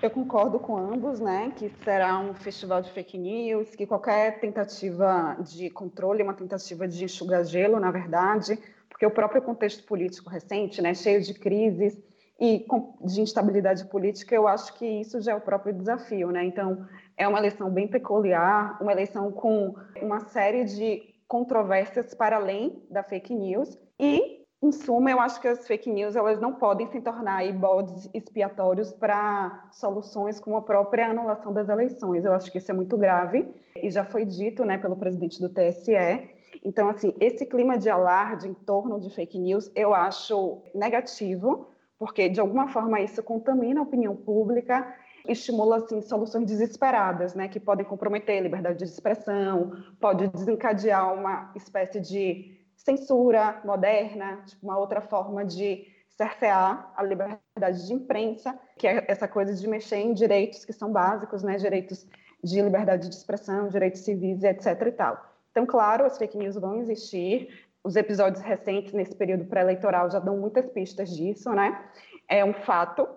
Eu 0.00 0.10
concordo 0.10 0.60
com 0.60 0.76
ambos, 0.76 1.18
né, 1.18 1.52
que 1.56 1.72
será 1.82 2.20
um 2.20 2.32
festival 2.32 2.82
de 2.82 2.92
fake 2.92 3.18
news, 3.18 3.74
que 3.74 3.84
qualquer 3.84 4.38
tentativa 4.38 5.36
de 5.40 5.70
controle, 5.70 6.22
uma 6.22 6.34
tentativa 6.34 6.86
de 6.86 7.04
enxugar 7.04 7.44
gelo, 7.44 7.80
na 7.80 7.90
verdade, 7.90 8.58
porque 8.88 9.04
o 9.04 9.10
próprio 9.10 9.42
contexto 9.42 9.84
político 9.84 10.30
recente, 10.30 10.80
né, 10.80 10.94
cheio 10.94 11.20
de 11.20 11.34
crises, 11.34 11.98
e 12.40 12.64
de 13.04 13.20
instabilidade 13.20 13.84
política, 13.86 14.34
eu 14.34 14.46
acho 14.46 14.74
que 14.74 14.86
isso 14.86 15.20
já 15.20 15.32
é 15.32 15.34
o 15.34 15.40
próprio 15.40 15.74
desafio, 15.74 16.30
né? 16.30 16.44
Então, 16.44 16.86
é 17.16 17.26
uma 17.26 17.38
eleição 17.38 17.68
bem 17.68 17.88
peculiar, 17.88 18.80
uma 18.80 18.92
eleição 18.92 19.32
com 19.32 19.74
uma 20.00 20.20
série 20.20 20.64
de 20.64 21.02
controvérsias 21.26 22.14
para 22.14 22.36
além 22.36 22.80
da 22.88 23.02
fake 23.02 23.34
news 23.34 23.76
e 23.98 24.38
em 24.60 24.72
suma, 24.72 25.08
eu 25.08 25.20
acho 25.20 25.40
que 25.40 25.46
as 25.46 25.68
fake 25.68 25.88
news 25.88 26.16
elas 26.16 26.40
não 26.40 26.52
podem 26.52 26.88
se 26.88 27.00
tornar 27.00 27.36
aí 27.36 27.52
bodes 27.52 28.10
expiatórios 28.12 28.92
para 28.92 29.68
soluções 29.70 30.40
como 30.40 30.56
a 30.56 30.62
própria 30.62 31.10
anulação 31.10 31.52
das 31.52 31.68
eleições. 31.68 32.24
Eu 32.24 32.32
acho 32.32 32.50
que 32.50 32.58
isso 32.58 32.68
é 32.68 32.74
muito 32.74 32.96
grave 32.96 33.46
e 33.76 33.88
já 33.88 34.04
foi 34.04 34.24
dito, 34.24 34.64
né, 34.64 34.76
pelo 34.76 34.96
presidente 34.96 35.40
do 35.40 35.48
TSE. 35.48 36.28
Então, 36.64 36.88
assim, 36.88 37.14
esse 37.20 37.46
clima 37.46 37.78
de 37.78 37.88
alarde 37.88 38.48
em 38.48 38.54
torno 38.54 38.98
de 38.98 39.10
fake 39.10 39.38
news 39.38 39.70
eu 39.76 39.94
acho 39.94 40.60
negativo 40.74 41.68
porque 41.98 42.28
de 42.28 42.40
alguma 42.40 42.68
forma 42.68 43.00
isso 43.00 43.22
contamina 43.22 43.80
a 43.80 43.82
opinião 43.82 44.14
pública, 44.14 44.94
estimula 45.26 45.76
assim 45.76 46.00
soluções 46.00 46.46
desesperadas, 46.46 47.34
né, 47.34 47.48
que 47.48 47.60
podem 47.60 47.84
comprometer 47.84 48.38
a 48.38 48.42
liberdade 48.42 48.78
de 48.78 48.84
expressão, 48.84 49.72
pode 50.00 50.28
desencadear 50.28 51.12
uma 51.12 51.52
espécie 51.56 52.00
de 52.00 52.56
censura 52.76 53.60
moderna, 53.64 54.42
tipo 54.46 54.64
uma 54.64 54.78
outra 54.78 55.00
forma 55.00 55.44
de 55.44 55.86
cercear 56.08 56.92
a 56.96 57.02
liberdade 57.02 57.86
de 57.86 57.92
imprensa, 57.92 58.58
que 58.76 58.86
é 58.86 59.04
essa 59.08 59.28
coisa 59.28 59.54
de 59.54 59.68
mexer 59.68 59.98
em 59.98 60.14
direitos 60.14 60.64
que 60.64 60.72
são 60.72 60.90
básicos, 60.90 61.42
né, 61.42 61.56
direitos 61.56 62.06
de 62.42 62.60
liberdade 62.60 63.08
de 63.08 63.14
expressão, 63.14 63.68
direitos 63.68 64.00
civis, 64.00 64.42
etc. 64.42 64.66
e 64.86 64.92
tal. 64.92 65.28
Então, 65.50 65.66
claro, 65.66 66.04
as 66.04 66.16
fake 66.16 66.38
news 66.38 66.54
vão 66.54 66.76
existir, 66.76 67.67
os 67.84 67.96
episódios 67.96 68.42
recentes 68.42 68.92
nesse 68.92 69.14
período 69.14 69.44
pré-eleitoral 69.46 70.10
já 70.10 70.18
dão 70.18 70.36
muitas 70.36 70.68
pistas 70.70 71.10
disso, 71.10 71.50
né? 71.52 71.88
É 72.28 72.44
um 72.44 72.52
fato. 72.52 73.08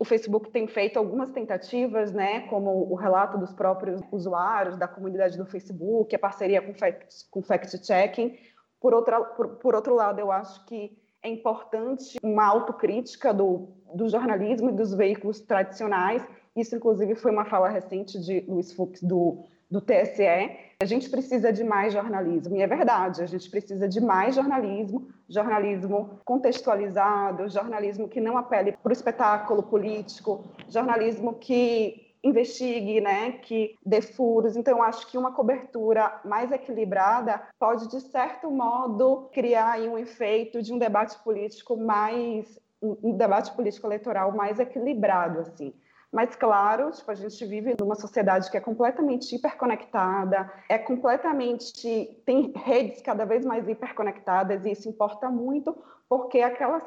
O 0.00 0.04
Facebook 0.04 0.50
tem 0.50 0.66
feito 0.66 0.98
algumas 0.98 1.30
tentativas, 1.30 2.12
né, 2.12 2.40
como 2.48 2.70
o 2.70 2.94
relato 2.94 3.38
dos 3.38 3.52
próprios 3.54 4.00
usuários 4.12 4.76
da 4.76 4.86
comunidade 4.86 5.38
do 5.38 5.46
Facebook, 5.46 6.14
a 6.14 6.18
parceria 6.18 6.60
com 6.60 6.74
fact, 6.74 7.30
com 7.30 7.42
fact-checking. 7.42 8.36
Por, 8.78 9.04
por, 9.36 9.48
por 9.56 9.74
outro 9.74 9.94
lado, 9.94 10.20
eu 10.20 10.30
acho 10.30 10.66
que 10.66 10.98
é 11.22 11.30
importante 11.30 12.18
uma 12.22 12.44
autocrítica 12.44 13.32
do, 13.32 13.68
do 13.94 14.06
jornalismo 14.08 14.68
e 14.68 14.72
dos 14.72 14.92
veículos 14.92 15.40
tradicionais. 15.40 16.26
Isso, 16.54 16.76
inclusive, 16.76 17.14
foi 17.14 17.32
uma 17.32 17.46
fala 17.46 17.68
recente 17.68 18.20
de 18.20 18.40
Luiz 18.40 18.72
Fux, 18.72 19.02
do 19.02 19.44
do 19.70 19.80
TSE, 19.80 20.56
a 20.78 20.84
gente 20.84 21.08
precisa 21.08 21.52
de 21.52 21.64
mais 21.64 21.92
jornalismo. 21.92 22.56
E 22.56 22.62
é 22.62 22.66
verdade, 22.66 23.22
a 23.22 23.26
gente 23.26 23.48
precisa 23.48 23.88
de 23.88 24.00
mais 24.00 24.34
jornalismo, 24.34 25.08
jornalismo 25.28 26.20
contextualizado, 26.24 27.48
jornalismo 27.48 28.08
que 28.08 28.20
não 28.20 28.36
apele 28.36 28.72
para 28.72 28.90
o 28.90 28.92
espetáculo 28.92 29.62
político, 29.62 30.44
jornalismo 30.68 31.34
que 31.34 32.14
investigue, 32.22 33.00
né, 33.00 33.32
que 33.32 33.74
dê 33.84 34.02
furos. 34.02 34.56
Então, 34.56 34.82
acho 34.82 35.06
que 35.06 35.16
uma 35.16 35.32
cobertura 35.32 36.20
mais 36.24 36.52
equilibrada 36.52 37.40
pode, 37.58 37.88
de 37.88 38.00
certo 38.00 38.50
modo, 38.50 39.30
criar 39.32 39.80
um 39.80 39.96
efeito 39.96 40.60
de 40.60 40.72
um 40.74 40.78
debate 40.78 41.16
político 41.22 41.76
mais 41.76 42.58
um 42.82 43.16
debate 43.16 43.52
político 43.52 43.86
eleitoral 43.86 44.32
mais 44.32 44.58
equilibrado, 44.58 45.40
assim. 45.40 45.72
Mas, 46.12 46.34
claro, 46.36 46.90
tipo, 46.92 47.10
a 47.10 47.14
gente 47.14 47.44
vive 47.44 47.74
numa 47.78 47.94
sociedade 47.94 48.50
que 48.50 48.56
é 48.56 48.60
completamente 48.60 49.34
hiperconectada, 49.34 50.50
é 50.68 50.78
completamente. 50.78 52.22
tem 52.24 52.52
redes 52.56 53.02
cada 53.02 53.24
vez 53.24 53.44
mais 53.44 53.68
hiperconectadas, 53.68 54.64
e 54.64 54.70
isso 54.70 54.88
importa 54.88 55.28
muito 55.28 55.76
porque 56.08 56.40
aquela, 56.40 56.80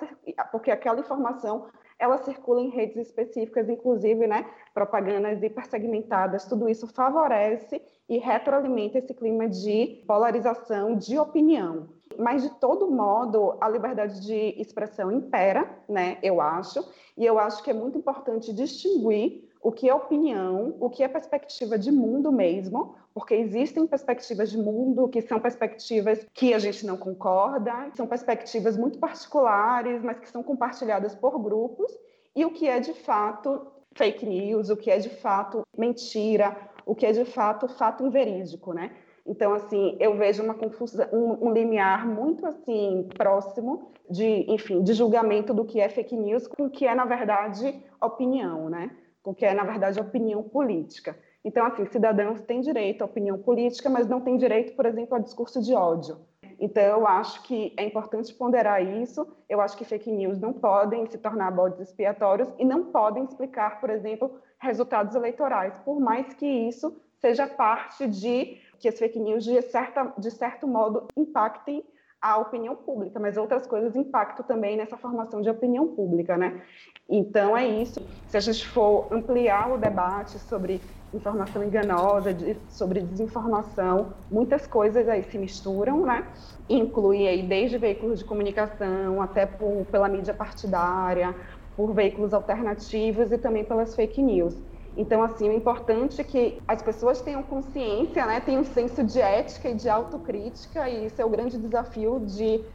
porque 0.52 0.72
aquela 0.72 1.00
informação 1.00 1.68
ela 2.00 2.18
circula 2.20 2.62
em 2.62 2.70
redes 2.70 2.96
específicas, 2.96 3.68
inclusive, 3.68 4.26
né, 4.26 4.46
propagandas 4.74 5.44
hipersegmentadas, 5.44 6.46
tudo 6.46 6.70
isso 6.70 6.88
favorece 6.88 7.82
e 8.08 8.18
retroalimenta 8.18 9.00
esse 9.00 9.14
clima 9.14 9.50
de 9.50 10.02
polarização 10.08 10.96
de 10.96 11.20
opinião 11.20 11.90
mas 12.18 12.44
de 12.44 12.50
todo 12.60 12.90
modo 12.90 13.56
a 13.62 13.70
liberdade 13.70 14.22
de 14.22 14.56
expressão 14.60 15.12
impera, 15.12 15.70
né? 15.88 16.18
Eu 16.24 16.42
acho, 16.42 16.84
e 17.18 17.26
eu 17.26 17.40
acho 17.40 17.64
que 17.64 17.70
é 17.70 17.74
muito 17.74 17.98
importante 17.98 18.54
distinguir 18.54 19.50
o 19.62 19.72
que 19.72 19.90
é 19.90 19.94
opinião, 19.94 20.76
o 20.80 20.90
que 20.90 21.04
é 21.04 21.08
perspectiva 21.08 21.78
de 21.78 21.92
mundo 21.92 22.32
mesmo, 22.32 22.96
porque 23.14 23.34
existem 23.34 23.86
perspectivas 23.86 24.50
de 24.50 24.58
mundo 24.58 25.10
que 25.10 25.22
são 25.22 25.40
perspectivas 25.40 26.26
que 26.34 26.54
a 26.54 26.60
gente 26.60 26.86
não 26.86 26.96
concorda, 26.96 27.90
são 27.94 28.08
perspectivas 28.08 28.78
muito 28.78 28.98
particulares, 29.00 30.02
mas 30.02 30.20
que 30.20 30.30
são 30.30 30.42
compartilhadas 30.42 31.14
por 31.14 31.38
grupos, 31.40 31.92
e 32.36 32.46
o 32.46 32.52
que 32.52 32.68
é 32.68 32.80
de 32.80 32.94
fato 32.94 33.68
fake 33.96 34.26
news, 34.26 34.70
o 34.70 34.78
que 34.78 34.90
é 34.90 34.98
de 34.98 35.10
fato 35.10 35.64
mentira, 35.78 36.56
o 36.86 36.96
que 36.96 37.06
é 37.06 37.12
de 37.12 37.26
fato 37.26 37.68
fato 37.68 38.06
inverídico, 38.06 38.74
né? 38.74 38.92
Então, 39.30 39.54
assim, 39.54 39.96
eu 40.00 40.18
vejo 40.18 40.42
uma 40.42 40.56
confusão, 40.56 41.08
um, 41.14 41.48
um, 41.48 41.54
limiar 41.54 42.08
muito 42.08 42.48
assim 42.48 43.08
próximo 43.16 43.92
de, 44.10 44.52
enfim, 44.52 44.82
de 44.82 44.92
julgamento 44.94 45.54
do 45.54 45.66
que 45.66 45.80
é 45.80 45.88
fake 45.88 46.18
news 46.18 46.48
com 46.48 46.66
o 46.66 46.70
que 46.70 46.88
é 46.88 46.96
na 46.96 47.06
verdade 47.06 47.80
opinião, 48.02 48.72
né? 48.72 48.90
Com 49.22 49.30
o 49.30 49.36
que 49.36 49.46
é 49.46 49.54
na 49.54 49.64
verdade 49.64 50.00
opinião 50.00 50.42
política. 50.42 51.16
Então, 51.46 51.64
assim, 51.64 51.86
cidadãos 51.86 52.42
têm 52.42 52.60
direito 52.60 53.04
à 53.04 53.06
opinião 53.06 53.38
política, 53.38 53.88
mas 53.88 54.08
não 54.08 54.20
têm 54.20 54.36
direito, 54.36 54.76
por 54.76 54.88
exemplo, 54.88 55.16
a 55.16 55.20
discurso 55.20 55.62
de 55.62 55.76
ódio. 55.76 56.18
Então, 56.60 56.84
eu 56.84 57.08
acho 57.08 57.44
que 57.44 57.72
é 57.78 57.86
importante 57.86 58.34
ponderar 58.34 58.84
isso. 58.84 59.28
Eu 59.48 59.62
acho 59.62 59.78
que 59.78 59.86
fake 59.86 60.12
news 60.12 60.40
não 60.40 60.54
podem 60.54 61.06
se 61.06 61.20
tornar 61.20 61.52
bodes 61.52 61.80
expiatórios 61.80 62.52
e 62.58 62.66
não 62.66 62.86
podem 62.86 63.26
explicar, 63.26 63.80
por 63.80 63.92
exemplo, 63.92 64.40
resultados 64.60 65.14
eleitorais, 65.16 65.78
por 65.86 66.00
mais 66.00 66.34
que 66.34 66.48
isso 66.48 67.00
seja 67.20 67.46
parte 67.48 68.08
de 68.08 68.58
que 68.80 68.88
as 68.88 68.98
fake 68.98 69.20
news, 69.20 69.44
de, 69.44 69.62
certa, 69.62 70.14
de 70.18 70.32
certo 70.32 70.68
modo, 70.68 71.08
impactem 71.16 71.84
a 72.22 72.38
opinião 72.38 72.76
pública, 72.76 73.20
mas 73.20 73.38
outras 73.38 73.66
coisas 73.66 73.96
impactam 73.96 74.46
também 74.46 74.76
nessa 74.76 74.98
formação 74.98 75.42
de 75.42 75.50
opinião 75.50 75.88
pública, 75.88 76.38
né? 76.38 76.62
Então 77.08 77.56
é 77.56 77.66
isso. 77.66 78.02
Se 78.28 78.36
a 78.36 78.40
gente 78.42 78.68
for 78.68 79.08
ampliar 79.12 79.72
o 79.72 79.78
debate 79.78 80.38
sobre 80.38 80.82
informação 81.14 81.64
enganosa, 81.64 82.34
de, 82.34 82.58
sobre 82.68 83.02
desinformação, 83.02 84.14
muitas 84.30 84.68
coisas 84.68 85.08
aí 85.08 85.24
se 85.24 85.38
misturam, 85.38 86.06
né? 86.06 86.28
Inclui 86.68 87.26
aí 87.28 87.48
desde 87.48 87.78
veículos 87.78 88.20
de 88.20 88.26
comunicação 88.26 89.22
até 89.22 89.46
por, 89.46 89.86
pela 89.86 90.10
mídia 90.10 90.34
partidária, 90.34 91.34
por 91.76 91.94
veículos 91.94 92.34
alternativos 92.34 93.32
e 93.32 93.38
também 93.38 93.64
pelas 93.64 93.96
fake 93.96 94.22
news. 94.22 94.62
Então, 95.00 95.24
assim, 95.24 95.48
o 95.48 95.54
importante 95.54 96.20
é 96.20 96.26
que 96.26 96.62
as 96.68 96.82
pessoas 96.82 97.22
tenham 97.22 97.42
consciência, 97.42 98.26
né, 98.26 98.42
tenham 98.42 98.64
um 98.64 98.66
senso 98.66 99.02
de 99.02 99.22
ética 99.22 99.70
e 99.70 99.74
de 99.74 99.88
autocrítica, 99.88 100.90
e 100.90 101.06
isso 101.06 101.22
é 101.22 101.26
o 101.26 101.30
grande 101.30 101.58
desafio 101.58 102.20
de 102.26 102.66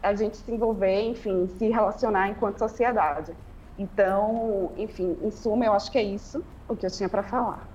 a 0.00 0.14
gente 0.14 0.36
se 0.36 0.52
envolver, 0.52 1.02
enfim, 1.02 1.48
se 1.48 1.68
relacionar 1.70 2.28
enquanto 2.28 2.60
sociedade. 2.60 3.36
Então, 3.76 4.72
enfim, 4.76 5.18
em 5.22 5.30
suma, 5.32 5.64
eu 5.66 5.72
acho 5.72 5.90
que 5.90 5.98
é 5.98 6.04
isso 6.04 6.46
o 6.68 6.76
que 6.76 6.86
eu 6.86 6.90
tinha 6.90 7.08
para 7.08 7.24
falar. 7.24 7.71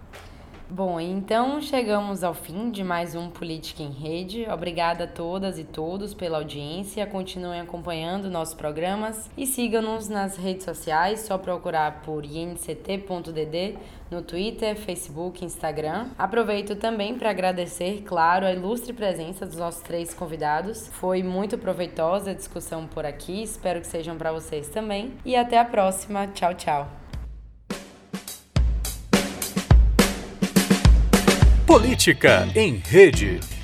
Bom, 0.70 1.00
então 1.00 1.62
chegamos 1.62 2.26
ao 2.26 2.34
fim 2.34 2.70
de 2.70 2.84
mais 2.84 3.16
um 3.16 3.30
Política 3.30 3.82
em 3.82 3.90
Rede. 3.90 4.46
Obrigada 4.52 5.06
a 5.06 5.08
todas 5.08 5.58
e 5.58 5.64
todos 5.64 6.14
pela 6.14 6.40
audiência. 6.40 7.08
Continuem 7.08 7.62
acompanhando 7.62 8.30
nossos 8.30 8.54
programas 8.54 9.30
e 9.38 9.46
sigam-nos 9.46 10.10
nas 10.10 10.36
redes 10.36 10.66
sociais. 10.66 11.22
Só 11.22 11.38
procurar 11.38 12.02
por 12.02 12.26
inct.dd 12.26 13.78
no 14.12 14.22
Twitter, 14.22 14.76
Facebook, 14.76 15.46
Instagram. 15.46 16.08
Aproveito 16.18 16.76
também 16.76 17.18
para 17.18 17.30
agradecer, 17.30 18.04
claro, 18.06 18.46
a 18.46 18.52
ilustre 18.52 18.92
presença 18.92 19.46
dos 19.46 19.56
nossos 19.56 19.82
três 19.82 20.14
convidados. 20.14 20.90
Foi 20.90 21.24
muito 21.24 21.58
proveitosa 21.58 22.32
a 22.32 22.34
discussão 22.34 22.86
por 22.88 23.06
aqui. 23.06 23.42
Espero 23.42 23.80
que 23.80 23.88
sejam 23.88 24.18
para 24.18 24.34
vocês 24.34 24.68
também. 24.68 25.14
E 25.24 25.34
até 25.34 25.58
a 25.58 25.66
próxima. 25.66 26.28
Tchau, 26.28 26.54
tchau. 26.56 27.07
Política 31.68 32.48
em 32.56 32.82
Rede. 32.90 33.57